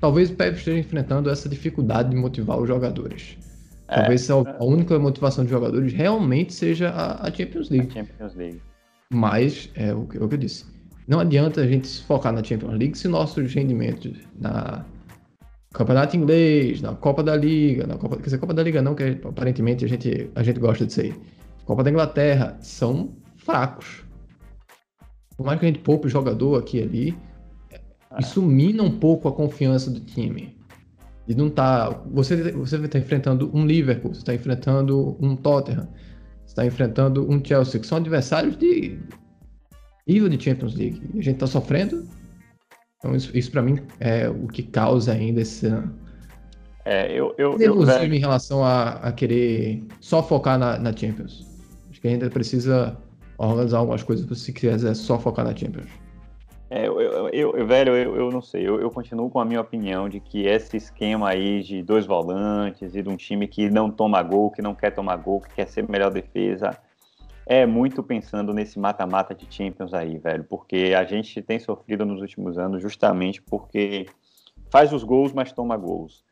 Talvez 0.00 0.30
o 0.30 0.34
Pep 0.34 0.58
esteja 0.58 0.80
enfrentando 0.80 1.30
essa 1.30 1.48
dificuldade 1.48 2.10
de 2.10 2.16
motivar 2.16 2.58
os 2.58 2.66
jogadores. 2.66 3.38
É, 3.86 4.00
Talvez 4.00 4.28
a, 4.28 4.34
a 4.34 4.64
única 4.64 4.98
motivação 4.98 5.44
dos 5.44 5.52
jogadores 5.52 5.92
realmente 5.92 6.52
seja 6.52 6.90
a, 6.90 7.28
a 7.28 7.32
Champions 7.32 7.70
League. 7.70 7.86
A 7.88 7.94
Champions 7.94 8.34
League. 8.34 8.60
Mas, 9.10 9.70
é 9.76 9.94
o 9.94 10.06
que, 10.06 10.18
é 10.18 10.24
o 10.24 10.28
que 10.28 10.34
eu 10.34 10.38
disse. 10.38 10.66
Não 11.06 11.20
adianta 11.20 11.60
a 11.60 11.66
gente 11.66 11.86
se 11.86 12.02
focar 12.02 12.32
na 12.32 12.42
Champions 12.42 12.76
League 12.76 12.98
se 12.98 13.06
nossos 13.06 13.54
rendimentos 13.54 14.18
na 14.40 14.84
Campeonato 15.72 16.16
Inglês, 16.16 16.82
na 16.82 16.96
Copa 16.96 17.22
da 17.22 17.36
Liga, 17.36 17.86
na 17.86 17.96
Copa, 17.96 18.16
quer 18.16 18.24
dizer, 18.24 18.38
Copa 18.38 18.52
da 18.52 18.62
Liga 18.64 18.82
não, 18.82 18.96
que 18.96 19.20
aparentemente 19.24 19.84
a 19.84 19.88
gente, 19.88 20.28
a 20.34 20.42
gente 20.42 20.58
gosta 20.58 20.84
disso 20.84 21.00
aí. 21.00 21.14
Copa 21.64 21.84
da 21.84 21.90
Inglaterra 21.90 22.58
são 22.60 23.16
fracos. 23.48 24.04
Por 25.36 25.46
mais 25.46 25.58
que 25.58 25.64
a 25.64 25.68
gente 25.68 25.80
poupe 25.80 26.08
jogador 26.08 26.58
aqui 26.58 26.78
e 26.78 26.82
ali, 26.82 27.18
é. 27.70 27.80
isso 28.20 28.42
mina 28.42 28.82
um 28.82 28.98
pouco 28.98 29.28
a 29.28 29.32
confiança 29.32 29.90
do 29.90 30.00
time. 30.00 30.58
E 31.26 31.34
não 31.34 31.48
tá. 31.48 31.90
Você, 32.12 32.52
você 32.52 32.76
está 32.76 32.98
enfrentando 32.98 33.50
um 33.54 33.64
Liverpool, 33.64 34.12
você 34.12 34.20
está 34.20 34.34
enfrentando 34.34 35.16
um 35.20 35.34
Tottenham, 35.34 35.88
você 36.44 36.52
está 36.52 36.66
enfrentando 36.66 37.30
um 37.30 37.42
Chelsea, 37.42 37.80
que 37.80 37.86
são 37.86 37.98
adversários 37.98 38.56
de 38.56 38.98
nível 40.06 40.28
de 40.28 40.42
Champions 40.42 40.74
League. 40.74 41.00
E 41.14 41.18
a 41.18 41.22
gente 41.22 41.36
está 41.36 41.46
sofrendo 41.46 42.06
então, 42.98 43.14
isso, 43.14 43.36
isso 43.36 43.50
para 43.50 43.62
mim 43.62 43.78
é 44.00 44.28
o 44.28 44.48
que 44.48 44.62
causa 44.62 45.12
ainda 45.12 45.40
esse. 45.40 45.66
É, 46.84 47.12
eu. 47.12 47.34
eu, 47.38 47.58
eu 47.58 47.80
velho... 47.82 48.14
em 48.14 48.18
relação 48.18 48.64
a, 48.64 48.92
a, 48.92 49.12
querer 49.12 49.84
só 50.00 50.22
focar 50.22 50.58
na, 50.58 50.78
na, 50.78 50.96
Champions. 50.96 51.46
Acho 51.90 52.00
que 52.00 52.08
a 52.08 52.10
gente 52.10 52.28
precisa 52.30 52.96
organizar 53.46 53.78
algumas 53.78 54.02
coisas 54.02 54.38
se 54.38 54.52
quiser 54.52 54.94
só 54.94 55.18
focar 55.18 55.44
na 55.44 55.54
Champions. 55.54 55.88
É, 56.70 56.86
eu, 56.86 57.00
eu, 57.00 57.56
eu, 57.56 57.66
velho, 57.66 57.96
eu, 57.96 58.16
eu 58.16 58.30
não 58.30 58.42
sei. 58.42 58.68
Eu, 58.68 58.78
eu 58.80 58.90
continuo 58.90 59.30
com 59.30 59.40
a 59.40 59.44
minha 59.44 59.60
opinião 59.60 60.08
de 60.08 60.20
que 60.20 60.46
esse 60.46 60.76
esquema 60.76 61.30
aí 61.30 61.62
de 61.62 61.82
dois 61.82 62.04
volantes 62.04 62.94
e 62.94 63.02
de 63.02 63.08
um 63.08 63.16
time 63.16 63.48
que 63.48 63.70
não 63.70 63.90
toma 63.90 64.22
gol, 64.22 64.50
que 64.50 64.60
não 64.60 64.74
quer 64.74 64.90
tomar 64.90 65.16
gol, 65.16 65.40
que 65.40 65.54
quer 65.54 65.66
ser 65.66 65.88
melhor 65.88 66.10
defesa, 66.10 66.78
é 67.46 67.64
muito 67.64 68.02
pensando 68.02 68.52
nesse 68.52 68.78
mata-mata 68.78 69.34
de 69.34 69.46
Champions 69.48 69.94
aí, 69.94 70.18
velho, 70.18 70.44
porque 70.44 70.94
a 70.94 71.04
gente 71.04 71.40
tem 71.40 71.58
sofrido 71.58 72.04
nos 72.04 72.20
últimos 72.20 72.58
anos 72.58 72.82
justamente 72.82 73.40
porque 73.40 74.04
faz 74.70 74.92
os 74.92 75.02
gols, 75.02 75.32
mas 75.32 75.50
toma 75.50 75.74
gols. 75.74 76.27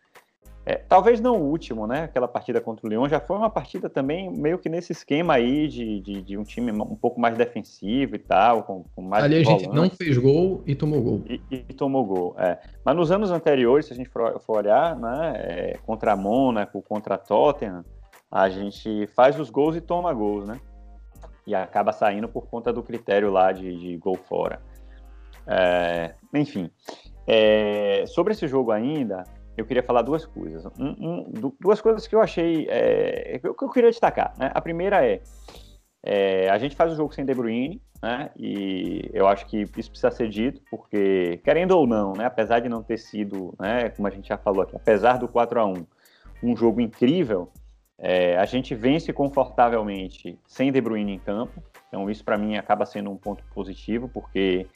É, 0.67 0.75
talvez 0.75 1.21
não 1.21 1.41
o 1.41 1.45
último, 1.49 1.87
né? 1.87 2.05
Aquela 2.05 2.27
partida 2.27 2.61
contra 2.61 2.85
o 2.85 2.91
Lyon 2.91 3.09
já 3.09 3.21
foi 3.21 3.37
uma 3.37 3.49
partida 3.49 3.89
também 3.89 4.29
meio 4.29 4.59
que 4.59 4.69
nesse 4.69 4.91
esquema 4.91 5.35
aí 5.35 5.69
de, 5.69 6.01
de, 6.01 6.23
de 6.23 6.37
um 6.37 6.43
time 6.43 6.73
um 6.73 6.97
pouco 6.97 7.21
mais 7.21 7.37
defensivo 7.37 8.17
e 8.17 8.19
tal, 8.19 8.65
com, 8.65 8.85
com 8.95 9.03
mais. 9.03 9.25
Ali 9.25 9.37
a 9.37 9.45
gente 9.45 9.69
não 9.69 9.89
fez 9.89 10.19
gol 10.19 10.65
e 10.67 10.75
tomou 10.75 11.01
gol. 11.01 11.23
E, 11.29 11.41
e, 11.51 11.59
tomou 11.73 12.05
gol, 12.05 12.35
é. 12.37 12.59
Mas 12.85 12.97
nos 12.97 13.13
anos 13.13 13.31
anteriores, 13.31 13.87
se 13.87 13.93
a 13.93 13.97
gente 13.97 14.09
for, 14.09 14.41
for 14.41 14.59
olhar, 14.59 14.97
né? 14.97 15.35
É, 15.37 15.79
contra 15.87 16.13
a 16.13 16.17
Mônaco, 16.17 16.83
contra 16.83 17.15
a 17.15 17.19
Tottenham, 17.19 17.85
a 18.29 18.49
gente 18.49 19.07
faz 19.15 19.39
os 19.39 19.49
gols 19.49 19.77
e 19.77 19.81
toma 19.81 20.13
gols, 20.13 20.49
né? 20.49 20.61
e 21.47 21.55
acaba 21.55 21.93
saindo 21.93 22.29
por 22.29 22.49
conta 22.49 22.73
do 22.73 22.83
critério 22.83 23.31
lá 23.31 23.53
de, 23.53 23.77
de 23.79 23.97
gol 23.97 24.17
fora. 24.17 24.61
É, 25.47 26.15
enfim, 26.35 26.69
é, 27.27 28.05
sobre 28.09 28.33
esse 28.33 28.49
jogo 28.49 28.73
ainda, 28.73 29.23
eu 29.57 29.67
queria 29.67 29.83
falar 29.83 30.03
duas 30.03 30.27
coisas. 30.27 30.65
Um, 30.79 30.89
um, 30.89 31.33
duas 31.61 31.81
coisas 31.81 32.07
que 32.07 32.15
eu 32.15 32.21
achei 32.21 32.67
é, 32.69 33.39
que, 33.39 33.47
eu, 33.47 33.55
que 33.55 33.65
eu 33.65 33.71
queria 33.71 33.91
destacar. 33.91 34.35
Né? 34.39 34.51
A 34.55 34.61
primeira 34.61 35.05
é, 35.05 35.21
é, 36.03 36.49
a 36.49 36.59
gente 36.59 36.77
faz 36.77 36.93
o 36.93 36.97
jogo 36.97 37.15
sem 37.15 37.25
De 37.25 37.35
Bruyne, 37.35 37.83
né? 38.03 38.31
E 38.37 39.11
eu 39.13 39.27
acho 39.27 39.47
que 39.47 39.63
isso 39.77 39.91
precisa 39.91 40.11
ser 40.11 40.29
dito, 40.29 40.61
porque, 40.71 41.41
querendo 41.43 41.73
ou 41.73 41.87
não, 41.87 42.13
né? 42.13 42.27
apesar 42.27 42.61
de 42.61 42.69
não 42.69 42.83
ter 42.83 42.99
sido, 42.99 43.55
né, 43.59 43.89
como 43.91 44.07
a 44.07 44.11
gente 44.11 44.29
já 44.29 44.39
falou 44.39 44.63
aqui, 44.63 44.77
apesar 44.77 45.19
do 45.19 45.27
4 45.27 45.61
a 45.61 45.67
1 45.67 45.87
um 46.43 46.57
jogo 46.57 46.81
incrível, 46.81 47.51
é, 47.99 48.37
a 48.37 48.45
gente 48.45 48.75
vence 48.75 49.13
confortavelmente 49.13 50.39
sem 50.47 50.71
De 50.71 50.81
Bruyne 50.81 51.15
em 51.15 51.19
campo, 51.19 51.63
então 51.89 52.11
isso 52.11 52.25
para 52.25 52.37
mim 52.37 52.57
acaba 52.57 52.85
sendo 52.85 53.11
um 53.11 53.17
ponto 53.17 53.43
positivo, 53.55 54.09
porque 54.09 54.67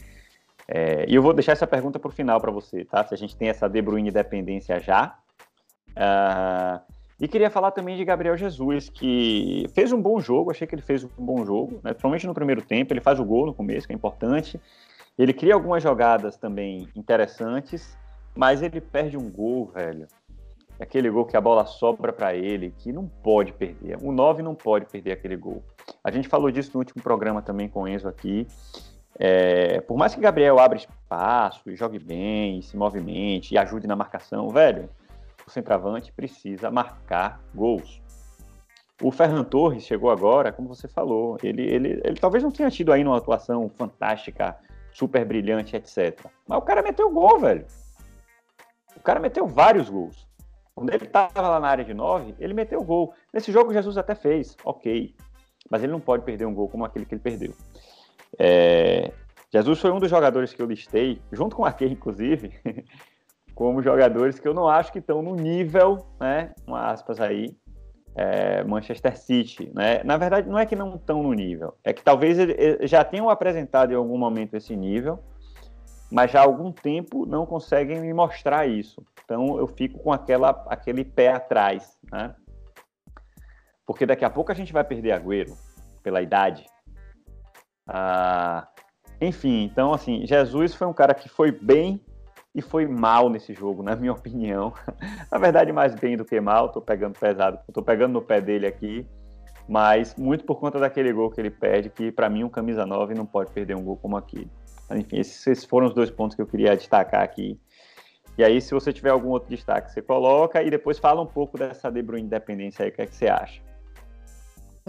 é, 0.72 1.04
e 1.09 1.16
eu 1.16 1.22
vou 1.22 1.35
deixar 1.35 1.50
essa 1.50 1.66
pergunta 1.66 1.98
para 1.98 2.09
o 2.09 2.12
final 2.12 2.40
para 2.40 2.52
você, 2.52 2.85
tá? 2.85 3.04
Se 3.04 3.12
a 3.12 3.16
gente 3.16 3.35
tem 3.35 3.48
essa 3.48 3.68
De 3.68 3.83
Bruyne 3.83 4.12
dependência 4.12 4.78
já. 4.78 5.18
Uh, 5.90 6.80
e 7.20 7.26
queria 7.26 7.50
falar 7.50 7.72
também 7.72 7.96
de 7.96 8.04
Gabriel 8.04 8.37
Jesus, 8.37 8.88
que 8.88 9.66
fez 9.74 9.92
um 9.92 10.00
bom 10.00 10.20
jogo, 10.20 10.52
achei 10.52 10.68
que 10.68 10.74
ele 10.76 10.83
fez 10.83 11.02
um 11.02 11.09
bom 11.18 11.44
jogo, 11.44 11.80
né? 11.83 11.90
principalmente 11.90 12.24
no 12.24 12.33
primeiro 12.33 12.62
tempo, 12.62 12.92
ele 12.92 13.00
faz 13.00 13.18
o 13.18 13.24
gol 13.24 13.46
no 13.46 13.52
começo, 13.52 13.85
que 13.88 13.92
é 13.92 13.96
importante. 13.96 14.61
Ele 15.18 15.33
cria 15.33 15.54
algumas 15.54 15.83
jogadas 15.83 16.37
também 16.37 16.88
interessantes, 16.94 17.98
mas 18.35 18.62
ele 18.62 18.80
perde 18.80 19.18
um 19.18 19.28
gol, 19.28 19.66
velho, 19.66 20.06
aquele 20.78 21.11
gol 21.11 21.26
que 21.26 21.37
a 21.37 21.40
bola 21.40 21.66
sobra 21.66 22.12
para 22.12 22.33
ele, 22.35 22.72
que 22.78 22.92
não 22.92 23.09
pode 23.09 23.52
perder. 23.52 23.98
O 24.00 24.12
9 24.12 24.40
não 24.40 24.54
pode 24.54 24.87
perder 24.87 25.12
aquele 25.12 25.37
gol. 25.37 25.64
A 26.02 26.12
gente 26.12 26.28
falou 26.28 26.48
disso 26.48 26.70
no 26.74 26.78
último 26.78 27.02
programa 27.02 27.42
também 27.42 27.68
com 27.68 27.83
o 27.83 27.88
Enzo 27.88 28.09
aqui. 28.09 28.46
É, 29.22 29.83
por 29.83 29.98
mais 29.98 30.14
que 30.14 30.20
Gabriel 30.20 30.59
abra 30.59 30.78
espaço 30.78 31.68
e 31.70 31.76
jogue 31.76 31.98
bem, 31.98 32.62
se 32.62 32.74
movimente 32.74 33.52
e 33.52 33.59
ajude 33.59 33.87
na 33.87 33.94
marcação, 33.94 34.48
velho, 34.48 34.88
o 35.46 35.50
centroavante 35.50 36.11
precisa 36.11 36.70
marcar 36.70 37.38
gols. 37.54 38.00
O 39.02 39.12
Ferran 39.12 39.44
Torres 39.44 39.85
chegou 39.85 40.11
agora, 40.11 40.50
como 40.50 40.68
você 40.68 40.88
falou, 40.88 41.37
ele, 41.42 41.62
ele, 41.62 42.00
ele 42.02 42.18
talvez 42.18 42.42
não 42.42 42.50
tenha 42.50 42.70
tido 42.70 42.94
aí 42.94 43.04
uma 43.04 43.18
atuação 43.18 43.68
fantástica, 43.68 44.56
super 44.90 45.22
brilhante, 45.26 45.76
etc. 45.76 46.18
Mas 46.48 46.59
o 46.59 46.62
cara 46.62 46.80
meteu 46.80 47.11
gol, 47.11 47.38
velho. 47.40 47.66
O 48.96 49.00
cara 49.00 49.20
meteu 49.20 49.46
vários 49.46 49.90
gols. 49.90 50.26
Quando 50.74 50.94
ele 50.94 51.04
estava 51.04 51.42
lá 51.42 51.61
na 51.61 51.68
área 51.68 51.85
de 51.85 51.92
9, 51.92 52.37
ele 52.38 52.54
meteu 52.54 52.83
gol. 52.83 53.12
Nesse 53.35 53.52
jogo, 53.52 53.72
Jesus 53.72 53.98
até 53.98 54.14
fez, 54.14 54.56
ok. 54.64 55.14
Mas 55.70 55.83
ele 55.83 55.92
não 55.92 56.00
pode 56.00 56.24
perder 56.24 56.46
um 56.46 56.54
gol 56.54 56.70
como 56.70 56.87
aquele 56.87 57.04
que 57.04 57.14
ele 57.14 57.20
perdeu. 57.20 57.54
É... 58.38 59.12
Jesus 59.52 59.80
foi 59.80 59.90
um 59.90 59.98
dos 59.98 60.10
jogadores 60.10 60.52
que 60.52 60.62
eu 60.62 60.66
listei, 60.66 61.20
junto 61.32 61.56
com 61.56 61.62
o 61.62 61.64
Arquei, 61.64 61.88
inclusive, 61.88 62.52
como 63.54 63.82
jogadores 63.82 64.38
que 64.38 64.46
eu 64.46 64.54
não 64.54 64.68
acho 64.68 64.92
que 64.92 65.00
estão 65.00 65.20
no 65.22 65.34
nível, 65.34 66.06
né, 66.20 66.54
com 66.64 66.74
aspas 66.74 67.20
aí, 67.20 67.56
é, 68.14 68.62
Manchester 68.64 69.16
City, 69.16 69.70
né? 69.74 70.02
Na 70.04 70.16
verdade, 70.16 70.48
não 70.48 70.58
é 70.58 70.66
que 70.66 70.76
não 70.76 70.94
estão 70.94 71.22
no 71.22 71.32
nível, 71.32 71.74
é 71.84 71.92
que 71.92 72.02
talvez 72.02 72.36
já 72.82 73.04
tenham 73.04 73.28
apresentado 73.28 73.92
em 73.92 73.96
algum 73.96 74.18
momento 74.18 74.54
esse 74.56 74.74
nível, 74.74 75.18
mas 76.10 76.30
já 76.30 76.40
há 76.40 76.44
algum 76.44 76.72
tempo 76.72 77.24
não 77.24 77.46
conseguem 77.46 78.00
me 78.00 78.12
mostrar 78.12 78.66
isso. 78.66 79.04
Então 79.24 79.58
eu 79.58 79.66
fico 79.66 79.98
com 80.00 80.12
aquela, 80.12 80.50
aquele 80.68 81.04
pé 81.04 81.32
atrás, 81.32 81.96
né? 82.10 82.34
Porque 83.86 84.04
daqui 84.04 84.24
a 84.24 84.30
pouco 84.30 84.50
a 84.50 84.54
gente 84.54 84.72
vai 84.72 84.84
perder 84.84 85.12
Agüero 85.12 85.56
pela 86.02 86.20
idade. 86.20 86.66
Ah, 87.92 88.68
enfim, 89.20 89.64
então 89.64 89.92
assim, 89.92 90.24
Jesus 90.24 90.74
foi 90.74 90.87
um 90.87 90.92
cara 90.92 91.12
que 91.12 91.29
foi 91.29 91.50
bem 91.50 92.00
e 92.55 92.62
foi 92.62 92.87
mal 92.87 93.29
nesse 93.29 93.53
jogo, 93.53 93.83
na 93.83 93.94
minha 93.96 94.12
opinião. 94.12 94.72
na 95.31 95.38
verdade, 95.38 95.72
mais 95.72 95.92
bem 95.96 96.16
do 96.16 96.24
que 96.24 96.40
mal, 96.40 96.68
tô 96.68 96.81
pegando 96.81 97.18
pesado, 97.18 97.59
tô 97.72 97.83
pegando 97.83 98.12
no 98.12 98.22
pé 98.22 98.40
dele 98.40 98.64
aqui, 98.64 99.05
mas 99.68 100.14
muito 100.14 100.44
por 100.44 100.61
conta 100.61 100.79
daquele 100.79 101.12
gol 101.12 101.31
que 101.31 101.40
ele 101.40 101.50
perde, 101.50 101.90
que 101.90 102.12
para 102.12 102.31
mim 102.31 102.44
um 102.44 102.48
camisa 102.48 102.87
9 102.87 103.12
não 103.14 103.26
pode 103.26 103.50
perder 103.50 103.76
um 103.76 103.83
gol 103.83 103.96
como 103.96 104.16
aquele. 104.16 104.48
Enfim, 104.92 105.18
esses 105.18 105.64
foram 105.64 105.88
os 105.88 105.94
dois 105.94 106.11
pontos 106.11 106.37
que 106.37 106.42
eu 106.42 106.46
queria 106.46 106.76
destacar 106.76 107.22
aqui. 107.22 107.59
E 108.38 108.44
aí, 108.44 108.61
se 108.61 108.72
você 108.72 108.92
tiver 108.92 109.11
algum 109.11 109.31
outro 109.31 109.50
destaque, 109.50 109.90
você 109.90 110.00
coloca 110.00 110.62
e 110.62 110.70
depois 110.70 110.98
fala 110.98 111.20
um 111.20 111.26
pouco 111.26 111.59
dessa 111.59 111.90
De 111.90 112.03
Bruyne 112.03 112.27
independência 112.27 112.85
aí, 112.85 112.90
o 112.90 112.92
que 112.92 113.02
é 113.02 113.06
que 113.06 113.14
você 113.14 113.27
acha? 113.27 113.60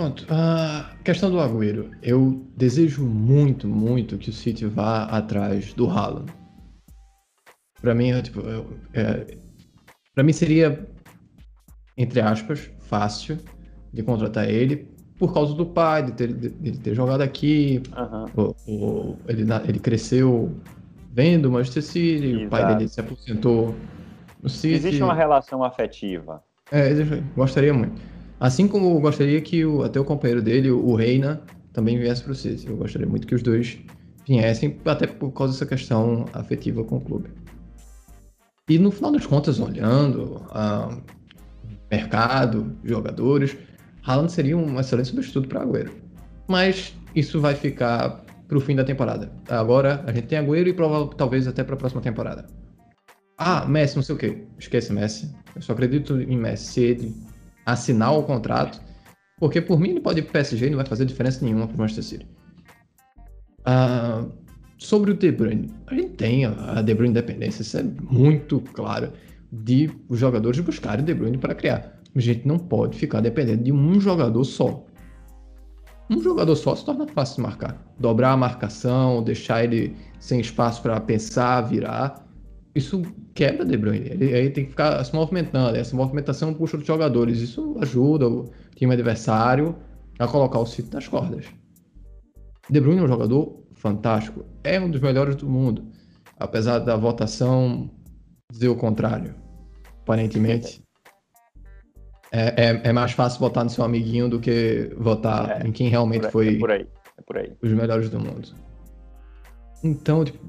Pronto, 0.01 0.25
a 0.31 0.95
questão 1.03 1.29
do 1.29 1.39
Agüero. 1.39 1.91
Eu 2.01 2.43
desejo 2.57 3.05
muito, 3.05 3.67
muito 3.67 4.17
que 4.17 4.31
o 4.31 4.33
City 4.33 4.65
vá 4.65 5.03
atrás 5.03 5.75
do 5.75 5.87
Haaland. 5.87 6.33
Para 7.79 7.93
mim, 7.93 8.09
é, 8.09 8.19
tipo, 8.19 8.41
é, 8.95 9.37
para 10.15 10.23
mim 10.23 10.33
seria, 10.33 10.89
entre 11.95 12.19
aspas, 12.19 12.71
fácil 12.79 13.37
de 13.93 14.01
contratar 14.01 14.49
ele, 14.49 14.91
por 15.19 15.35
causa 15.35 15.53
do 15.53 15.67
pai, 15.67 16.03
de 16.03 16.13
ter, 16.13 16.33
de, 16.33 16.49
de 16.49 16.79
ter 16.79 16.95
jogado 16.95 17.21
aqui. 17.21 17.83
Uhum. 17.95 18.55
O, 18.67 18.71
o, 18.71 19.17
ele, 19.27 19.45
ele 19.67 19.79
cresceu 19.79 20.51
vendo 21.11 21.45
o 21.45 21.51
Manchester 21.51 21.83
City, 21.83 22.25
Exato. 22.25 22.45
o 22.47 22.49
pai 22.49 22.73
dele 22.73 22.89
se 22.89 22.99
aposentou 22.99 23.75
no 24.41 24.49
City. 24.49 24.73
Existe 24.73 25.03
uma 25.03 25.13
relação 25.13 25.63
afetiva. 25.63 26.43
É, 26.71 26.89
gostaria 27.35 27.71
muito. 27.71 28.10
Assim 28.41 28.67
como 28.67 28.99
gostaria 28.99 29.39
que 29.39 29.63
o, 29.63 29.83
até 29.83 29.99
o 29.99 30.03
companheiro 30.03 30.41
dele, 30.41 30.71
o 30.71 30.95
Reina, 30.95 31.43
também 31.71 31.99
viesse 31.99 32.23
para 32.23 32.31
o 32.31 32.35
City. 32.35 32.67
Eu 32.67 32.75
gostaria 32.75 33.07
muito 33.07 33.27
que 33.27 33.35
os 33.35 33.43
dois 33.43 33.77
viessem, 34.27 34.75
até 34.83 35.05
por 35.05 35.31
causa 35.31 35.53
dessa 35.53 35.65
questão 35.67 36.25
afetiva 36.33 36.83
com 36.83 36.97
o 36.97 37.01
clube. 37.01 37.29
E 38.67 38.79
no 38.79 38.89
final 38.89 39.11
das 39.11 39.27
contas, 39.27 39.59
olhando 39.59 40.37
uh, 40.49 40.99
mercado, 41.91 42.75
jogadores, 42.83 43.55
Haaland 44.03 44.31
seria 44.31 44.57
um 44.57 44.79
excelente 44.79 45.09
substituto 45.09 45.47
para 45.47 45.61
Agüero. 45.61 45.91
Mas 46.47 46.95
isso 47.15 47.39
vai 47.39 47.53
ficar 47.53 48.25
para 48.47 48.57
o 48.57 48.61
fim 48.61 48.75
da 48.75 48.83
temporada. 48.83 49.31
Agora 49.49 50.03
a 50.07 50.11
gente 50.11 50.25
tem 50.25 50.39
Agüero 50.39 50.67
e 50.67 50.73
provavelmente 50.73 51.15
talvez 51.15 51.47
até 51.47 51.63
para 51.63 51.75
a 51.75 51.77
próxima 51.77 52.01
temporada. 52.01 52.47
Ah, 53.37 53.67
Messi, 53.67 53.97
não 53.97 54.03
sei 54.03 54.15
o 54.15 54.17
quê. 54.17 54.47
Esqueça 54.57 54.91
Messi. 54.91 55.31
Eu 55.55 55.61
só 55.61 55.73
acredito 55.73 56.19
em 56.19 56.37
Messi 56.37 56.81
ele 56.81 57.30
assinar 57.71 58.17
o 58.17 58.23
contrato. 58.23 58.81
Porque 59.39 59.59
por 59.59 59.79
mim 59.79 59.89
ele 59.89 59.99
pode 59.99 60.19
ir 60.19 60.23
pro 60.23 60.33
PSG 60.33 60.67
e 60.67 60.69
não 60.69 60.77
vai 60.77 60.85
fazer 60.85 61.05
diferença 61.05 61.43
nenhuma 61.43 61.67
pro 61.67 61.77
Manchester 61.77 62.03
City. 62.03 62.27
Ah, 63.65 64.25
sobre 64.77 65.11
o 65.11 65.13
De 65.13 65.31
Bruyne. 65.31 65.71
A 65.87 65.95
gente 65.95 66.09
tem 66.11 66.45
a 66.45 66.81
De 66.81 66.93
Bruyne 66.93 67.11
independência. 67.11 67.61
Isso 67.61 67.77
é 67.77 67.83
muito 67.83 68.59
claro. 68.73 69.11
De 69.51 69.91
os 70.07 70.19
jogadores 70.19 70.59
buscarem 70.59 71.03
De 71.03 71.13
Bruyne 71.13 71.37
para 71.37 71.55
criar. 71.55 71.99
A 72.15 72.19
gente 72.19 72.47
não 72.47 72.57
pode 72.57 72.97
ficar 72.97 73.21
dependendo 73.21 73.63
de 73.63 73.71
um 73.71 73.99
jogador 73.99 74.43
só. 74.43 74.85
Um 76.09 76.21
jogador 76.21 76.55
só 76.55 76.75
se 76.75 76.83
torna 76.83 77.07
fácil 77.07 77.37
de 77.37 77.41
marcar. 77.43 77.81
Dobrar 77.97 78.33
a 78.33 78.37
marcação, 78.37 79.23
deixar 79.23 79.63
ele 79.63 79.95
sem 80.19 80.41
espaço 80.41 80.81
para 80.81 80.99
pensar, 80.99 81.61
virar. 81.61 82.27
Isso 82.73 83.01
quebra 83.33 83.65
De 83.65 83.75
Bruyne. 83.75 84.09
Ele, 84.09 84.49
tem 84.49 84.63
que 84.65 84.71
ficar 84.71 85.03
se 85.03 85.13
movimentando. 85.13 85.77
Essa 85.77 85.95
movimentação 85.95 86.53
puxa 86.53 86.77
os 86.77 86.85
jogadores. 86.85 87.39
Isso 87.39 87.75
ajuda 87.81 88.27
o 88.27 88.49
time 88.75 88.93
adversário 88.93 89.75
a 90.17 90.27
colocar 90.27 90.59
o 90.59 90.65
sítio 90.65 90.93
nas 90.93 91.07
cordas. 91.07 91.45
De 92.69 92.79
Bruyne 92.79 93.01
é 93.01 93.03
um 93.03 93.07
jogador 93.07 93.61
fantástico. 93.73 94.45
É 94.63 94.79
um 94.79 94.89
dos 94.89 95.01
melhores 95.01 95.35
do 95.35 95.49
mundo. 95.49 95.85
Apesar 96.37 96.79
da 96.79 96.95
votação 96.95 97.89
dizer 98.51 98.69
o 98.69 98.75
contrário, 98.75 99.33
aparentemente. 100.01 100.81
É, 102.33 102.65
é, 102.65 102.81
é, 102.85 102.93
mais 102.93 103.11
fácil 103.11 103.39
votar 103.39 103.63
no 103.63 103.69
seu 103.69 103.83
amiguinho 103.83 104.29
do 104.29 104.39
que 104.39 104.89
votar 104.97 105.61
é, 105.61 105.67
em 105.67 105.71
quem 105.71 105.89
realmente 105.89 106.27
é 106.27 106.31
foi 106.31 106.57
por 106.57 106.71
aí, 106.71 106.87
é 107.17 107.21
por 107.21 107.37
aí. 107.37 107.51
os 107.61 107.71
melhores 107.73 108.09
do 108.09 108.19
mundo. 108.19 108.55
Então, 109.83 110.23
tipo, 110.23 110.39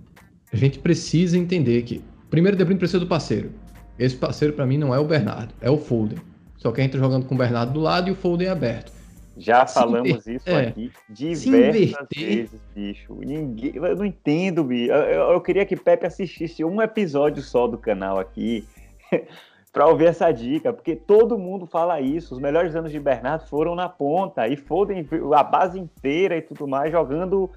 a 0.53 0.57
gente 0.57 0.79
precisa 0.79 1.37
entender 1.37 1.83
que, 1.83 2.05
primeiro, 2.33 2.57
De 2.57 2.64
Bruyne 2.64 2.78
precisa 2.78 2.99
do 2.99 3.07
parceiro. 3.07 3.53
Esse 3.99 4.16
parceiro, 4.16 4.55
para 4.55 4.64
mim, 4.64 4.78
não 4.78 4.95
é 4.95 4.99
o 4.99 5.05
Bernardo, 5.05 5.53
é 5.61 5.70
o 5.70 5.76
Foden. 5.76 6.18
Só 6.57 6.72
que 6.72 6.80
a 6.80 6.85
gente 6.85 6.93
tá 6.93 6.99
jogando 6.99 7.26
com 7.26 7.35
o 7.35 7.39
Bernardo 7.39 7.74
do 7.74 7.80
lado 7.80 8.09
e 8.09 8.12
o 8.12 8.14
Foden 8.14 8.49
aberto. 8.49 8.91
Já 9.37 9.66
se 9.66 9.74
falamos 9.74 10.26
isso 10.26 10.49
é, 10.49 10.68
aqui 10.68 10.91
diversas 11.11 12.07
vezes, 12.14 12.61
bicho. 12.74 13.14
Ninguém, 13.20 13.72
eu 13.74 13.97
não 13.97 14.05
entendo, 14.07 14.64
bicho. 14.64 14.91
Eu, 14.93 15.33
eu, 15.33 15.41
queria 15.43 15.66
que 15.66 15.76
Pepe 15.76 16.07
assistisse 16.07 16.64
um 16.64 16.80
episódio 16.80 17.43
só 17.43 17.66
do 17.66 17.76
canal 17.76 18.18
aqui 18.18 18.66
para 19.70 19.87
ouvir 19.87 20.07
essa 20.07 20.33
dica, 20.33 20.72
porque 20.72 20.97
todo 20.97 21.39
mundo 21.39 21.66
fala 21.66 22.01
isso. 22.01 22.35
Os 22.35 22.41
melhores 22.41 22.74
anos 22.74 22.91
de 22.91 22.99
Bernardo 22.99 23.47
foram 23.47 23.74
na 23.74 23.91
ponta 23.91 24.49
e 24.49 24.57
Foden 24.57 25.07
a 25.35 25.43
base 25.43 25.78
inteira 25.78 26.37
e 26.37 26.43
tudo 26.43 26.66
mais 26.66 26.91
jogando 26.91 27.51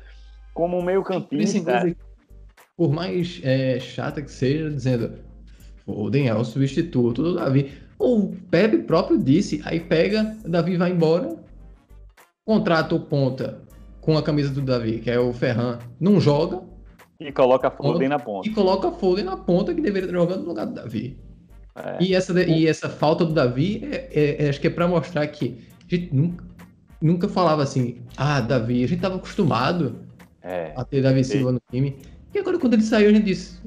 como 0.53 0.77
um 0.77 0.83
meio-campista. 0.83 1.95
Por 2.77 2.91
mais 2.91 3.39
é, 3.43 3.79
chata 3.79 4.21
que 4.21 4.31
seja, 4.31 4.69
dizendo 4.69 5.13
Foden 5.85 6.27
é 6.27 6.35
o 6.35 6.43
substituto 6.43 7.21
do 7.21 7.35
Davi. 7.35 7.71
O 7.97 8.33
Pepe 8.49 8.79
próprio 8.79 9.17
disse, 9.17 9.61
aí 9.63 9.79
pega, 9.79 10.35
o 10.43 10.49
Davi 10.49 10.75
vai 10.75 10.91
embora, 10.91 11.37
contrata 12.45 12.93
o 12.95 12.99
ponta 12.99 13.61
com 14.01 14.17
a 14.17 14.23
camisa 14.23 14.49
do 14.49 14.61
Davi, 14.61 14.99
que 14.99 15.09
é 15.09 15.19
o 15.19 15.31
Ferran, 15.31 15.79
não 15.99 16.19
joga. 16.19 16.61
E 17.19 17.31
coloca 17.31 17.71
Foden 17.71 18.09
na 18.09 18.19
ponta. 18.19 18.47
E 18.47 18.51
coloca 18.51 18.91
Foden 18.91 19.25
na 19.25 19.37
ponta, 19.37 19.73
que 19.73 19.81
deveria 19.81 20.09
estar 20.09 20.19
jogando 20.19 20.41
no 20.41 20.49
lugar 20.49 20.65
do 20.65 20.73
Davi. 20.73 21.17
É. 21.75 22.03
E, 22.03 22.13
essa, 22.13 22.39
e 22.43 22.67
essa 22.67 22.89
falta 22.89 23.25
do 23.25 23.33
Davi, 23.33 23.87
é, 23.89 24.09
é, 24.13 24.45
é 24.45 24.49
acho 24.49 24.59
que 24.59 24.67
é 24.67 24.69
para 24.69 24.87
mostrar 24.87 25.25
que 25.27 25.61
a 25.89 25.95
gente 25.95 26.13
nunca, 26.13 26.45
nunca 27.01 27.29
falava 27.29 27.63
assim, 27.63 28.01
ah, 28.17 28.41
Davi, 28.41 28.83
a 28.83 28.87
gente 28.87 29.01
tava 29.01 29.15
acostumado 29.15 29.95
é. 30.41 30.73
a 30.75 30.83
ter 30.83 31.01
Davi 31.01 31.23
Silva 31.23 31.51
no 31.51 31.61
time. 31.71 31.97
E 32.35 32.37
agora 32.37 32.59
quando 32.59 32.73
ele 32.73 32.83
saiu, 32.83 33.09
a 33.09 33.13
gente 33.13 33.23
disse, 33.23 33.57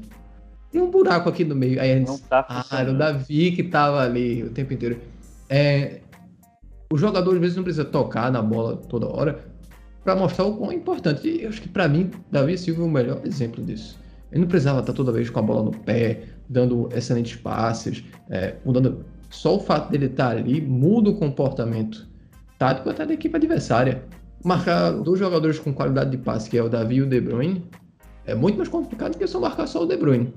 tem 0.71 0.83
um 0.83 0.91
buraco 0.91 1.27
aqui 1.27 1.43
no 1.43 1.57
meio. 1.57 1.81
Aí 1.81 1.91
a 1.91 1.97
gente 1.97 2.11
disse, 2.11 2.23
tá 2.25 2.45
ah, 2.47 2.67
era 2.79 2.93
o 2.93 2.99
Davi 2.99 3.53
que 3.53 3.63
tava 3.63 4.03
ali 4.03 4.43
o 4.43 4.51
tempo 4.51 4.75
inteiro. 4.75 5.01
É, 5.49 6.01
o 6.93 6.99
jogador 6.99 7.35
às 7.35 7.41
vezes 7.41 7.57
não 7.57 7.65
precisa 7.65 7.87
tocar 7.87 8.31
na 8.31 8.43
bola 8.43 8.77
toda 8.77 9.07
hora 9.07 9.43
para 10.05 10.15
mostrar 10.15 10.45
o 10.45 10.59
quão 10.59 10.71
é 10.71 10.75
importante. 10.75 11.27
E 11.27 11.45
eu 11.45 11.49
acho 11.49 11.63
que 11.63 11.69
para 11.69 11.89
mim, 11.89 12.11
Davi 12.31 12.59
Silva 12.59 12.83
é 12.83 12.85
o 12.85 12.91
melhor 12.91 13.23
exemplo 13.25 13.65
disso. 13.65 13.99
Ele 14.31 14.43
não 14.43 14.49
precisava 14.49 14.81
estar 14.81 14.93
toda 14.93 15.13
vez 15.13 15.31
com 15.31 15.39
a 15.39 15.43
bola 15.43 15.63
no 15.63 15.71
pé, 15.71 16.25
dando 16.47 16.91
excelentes 16.95 17.37
passes, 17.37 18.05
é, 18.29 18.57
mudando. 18.67 19.03
Só 19.31 19.57
o 19.57 19.61
fato 19.61 19.91
dele 19.91 20.07
estar 20.07 20.37
ali 20.37 20.61
muda 20.61 21.09
o 21.09 21.17
comportamento 21.17 22.07
tático 22.59 22.91
até 22.91 23.07
da 23.07 23.15
equipe 23.15 23.35
adversária. 23.35 24.05
Marcar 24.45 24.91
dois 24.91 25.19
jogadores 25.19 25.59
com 25.59 25.73
qualidade 25.73 26.11
de 26.11 26.19
passe, 26.19 26.51
que 26.51 26.59
é 26.59 26.63
o 26.63 26.69
Davi 26.69 26.97
e 26.97 27.03
o 27.03 27.07
De 27.07 27.19
Bruyne, 27.19 27.65
é 28.29 28.35
muito 28.35 28.59
mais 28.59 28.69
complicado 28.69 29.13
do 29.13 29.19
que 29.19 29.27
só 29.27 29.41
marcar 29.41 29.67
só 29.67 29.83
o 29.83 29.87
De 29.87 29.97
Bruyne. 29.97 30.35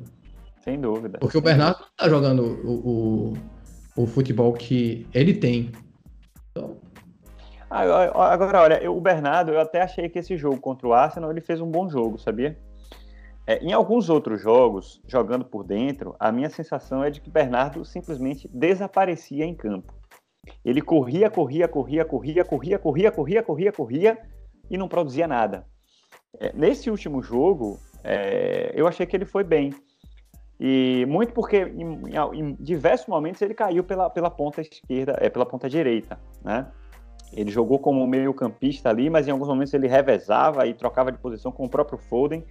Sem 0.63 0.79
dúvida. 0.79 1.19
Porque 1.19 1.37
o 1.37 1.41
Bernardo 1.41 1.79
não 1.81 1.87
está 1.87 2.09
jogando 2.09 2.43
o, 2.43 3.33
o, 3.97 4.03
o, 4.03 4.07
futebol 4.07 4.53
que 4.53 5.05
ele 5.13 5.33
tem. 5.33 5.71
Então... 6.51 6.77
Agora, 7.69 8.61
olha, 8.61 8.91
o 8.91 8.99
Bernardo, 9.01 9.51
eu 9.51 9.59
até 9.59 9.81
achei 9.81 10.07
que 10.07 10.19
esse 10.19 10.37
jogo 10.37 10.57
contra 10.59 10.87
o 10.87 10.93
Arsenal, 10.93 11.31
ele 11.31 11.41
fez 11.41 11.59
um 11.59 11.69
bom 11.69 11.89
jogo, 11.89 12.17
sabia? 12.17 12.57
É, 13.45 13.57
em 13.57 13.73
alguns 13.73 14.09
outros 14.09 14.41
jogos, 14.41 15.01
jogando 15.07 15.43
por 15.43 15.63
dentro, 15.65 16.15
a 16.19 16.31
minha 16.31 16.49
sensação 16.49 17.03
é 17.03 17.09
de 17.09 17.19
que 17.19 17.29
Bernardo 17.29 17.83
simplesmente 17.83 18.49
desaparecia 18.53 19.43
em 19.43 19.55
campo. 19.55 19.93
Ele 20.63 20.81
corria, 20.81 21.29
corria, 21.29 21.67
corria, 21.67 22.05
corria, 22.05 22.45
corria, 22.45 22.79
corria, 22.79 23.11
corria, 23.11 23.43
corria, 23.43 23.71
corria 23.73 24.17
e 24.69 24.77
não 24.77 24.87
produzia 24.87 25.27
nada. 25.27 25.65
É, 26.39 26.51
nesse 26.53 26.89
último 26.89 27.21
jogo, 27.21 27.79
é, 28.03 28.71
eu 28.73 28.87
achei 28.87 29.05
que 29.05 29.15
ele 29.15 29.25
foi 29.25 29.43
bem. 29.43 29.73
E 30.59 31.05
muito 31.07 31.33
porque 31.33 31.57
em, 31.57 32.01
em, 32.33 32.55
diversos 32.59 33.07
momentos 33.07 33.41
ele 33.41 33.53
caiu 33.53 33.83
pela, 33.83 34.09
pela 34.09 34.29
ponta 34.29 34.61
esquerda, 34.61 35.17
é, 35.19 35.29
pela 35.29 35.45
ponta 35.45 35.67
direita, 35.69 36.19
né? 36.43 36.67
Ele 37.33 37.49
jogou 37.49 37.79
como 37.79 38.05
meio 38.05 38.33
campista 38.33 38.89
ali, 38.89 39.09
mas 39.09 39.27
em 39.27 39.31
alguns 39.31 39.47
momentos 39.47 39.73
ele 39.73 39.87
revezava 39.87 40.67
e 40.67 40.73
trocava 40.73 41.11
de 41.11 41.17
posição 41.17 41.51
com 41.51 41.65
o 41.65 41.69
próprio 41.69 41.97
Foden 41.97 42.45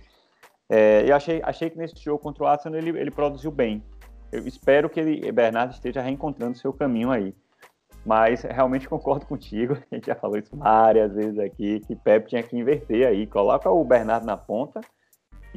é, 0.70 1.04
eu 1.04 1.16
achei, 1.16 1.42
achei 1.42 1.68
que 1.68 1.76
nesse 1.76 1.96
jogo 2.00 2.22
contra 2.22 2.44
o 2.44 2.46
Arsenal 2.46 2.78
ele, 2.78 2.90
ele 2.90 3.10
produziu 3.10 3.50
bem. 3.50 3.82
Eu 4.30 4.46
espero 4.46 4.88
que 4.88 5.00
ele, 5.00 5.32
Bernardo 5.32 5.72
esteja 5.72 6.00
reencontrando 6.00 6.56
seu 6.56 6.72
caminho 6.72 7.10
aí. 7.10 7.34
Mas 8.04 8.42
realmente 8.42 8.88
concordo 8.88 9.26
contigo, 9.26 9.76
a 9.90 9.94
gente 9.94 10.06
já 10.06 10.14
falou 10.14 10.38
isso 10.38 10.56
várias 10.56 11.12
vezes 11.12 11.38
aqui, 11.38 11.80
que 11.80 11.94
Pep 11.94 12.28
tinha 12.28 12.42
que 12.42 12.56
inverter 12.56 13.06
aí. 13.06 13.26
Coloca 13.26 13.70
o 13.70 13.84
Bernardo 13.84 14.26
na 14.26 14.36
ponta 14.36 14.80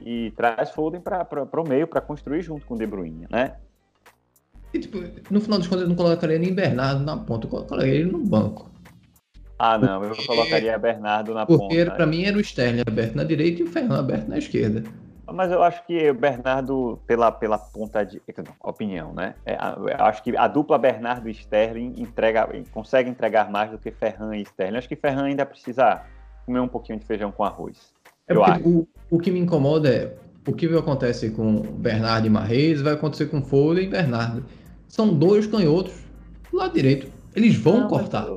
e 0.01 0.31
traz 0.31 0.71
Foden 0.71 1.01
para 1.01 1.61
o 1.61 1.67
meio 1.67 1.87
para 1.87 2.01
construir 2.01 2.41
junto 2.41 2.65
com 2.65 2.75
o 2.75 2.77
De 2.77 2.85
Bruyne, 2.85 3.27
né? 3.29 3.55
E, 4.73 4.79
tipo, 4.79 4.97
no 5.29 5.39
final 5.39 5.59
dos 5.59 5.67
contas, 5.67 5.83
eu 5.83 5.89
não 5.89 5.95
colocaria 5.95 6.39
nem 6.39 6.53
Bernardo 6.53 7.03
na 7.03 7.15
ponta, 7.15 7.45
eu 7.45 7.51
colocaria 7.51 7.93
ele 7.93 8.11
no 8.11 8.19
banco. 8.19 8.71
Ah, 9.57 9.77
não, 9.77 10.03
eu 10.03 10.15
colocaria 10.25 10.77
Bernardo 10.77 11.33
na 11.33 11.45
porque, 11.45 11.61
ponta. 11.61 11.75
Porque 11.75 11.91
para 11.91 12.05
mim 12.07 12.23
era 12.25 12.35
o 12.35 12.41
Sterling 12.41 12.81
aberto 12.85 13.15
na 13.15 13.23
direita 13.23 13.61
e 13.61 13.63
o 13.63 13.67
Ferran 13.67 13.99
aberto 13.99 14.27
na 14.27 14.37
esquerda. 14.37 14.83
Mas 15.31 15.51
eu 15.51 15.63
acho 15.63 15.85
que 15.85 16.09
o 16.09 16.13
Bernardo, 16.13 16.99
pela, 17.07 17.31
pela 17.31 17.57
ponta 17.57 18.03
de. 18.03 18.21
Opinião, 18.61 19.13
né? 19.13 19.35
É, 19.45 19.55
eu 19.55 20.05
acho 20.05 20.21
que 20.21 20.35
a 20.35 20.47
dupla 20.47 20.77
Bernardo 20.77 21.29
e 21.29 21.31
Sterling 21.31 21.93
entrega, 21.97 22.49
consegue 22.71 23.09
entregar 23.09 23.49
mais 23.49 23.71
do 23.71 23.77
que 23.77 23.91
Ferran 23.91 24.35
e 24.35 24.41
Sterling. 24.41 24.77
Acho 24.77 24.89
que 24.89 24.95
Ferran 24.95 25.23
ainda 25.23 25.45
precisa 25.45 26.01
comer 26.45 26.59
um 26.59 26.67
pouquinho 26.67 26.99
de 26.99 27.05
feijão 27.05 27.31
com 27.31 27.43
arroz. 27.43 27.93
É 28.27 28.33
eu 28.33 28.43
acho. 28.43 28.67
O, 28.67 28.87
o 29.09 29.19
que 29.19 29.31
me 29.31 29.39
incomoda 29.39 29.89
é 29.89 30.17
o 30.45 30.53
que 30.53 30.65
acontece 30.77 31.29
com 31.31 31.61
Bernardo 31.61 32.27
e 32.27 32.29
Marreis 32.29 32.81
vai 32.81 32.93
acontecer 32.93 33.27
com 33.27 33.41
Folha 33.41 33.81
e 33.81 33.87
Bernardo. 33.87 34.45
São 34.87 35.13
dois 35.13 35.47
canhotos 35.47 35.93
do 36.51 36.57
lado 36.57 36.73
direito. 36.73 37.07
Eles 37.33 37.55
vão 37.55 37.81
Não, 37.81 37.87
cortar. 37.87 38.27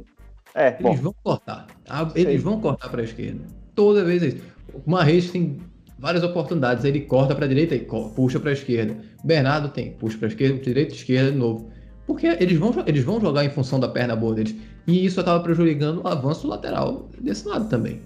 É, 0.55 0.69
eles 0.69 0.81
bom. 0.81 0.95
vão 0.95 1.15
cortar. 1.23 1.67
Eles 2.15 2.43
vão 2.43 2.61
cortar 2.61 2.89
para 2.89 3.01
a 3.01 3.05
esquerda. 3.05 3.45
Toda 3.75 4.05
vez 4.05 4.23
é 4.23 4.27
isso. 4.29 4.43
O 4.73 4.91
Marreis 4.91 5.31
tem 5.31 5.59
várias 5.99 6.23
oportunidades. 6.23 6.85
Ele 6.85 7.01
corta 7.01 7.35
para 7.35 7.45
a 7.45 7.49
direita 7.49 7.75
e 7.75 7.87
puxa 8.15 8.39
para 8.39 8.51
a 8.51 8.53
esquerda. 8.53 8.97
Bernardo 9.25 9.69
tem, 9.69 9.93
puxa 9.93 10.19
para 10.19 10.29
a 10.29 10.31
esquerda, 10.31 10.59
direita, 10.59 10.95
esquerda 10.95 11.33
de 11.33 11.39
novo. 11.39 11.71
Porque 12.07 12.27
eles 12.27 12.59
vão, 12.59 12.73
eles 12.87 13.05
vão 13.05 13.21
jogar 13.21 13.45
em 13.45 13.51
função 13.51 13.81
da 13.81 13.89
perna 13.89 14.15
boa 14.15 14.35
deles. 14.35 14.55
E 14.87 15.05
isso 15.05 15.21
acaba 15.21 15.43
prejudicando 15.43 16.03
o 16.05 16.09
avanço 16.09 16.47
lateral 16.47 17.09
desse 17.19 17.47
lado 17.49 17.69
também. 17.69 18.01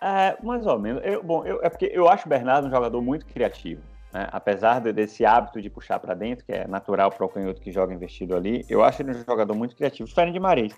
É, 0.00 0.36
mais 0.42 0.64
ou 0.66 0.78
menos. 0.78 1.02
Eu, 1.04 1.22
bom, 1.22 1.44
eu, 1.44 1.60
é 1.62 1.68
porque 1.68 1.90
eu 1.92 2.08
acho 2.08 2.26
o 2.26 2.28
Bernardo 2.28 2.68
um 2.68 2.70
jogador 2.70 3.02
muito 3.02 3.26
criativo. 3.26 3.82
Né? 4.12 4.28
Apesar 4.30 4.80
de, 4.80 4.92
desse 4.92 5.26
hábito 5.26 5.60
de 5.60 5.68
puxar 5.68 5.98
para 5.98 6.14
dentro, 6.14 6.44
que 6.44 6.52
é 6.52 6.66
natural 6.66 7.10
para 7.10 7.26
o 7.26 7.28
canhoto 7.28 7.60
que 7.60 7.72
joga 7.72 7.92
investido 7.92 8.36
ali, 8.36 8.64
eu 8.68 8.82
acho 8.82 9.02
ele 9.02 9.10
um 9.10 9.24
jogador 9.24 9.54
muito 9.54 9.74
criativo. 9.74 10.08
Diferente 10.08 10.32
de 10.32 10.40
Mares. 10.40 10.74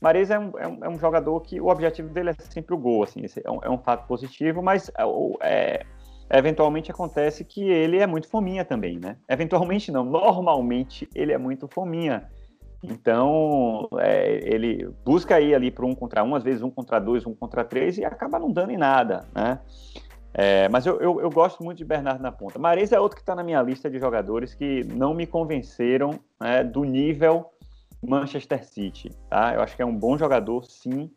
Mares 0.00 0.30
é 0.30 0.38
um, 0.38 0.58
é 0.58 0.66
um, 0.66 0.84
é 0.84 0.88
um 0.88 0.98
jogador 0.98 1.40
que 1.40 1.60
o 1.60 1.68
objetivo 1.68 2.08
dele 2.08 2.30
é 2.30 2.34
sempre 2.34 2.74
o 2.74 2.78
gol. 2.78 3.02
Assim, 3.02 3.24
é, 3.44 3.50
um, 3.50 3.58
é 3.62 3.70
um 3.70 3.78
fato 3.78 4.06
positivo, 4.06 4.62
mas 4.62 4.90
é, 4.90 5.02
é 5.42 5.86
eventualmente 6.30 6.90
acontece 6.90 7.44
que 7.44 7.62
ele 7.62 7.98
é 7.98 8.06
muito 8.06 8.28
fominha 8.28 8.64
também, 8.64 8.98
né? 8.98 9.16
Eventualmente 9.28 9.90
não, 9.90 10.04
normalmente 10.04 11.08
ele 11.14 11.32
é 11.32 11.38
muito 11.38 11.68
fominha. 11.68 12.28
Então, 12.82 13.88
é, 13.98 14.40
ele 14.42 14.92
busca 15.04 15.40
ir 15.40 15.54
ali 15.54 15.70
para 15.70 15.86
um 15.86 15.94
contra 15.94 16.24
um, 16.24 16.34
às 16.34 16.42
vezes 16.42 16.62
um 16.62 16.70
contra 16.70 16.98
dois, 16.98 17.24
um 17.24 17.34
contra 17.34 17.64
três, 17.64 17.96
e 17.96 18.04
acaba 18.04 18.38
não 18.38 18.50
dando 18.50 18.72
em 18.72 18.76
nada, 18.76 19.24
né? 19.32 19.60
É, 20.34 20.68
mas 20.68 20.86
eu, 20.86 20.98
eu, 20.98 21.20
eu, 21.20 21.30
gosto 21.30 21.62
muito 21.62 21.78
de 21.78 21.84
Bernardo 21.84 22.22
na 22.22 22.32
ponta. 22.32 22.58
Mares 22.58 22.90
é 22.90 22.98
outro 22.98 23.16
que 23.16 23.22
está 23.22 23.34
na 23.34 23.44
minha 23.44 23.60
lista 23.60 23.90
de 23.90 23.98
jogadores 23.98 24.54
que 24.54 24.82
não 24.84 25.12
me 25.12 25.26
convenceram 25.26 26.18
né, 26.40 26.64
do 26.64 26.84
nível 26.84 27.50
Manchester 28.02 28.64
City. 28.64 29.10
Tá? 29.28 29.54
Eu 29.54 29.60
acho 29.60 29.76
que 29.76 29.82
é 29.82 29.86
um 29.86 29.94
bom 29.94 30.16
jogador, 30.16 30.64
sim, 30.64 31.10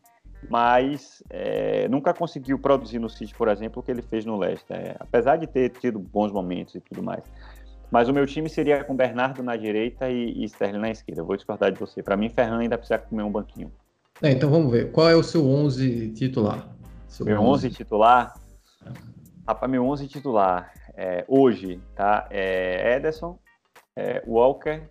mas 0.48 1.22
é, 1.30 1.88
nunca 1.88 2.12
conseguiu 2.14 2.58
produzir 2.58 2.98
no 2.98 3.08
City, 3.08 3.34
por 3.34 3.48
exemplo, 3.48 3.80
o 3.80 3.82
que 3.82 3.90
ele 3.90 4.02
fez 4.02 4.24
no 4.24 4.36
Leicester. 4.36 4.76
É, 4.76 4.96
apesar 4.98 5.36
de 5.36 5.46
ter 5.46 5.70
tido 5.70 5.98
bons 5.98 6.32
momentos 6.32 6.74
e 6.74 6.80
tudo 6.80 7.02
mais. 7.02 7.24
Mas 7.90 8.08
o 8.08 8.12
meu 8.12 8.26
time 8.26 8.48
seria 8.48 8.82
com 8.82 8.96
Bernardo 8.96 9.42
na 9.42 9.56
direita 9.56 10.10
e, 10.10 10.42
e 10.42 10.44
Sterling 10.44 10.78
na 10.78 10.90
esquerda. 10.90 11.20
Eu 11.20 11.26
vou 11.26 11.36
discordar 11.36 11.70
de 11.70 11.78
você. 11.78 12.02
Para 12.02 12.16
mim, 12.16 12.28
Ferran 12.28 12.58
ainda 12.58 12.76
precisa 12.76 12.98
comer 12.98 13.22
um 13.22 13.30
banquinho. 13.30 13.70
É, 14.22 14.30
então 14.30 14.50
vamos 14.50 14.72
ver. 14.72 14.90
Qual 14.92 15.08
é 15.08 15.14
o 15.14 15.22
seu 15.22 15.46
11 15.46 16.10
titular? 16.12 16.68
Seu 17.06 17.24
meu 17.26 17.40
11 17.40 17.70
titular? 17.70 18.34
É. 18.84 18.90
Rapaz, 19.46 19.70
meu 19.70 19.86
11 19.86 20.08
titular 20.08 20.72
é, 20.96 21.24
hoje, 21.28 21.80
tá? 21.94 22.26
É 22.30 22.96
Ederson, 22.96 23.38
é 23.94 24.22
Walker, 24.26 24.82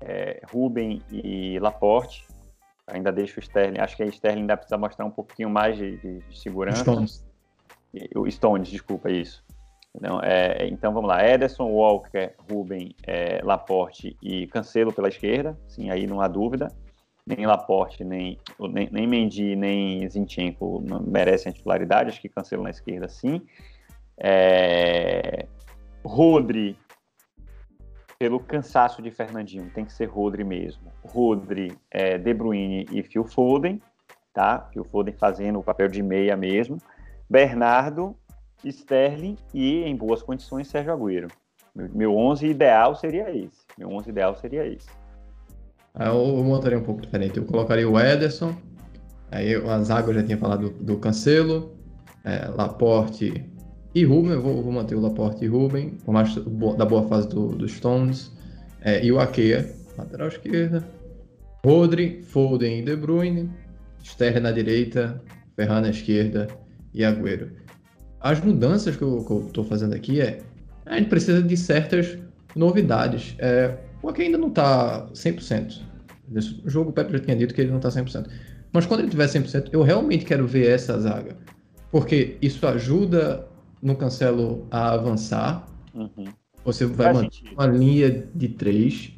é 0.00 0.42
Ruben 0.52 1.00
e 1.10 1.58
Laporte. 1.60 2.26
Ainda 2.92 3.12
deixo 3.12 3.38
o 3.38 3.42
Sterling. 3.42 3.78
Acho 3.80 3.96
que 3.96 4.02
a 4.02 4.06
Sterling 4.06 4.42
ainda 4.42 4.56
precisa 4.56 4.78
mostrar 4.78 5.04
um 5.04 5.10
pouquinho 5.10 5.50
mais 5.50 5.76
de, 5.76 5.96
de 5.96 6.38
segurança. 6.38 6.82
Stones. 6.82 7.24
O 8.14 8.30
Stones, 8.30 8.68
desculpa, 8.68 9.10
isso. 9.10 9.44
Então, 9.94 10.20
é, 10.22 10.68
então 10.68 10.92
vamos 10.92 11.08
lá, 11.08 11.26
Ederson, 11.26 11.64
Walker, 11.64 12.32
Ruben, 12.48 12.94
é, 13.06 13.40
Laporte 13.42 14.16
e 14.22 14.46
Cancelo 14.46 14.92
pela 14.92 15.08
esquerda, 15.08 15.58
sim, 15.66 15.90
aí 15.90 16.06
não 16.06 16.20
há 16.20 16.28
dúvida. 16.28 16.68
Nem 17.26 17.46
Laporte, 17.46 18.04
nem, 18.04 18.38
nem, 18.72 18.88
nem 18.90 19.06
Mendy, 19.06 19.54
nem 19.54 20.08
Zinchenko 20.08 20.82
merecem 21.04 21.50
a 21.50 21.52
titularidade, 21.52 22.10
acho 22.10 22.20
que 22.20 22.28
Cancelo 22.28 22.62
na 22.62 22.70
esquerda 22.70 23.08
sim. 23.08 23.42
É, 24.16 25.46
Rodri, 26.04 26.76
pelo 28.20 28.38
cansaço 28.38 29.00
de 29.00 29.10
Fernandinho, 29.10 29.70
tem 29.74 29.82
que 29.82 29.94
ser 29.94 30.04
Rodri 30.04 30.44
mesmo. 30.44 30.92
Rodri, 31.02 31.72
é, 31.90 32.18
De 32.18 32.34
Bruyne 32.34 32.86
e 32.92 33.02
Phil 33.02 33.24
Foden, 33.24 33.80
tá? 34.34 34.68
Phil 34.70 34.84
Foden 34.84 35.14
fazendo 35.14 35.58
o 35.58 35.62
papel 35.62 35.88
de 35.88 36.02
meia 36.02 36.36
mesmo. 36.36 36.76
Bernardo, 37.30 38.14
Sterling 38.62 39.38
e, 39.54 39.84
em 39.84 39.96
boas 39.96 40.22
condições, 40.22 40.68
Sérgio 40.68 40.92
Agüero. 40.92 41.28
Meu 41.74 42.14
11 42.14 42.46
ideal 42.46 42.94
seria 42.94 43.34
esse. 43.34 43.64
Meu 43.78 43.88
11 43.88 44.10
ideal 44.10 44.36
seria 44.36 44.66
esse. 44.66 44.90
Ah, 45.94 46.08
eu 46.08 46.44
montaria 46.44 46.78
um 46.78 46.84
pouco 46.84 47.00
diferente. 47.00 47.38
Eu 47.38 47.46
colocaria 47.46 47.88
o 47.88 47.98
Ederson. 47.98 48.54
Aí 49.30 49.54
a 49.54 49.82
zaga 49.82 50.12
já 50.12 50.22
tinha 50.22 50.36
falado 50.36 50.68
do, 50.68 50.84
do 50.84 50.98
Cancelo, 50.98 51.74
é, 52.22 52.48
Laporte 52.48 53.50
e 53.94 54.04
Ruben. 54.04 54.32
Eu 54.32 54.42
vou, 54.42 54.62
vou, 54.62 54.72
manter 54.72 54.94
o 54.94 55.00
Laporte 55.00 55.44
e 55.44 55.48
Ruben, 55.48 55.98
por 56.04 56.12
mais 56.12 56.34
da 56.34 56.84
boa 56.84 57.06
fase 57.08 57.28
do, 57.28 57.48
do 57.48 57.68
Stones. 57.68 58.32
É, 58.82 59.04
e 59.04 59.12
o 59.12 59.20
Akea, 59.20 59.74
lateral 59.96 60.28
esquerda. 60.28 60.86
Rodri, 61.64 62.22
Foden 62.22 62.80
e 62.80 62.82
De 62.82 62.96
Bruyne. 62.96 63.50
Sterling 64.02 64.40
na 64.40 64.50
direita, 64.50 65.22
Ferran 65.56 65.82
na 65.82 65.90
esquerda 65.90 66.48
e 66.94 67.04
Agüero. 67.04 67.50
As 68.20 68.40
mudanças 68.40 68.96
que 68.96 69.02
eu, 69.02 69.44
estou 69.46 69.64
fazendo 69.64 69.94
aqui 69.94 70.20
é 70.20 70.40
a 70.86 70.96
gente 70.96 71.08
precisa 71.08 71.42
de 71.42 71.56
certas 71.56 72.18
novidades. 72.56 73.34
É, 73.38 73.76
porque 74.00 74.22
ainda 74.22 74.38
não 74.38 74.48
está 74.48 75.06
100%. 75.12 75.82
Nesse 76.28 76.60
jogo 76.64 76.90
o 76.90 76.92
Pepe 76.92 77.12
já 77.12 77.18
tinha 77.18 77.36
dito 77.36 77.54
que 77.54 77.60
ele 77.60 77.70
não 77.70 77.78
está 77.78 77.88
100%. 77.88 78.26
Mas 78.72 78.86
quando 78.86 79.00
ele 79.00 79.10
tiver 79.10 79.26
100%, 79.26 79.68
eu 79.72 79.82
realmente 79.82 80.24
quero 80.24 80.46
ver 80.46 80.68
essa 80.70 80.98
zaga. 80.98 81.36
Porque 81.90 82.36
isso 82.40 82.66
ajuda 82.66 83.46
no 83.82 83.96
Cancelo 83.96 84.66
a 84.70 84.92
avançar. 84.92 85.66
Uhum. 85.94 86.26
Você 86.64 86.86
vai 86.86 87.12
manter 87.12 87.52
uma 87.52 87.66
linha 87.66 88.10
de 88.34 88.48
três. 88.48 89.12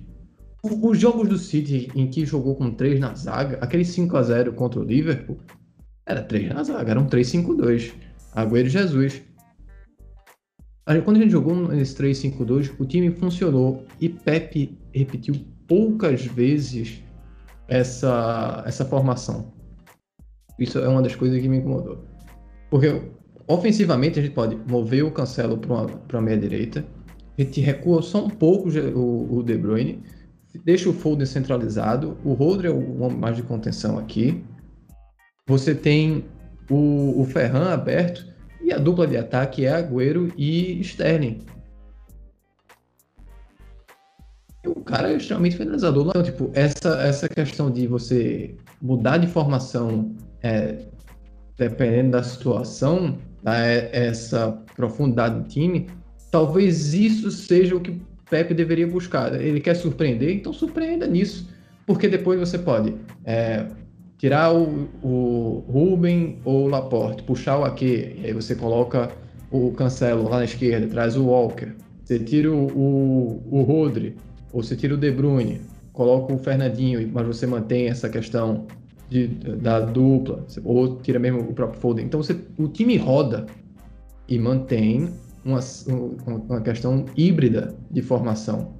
Os 0.62 0.98
jogos 0.98 1.28
do 1.28 1.38
City 1.38 1.90
em 1.94 2.08
que 2.08 2.24
jogou 2.24 2.54
com 2.54 2.70
três 2.70 3.00
na 3.00 3.14
zaga, 3.14 3.58
aquele 3.60 3.84
5 3.84 4.16
a 4.16 4.22
0 4.22 4.52
contra 4.52 4.78
o 4.78 4.84
Liverpool, 4.84 5.38
era 6.06 6.22
três 6.22 6.48
na 6.48 6.62
zaga, 6.62 6.92
era 6.92 7.00
um 7.00 7.06
3-5-2. 7.06 7.92
Agüero 8.34 8.66
e 8.66 8.70
Jesus. 8.70 9.22
Quando 11.04 11.16
a 11.16 11.20
gente 11.20 11.30
jogou 11.30 11.54
nesse 11.68 11.96
3-5-2, 11.96 12.74
o 12.78 12.84
time 12.84 13.10
funcionou 13.10 13.84
e 14.00 14.08
Pepe 14.08 14.78
repetiu 14.92 15.34
poucas 15.66 16.24
vezes 16.24 17.02
essa, 17.68 18.62
essa 18.66 18.84
formação. 18.84 19.52
Isso 20.58 20.78
é 20.78 20.88
uma 20.88 21.02
das 21.02 21.14
coisas 21.14 21.40
que 21.40 21.48
me 21.48 21.58
incomodou. 21.58 22.04
Porque 22.70 23.00
ofensivamente 23.46 24.18
a 24.18 24.22
gente 24.22 24.34
pode 24.34 24.56
mover 24.68 25.04
o 25.04 25.10
Cancelo 25.10 25.58
para 25.58 26.18
a 26.18 26.22
meia 26.22 26.38
direita, 26.38 26.84
a 27.38 27.42
gente 27.42 27.60
recua 27.60 28.02
só 28.02 28.24
um 28.24 28.30
pouco 28.30 28.68
o, 28.68 29.38
o 29.38 29.42
De 29.42 29.56
Bruyne, 29.56 30.02
deixa 30.64 30.88
o 30.88 30.92
Foden 30.92 31.26
centralizado, 31.26 32.16
o 32.24 32.34
Rodri 32.34 32.68
é 32.68 32.70
o 32.70 33.10
mais 33.10 33.36
de 33.36 33.42
contenção 33.42 33.98
aqui. 33.98 34.44
Você 35.46 35.74
tem 35.74 36.24
o, 36.70 37.20
o 37.20 37.24
Ferran 37.24 37.72
aberto 37.72 38.26
e 38.62 38.72
a 38.72 38.78
dupla 38.78 39.06
de 39.06 39.16
ataque 39.16 39.64
é 39.64 39.72
Agüero 39.72 40.32
e 40.36 40.80
Sterling. 40.80 41.44
O 44.64 44.80
cara 44.82 45.10
é 45.10 45.16
extremamente 45.16 45.56
finalizador. 45.56 46.08
Então, 46.08 46.22
tipo, 46.22 46.50
essa, 46.54 47.00
essa 47.02 47.28
questão 47.28 47.70
de 47.70 47.86
você 47.86 48.54
mudar 48.80 49.18
de 49.18 49.26
formação 49.26 50.14
é, 50.42 50.86
dependendo 51.56 52.12
da 52.12 52.22
situação, 52.22 53.18
tá, 53.42 53.56
essa 53.56 54.52
profundidade 54.76 55.40
do 55.40 55.48
time, 55.48 55.88
talvez 56.30 56.94
isso 56.94 57.30
seja 57.30 57.76
o 57.76 57.80
que 57.80 58.00
Pepe 58.30 58.54
deveria 58.54 58.86
buscar. 58.86 59.38
Ele 59.40 59.60
quer 59.60 59.74
surpreender, 59.74 60.34
então 60.34 60.52
surpreenda 60.52 61.06
nisso. 61.06 61.48
Porque 61.86 62.08
depois 62.08 62.40
você 62.40 62.58
pode 62.58 62.94
é, 63.24 63.66
tirar 64.16 64.54
o, 64.54 64.88
o 65.02 65.64
Ruben 65.68 66.38
ou 66.44 66.64
o 66.64 66.68
Laporte, 66.68 67.22
puxar 67.24 67.58
o 67.58 67.64
Ake, 67.64 68.16
e 68.18 68.26
aí 68.26 68.32
você 68.32 68.54
coloca 68.54 69.10
o 69.50 69.72
Cancelo 69.72 70.28
lá 70.28 70.38
na 70.38 70.44
esquerda, 70.44 70.86
traz 70.86 71.16
o 71.16 71.26
Walker, 71.26 71.72
você 72.02 72.18
tira 72.18 72.50
o, 72.50 72.66
o, 72.66 73.42
o 73.50 73.62
Rodri, 73.62 74.16
ou 74.52 74.62
você 74.62 74.74
tira 74.74 74.94
o 74.94 74.96
De 74.96 75.10
Bruyne, 75.10 75.60
coloca 75.92 76.32
o 76.32 76.38
Fernandinho, 76.38 77.10
mas 77.12 77.26
você 77.26 77.46
mantém 77.46 77.88
essa 77.88 78.08
questão 78.08 78.66
de, 79.12 79.26
da 79.56 79.80
dupla, 79.80 80.46
ou 80.64 80.96
tira 80.96 81.18
mesmo 81.18 81.40
o 81.40 81.52
próprio 81.52 81.80
Foden. 81.80 82.06
Então 82.06 82.22
você, 82.22 82.36
o 82.56 82.68
time 82.68 82.96
roda 82.96 83.46
e 84.28 84.38
mantém 84.38 85.10
uma, 85.44 85.60
uma 86.48 86.60
questão 86.60 87.04
híbrida 87.16 87.76
de 87.90 88.00
formação. 88.00 88.74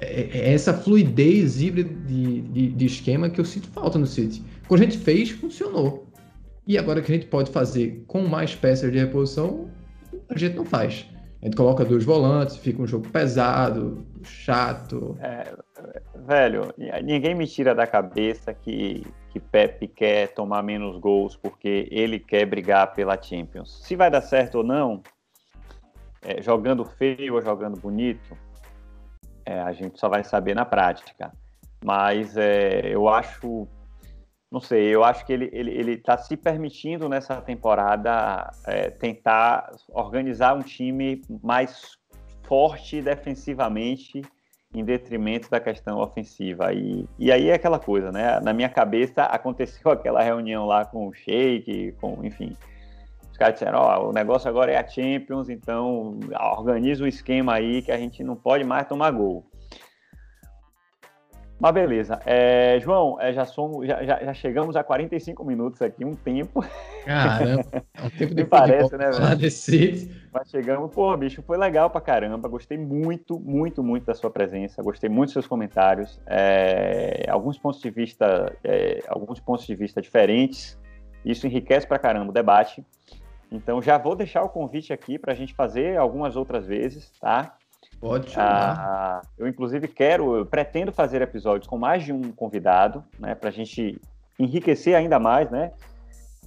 É, 0.00 0.38
é 0.38 0.52
essa 0.52 0.74
fluidez 0.74 1.60
híbrida 1.60 1.92
de, 2.06 2.42
de, 2.42 2.70
de, 2.70 2.86
esquema 2.86 3.30
que 3.30 3.40
eu 3.40 3.44
sinto 3.44 3.68
falta 3.68 3.98
no 3.98 4.06
City. 4.06 4.42
Quando 4.68 4.82
a 4.82 4.84
gente 4.84 4.98
fez, 4.98 5.30
funcionou. 5.30 6.06
E 6.66 6.76
agora 6.76 7.00
que 7.00 7.10
a 7.10 7.14
gente 7.14 7.26
pode 7.26 7.50
fazer 7.50 8.04
com 8.06 8.28
mais 8.28 8.54
peças 8.54 8.92
de 8.92 8.98
reposição, 8.98 9.70
a 10.28 10.38
gente 10.38 10.54
não 10.54 10.64
faz. 10.64 11.06
A 11.40 11.46
gente 11.46 11.56
coloca 11.56 11.84
dois 11.84 12.04
volantes, 12.04 12.56
fica 12.56 12.82
um 12.82 12.86
jogo 12.86 13.08
pesado, 13.08 14.04
chato. 14.22 15.16
É, 15.20 15.56
velho, 16.14 16.72
ninguém 17.04 17.34
me 17.34 17.46
tira 17.46 17.74
da 17.74 17.86
cabeça 17.86 18.52
que, 18.52 19.06
que 19.30 19.40
Pepe 19.40 19.88
quer 19.88 20.28
tomar 20.34 20.62
menos 20.62 20.98
gols 20.98 21.36
porque 21.36 21.88
ele 21.90 22.18
quer 22.18 22.46
brigar 22.46 22.94
pela 22.94 23.20
Champions. 23.20 23.82
Se 23.84 23.96
vai 23.96 24.10
dar 24.10 24.22
certo 24.22 24.58
ou 24.58 24.64
não, 24.64 25.02
é, 26.22 26.42
jogando 26.42 26.84
feio 26.84 27.34
ou 27.34 27.42
jogando 27.42 27.78
bonito, 27.80 28.36
é, 29.44 29.60
a 29.60 29.72
gente 29.72 29.98
só 29.98 30.08
vai 30.08 30.24
saber 30.24 30.54
na 30.54 30.64
prática. 30.64 31.32
Mas 31.84 32.36
é, 32.36 32.88
eu 32.88 33.08
acho, 33.08 33.68
não 34.50 34.60
sei, 34.60 34.94
eu 34.94 35.04
acho 35.04 35.24
que 35.24 35.32
ele 35.32 35.46
está 35.46 35.56
ele, 35.56 35.70
ele 35.70 35.96
tá 35.96 36.18
se 36.18 36.36
permitindo 36.36 37.08
nessa 37.08 37.40
temporada 37.40 38.50
é, 38.66 38.90
tentar 38.90 39.70
organizar 39.88 40.54
um 40.54 40.62
time 40.62 41.22
mais 41.42 41.96
forte 42.42 43.00
defensivamente 43.00 44.22
em 44.74 44.84
detrimento 44.84 45.50
da 45.50 45.60
questão 45.60 45.98
ofensiva. 45.98 46.72
E, 46.72 47.06
e 47.18 47.32
aí 47.32 47.48
é 47.48 47.54
aquela 47.54 47.78
coisa, 47.78 48.12
né? 48.12 48.38
Na 48.40 48.52
minha 48.52 48.68
cabeça 48.68 49.22
aconteceu 49.22 49.90
aquela 49.92 50.22
reunião 50.22 50.66
lá 50.66 50.84
com 50.84 51.08
o 51.08 51.12
Sheik, 51.12 51.94
com, 52.00 52.24
enfim, 52.24 52.56
os 53.30 53.36
caras 53.36 53.54
disseram, 53.54 53.78
ó, 53.78 54.04
oh, 54.04 54.10
o 54.10 54.12
negócio 54.12 54.48
agora 54.48 54.72
é 54.72 54.76
a 54.76 54.86
Champions, 54.86 55.48
então 55.48 56.18
organiza 56.56 57.04
um 57.04 57.06
esquema 57.06 57.54
aí 57.54 57.82
que 57.82 57.92
a 57.92 57.96
gente 57.96 58.22
não 58.22 58.36
pode 58.36 58.64
mais 58.64 58.86
tomar 58.86 59.10
gol. 59.10 59.46
Mas 61.60 61.74
beleza. 61.74 62.20
É, 62.24 62.78
João, 62.80 63.20
é, 63.20 63.32
já, 63.32 63.44
somos, 63.44 63.86
já, 63.86 64.04
já, 64.04 64.24
já, 64.24 64.34
chegamos 64.34 64.76
a 64.76 64.84
45 64.84 65.44
minutos 65.44 65.82
aqui, 65.82 66.04
um 66.04 66.14
tempo. 66.14 66.64
Caramba, 67.04 67.64
é 67.72 68.02
um 68.02 68.10
tempo 68.10 68.34
de 68.36 68.44
parece, 68.44 68.96
né, 68.96 69.10
velho? 69.10 69.24
Mas 70.32 70.48
chegamos, 70.48 70.94
pô, 70.94 71.16
bicho, 71.16 71.42
foi 71.42 71.58
legal 71.58 71.90
pra 71.90 72.00
caramba. 72.00 72.48
Gostei 72.48 72.78
muito, 72.78 73.40
muito, 73.40 73.82
muito 73.82 74.06
da 74.06 74.14
sua 74.14 74.30
presença. 74.30 74.82
Gostei 74.82 75.10
muito 75.10 75.28
dos 75.28 75.32
seus 75.32 75.46
comentários. 75.48 76.20
É, 76.26 77.26
alguns 77.28 77.58
pontos 77.58 77.80
de 77.80 77.90
vista, 77.90 78.56
é, 78.62 79.02
alguns 79.08 79.40
pontos 79.40 79.66
de 79.66 79.74
vista 79.74 80.00
diferentes. 80.00 80.78
Isso 81.24 81.46
enriquece 81.46 81.88
pra 81.88 81.98
caramba 81.98 82.30
o 82.30 82.32
debate. 82.32 82.84
Então 83.50 83.82
já 83.82 83.98
vou 83.98 84.14
deixar 84.14 84.44
o 84.44 84.48
convite 84.48 84.92
aqui 84.92 85.18
para 85.18 85.32
a 85.32 85.34
gente 85.34 85.54
fazer 85.54 85.96
algumas 85.96 86.36
outras 86.36 86.66
vezes, 86.66 87.10
tá? 87.20 87.57
Pode. 88.00 88.32
Ah, 88.36 89.20
eu, 89.36 89.48
inclusive, 89.48 89.88
quero, 89.88 90.36
eu 90.36 90.46
pretendo 90.46 90.92
fazer 90.92 91.20
episódios 91.20 91.66
com 91.66 91.76
mais 91.76 92.04
de 92.04 92.12
um 92.12 92.30
convidado, 92.30 93.04
né, 93.18 93.34
para 93.34 93.48
a 93.48 93.52
gente 93.52 94.00
enriquecer 94.38 94.94
ainda 94.94 95.18
mais, 95.18 95.50
né, 95.50 95.72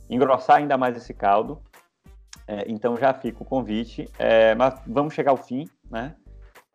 engrossar 0.10 0.58
ainda 0.58 0.78
mais 0.78 0.96
esse 0.96 1.14
caldo. 1.14 1.62
É, 2.48 2.64
então, 2.68 2.98
já 2.98 3.14
fica 3.14 3.44
o 3.44 3.46
convite. 3.46 4.10
É, 4.18 4.56
mas 4.56 4.80
vamos 4.88 5.14
chegar 5.14 5.32
ao 5.32 5.38
fim, 5.38 5.68
né? 5.90 6.16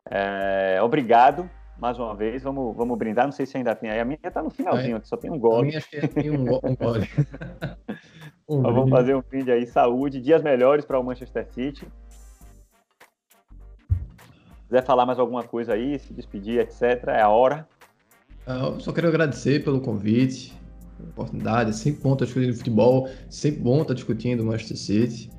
É, 0.08 0.78
obrigado 0.82 1.48
mais 1.78 1.98
uma 1.98 2.14
vez. 2.14 2.42
Vamos, 2.42 2.74
vamos 2.74 2.96
brindar. 2.96 3.26
Não 3.26 3.32
sei 3.32 3.44
se 3.44 3.56
ainda 3.56 3.74
tem 3.74 3.90
aí. 3.90 4.00
A 4.00 4.04
minha 4.04 4.18
está 4.22 4.42
no 4.42 4.48
finalzinho, 4.48 5.00
só 5.04 5.16
tem 5.16 5.30
um 5.30 5.38
gole. 5.38 5.62
A 5.62 5.66
minha 5.66 5.78
acho 5.78 5.90
que 5.90 6.08
tem 6.08 6.30
um, 6.30 6.44
um 6.44 6.76
gole. 6.76 7.08
um 8.48 8.62
vamos 8.62 8.90
fazer 8.90 9.14
um 9.14 9.20
brinde 9.20 9.50
aí. 9.50 9.66
Saúde, 9.66 10.20
dias 10.20 10.42
melhores 10.42 10.84
para 10.84 10.98
o 10.98 11.04
Manchester 11.04 11.46
City 11.52 11.86
quiser 14.66 14.84
falar 14.84 15.06
mais 15.06 15.18
alguma 15.18 15.42
coisa 15.42 15.72
aí, 15.72 15.98
se 15.98 16.12
despedir, 16.12 16.60
etc., 16.60 17.08
é 17.08 17.22
a 17.22 17.28
hora. 17.28 17.66
Ah, 18.46 18.72
eu 18.74 18.80
só 18.80 18.92
quero 18.92 19.08
agradecer 19.08 19.64
pelo 19.64 19.80
convite, 19.80 20.52
pela 20.96 21.10
oportunidade. 21.10 21.70
É 21.70 21.72
sempre 21.72 22.00
bom 22.02 22.12
estar 22.12 22.24
discutindo 22.24 22.54
futebol, 22.54 23.08
sempre 23.28 23.60
bom 23.60 23.82
estar 23.82 23.94
discutindo 23.94 24.42
o 24.42 24.46
Manchester 24.46 24.76
City. 24.76 25.30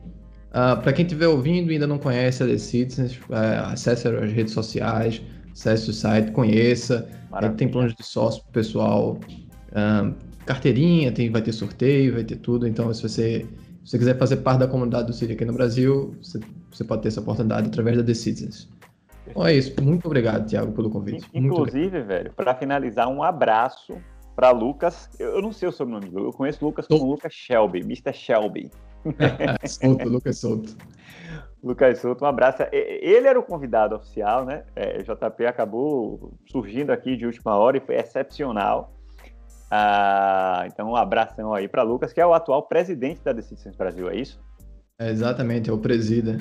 Uh, 0.50 0.82
Para 0.82 0.94
quem 0.94 1.06
estiver 1.06 1.28
ouvindo 1.28 1.72
e 1.72 1.74
ainda 1.74 1.88
não 1.88 1.98
conhece 1.98 2.42
a 2.44 2.48
The 2.48 2.58
Citizens, 2.58 3.18
uh, 3.30 3.72
acesse 3.72 4.08
as 4.08 4.32
redes 4.32 4.54
sociais, 4.54 5.22
acesse 5.52 5.90
o 5.90 5.94
site, 5.94 6.32
conheça. 6.32 7.08
Tem 7.58 7.68
planos 7.68 7.94
de 7.94 8.04
sócio 8.04 8.42
pro 8.44 8.54
pessoal, 8.54 9.20
uh, 9.72 10.16
carteirinha, 10.46 11.12
tem, 11.12 11.30
vai 11.30 11.42
ter 11.42 11.52
sorteio, 11.52 12.14
vai 12.14 12.24
ter 12.24 12.38
tudo. 12.38 12.68
Então, 12.68 12.92
se 12.94 13.02
você, 13.02 13.46
se 13.84 13.92
você 13.92 13.98
quiser 14.00 14.18
fazer 14.18 14.38
parte 14.38 14.60
da 14.60 14.68
comunidade 14.68 15.08
do 15.08 15.14
City 15.14 15.34
aqui 15.34 15.46
no 15.46 15.54
Brasil, 15.54 16.16
você, 16.22 16.40
você 16.72 16.84
pode 16.84 17.04
ter 17.04 17.10
essa 17.10 17.22
oportunidade 17.22 17.68
através 17.68 17.98
da 17.98 18.04
The 18.04 18.14
Citizens. 18.14 18.70
Bom, 19.34 19.46
é 19.46 19.54
isso. 19.54 19.74
Muito 19.82 20.06
obrigado, 20.06 20.48
Thiago, 20.48 20.72
pelo 20.72 20.90
convite. 20.90 21.28
Inclusive, 21.34 22.02
velho, 22.02 22.32
para 22.34 22.56
finalizar, 22.56 23.08
um 23.08 23.24
abraço 23.24 23.98
para 24.36 24.52
Lucas. 24.52 25.10
Eu, 25.20 25.42
não 25.42 25.52
sei 25.52 25.68
o 25.68 25.72
sobrenome, 25.72 26.12
eu 26.14 26.32
conheço 26.32 26.64
Lucas 26.64 26.88
como 26.88 27.06
Lucas 27.06 27.34
Shelby, 27.34 27.80
Mr. 27.80 28.14
Shelby. 28.14 28.72
Solto, 29.66 30.08
Lucas 30.08 30.40
Solto. 30.40 30.78
Lucas 31.64 32.00
Souto, 32.00 32.24
um 32.24 32.28
abraço. 32.28 32.64
Ele 32.72 33.28
era 33.28 33.40
o 33.40 33.44
convidado 33.44 33.96
oficial, 33.96 34.46
né? 34.46 34.64
É, 34.76 35.02
JP 35.02 35.46
acabou 35.48 36.34
surgindo 36.52 36.92
aqui 36.92 37.18
de 37.18 37.26
última 37.26 37.56
hora 37.56 37.78
e 37.78 37.80
foi 37.80 37.96
excepcional. 37.96 38.94
Ah, 39.70 40.64
então, 40.68 40.92
um 40.92 40.96
abração 40.96 41.54
aí 41.54 41.68
para 41.68 41.84
Lucas, 41.84 42.14
que 42.14 42.22
é 42.22 42.26
o 42.26 42.34
atual 42.34 42.64
presidente 42.64 43.22
da 43.22 43.34
Decisões 43.34 43.76
Brasil, 43.76 44.10
é 44.10 44.16
isso? 44.16 44.40
É, 45.00 45.10
exatamente, 45.10 45.70
é 45.70 45.74
o 45.74 45.78
presida. 45.78 46.38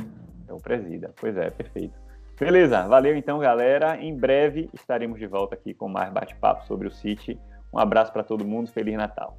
É 0.49 0.53
o 0.53 0.59
presida, 0.59 1.12
pois 1.20 1.37
é, 1.37 1.51
perfeito. 1.51 2.06
Beleza, 2.39 2.87
valeu 2.87 3.16
então, 3.16 3.39
galera. 3.39 3.97
Em 3.97 4.14
breve 4.14 4.68
estaremos 4.74 5.18
de 5.18 5.26
volta 5.26 5.55
aqui 5.55 5.72
com 5.72 5.89
mais 5.89 6.12
bate-papo 6.12 6.66
sobre 6.66 6.87
o 6.87 6.91
City. 6.91 7.39
Um 7.72 7.78
abraço 7.78 8.12
para 8.12 8.22
todo 8.22 8.47
mundo, 8.47 8.70
Feliz 8.70 8.95
Natal. 8.95 9.39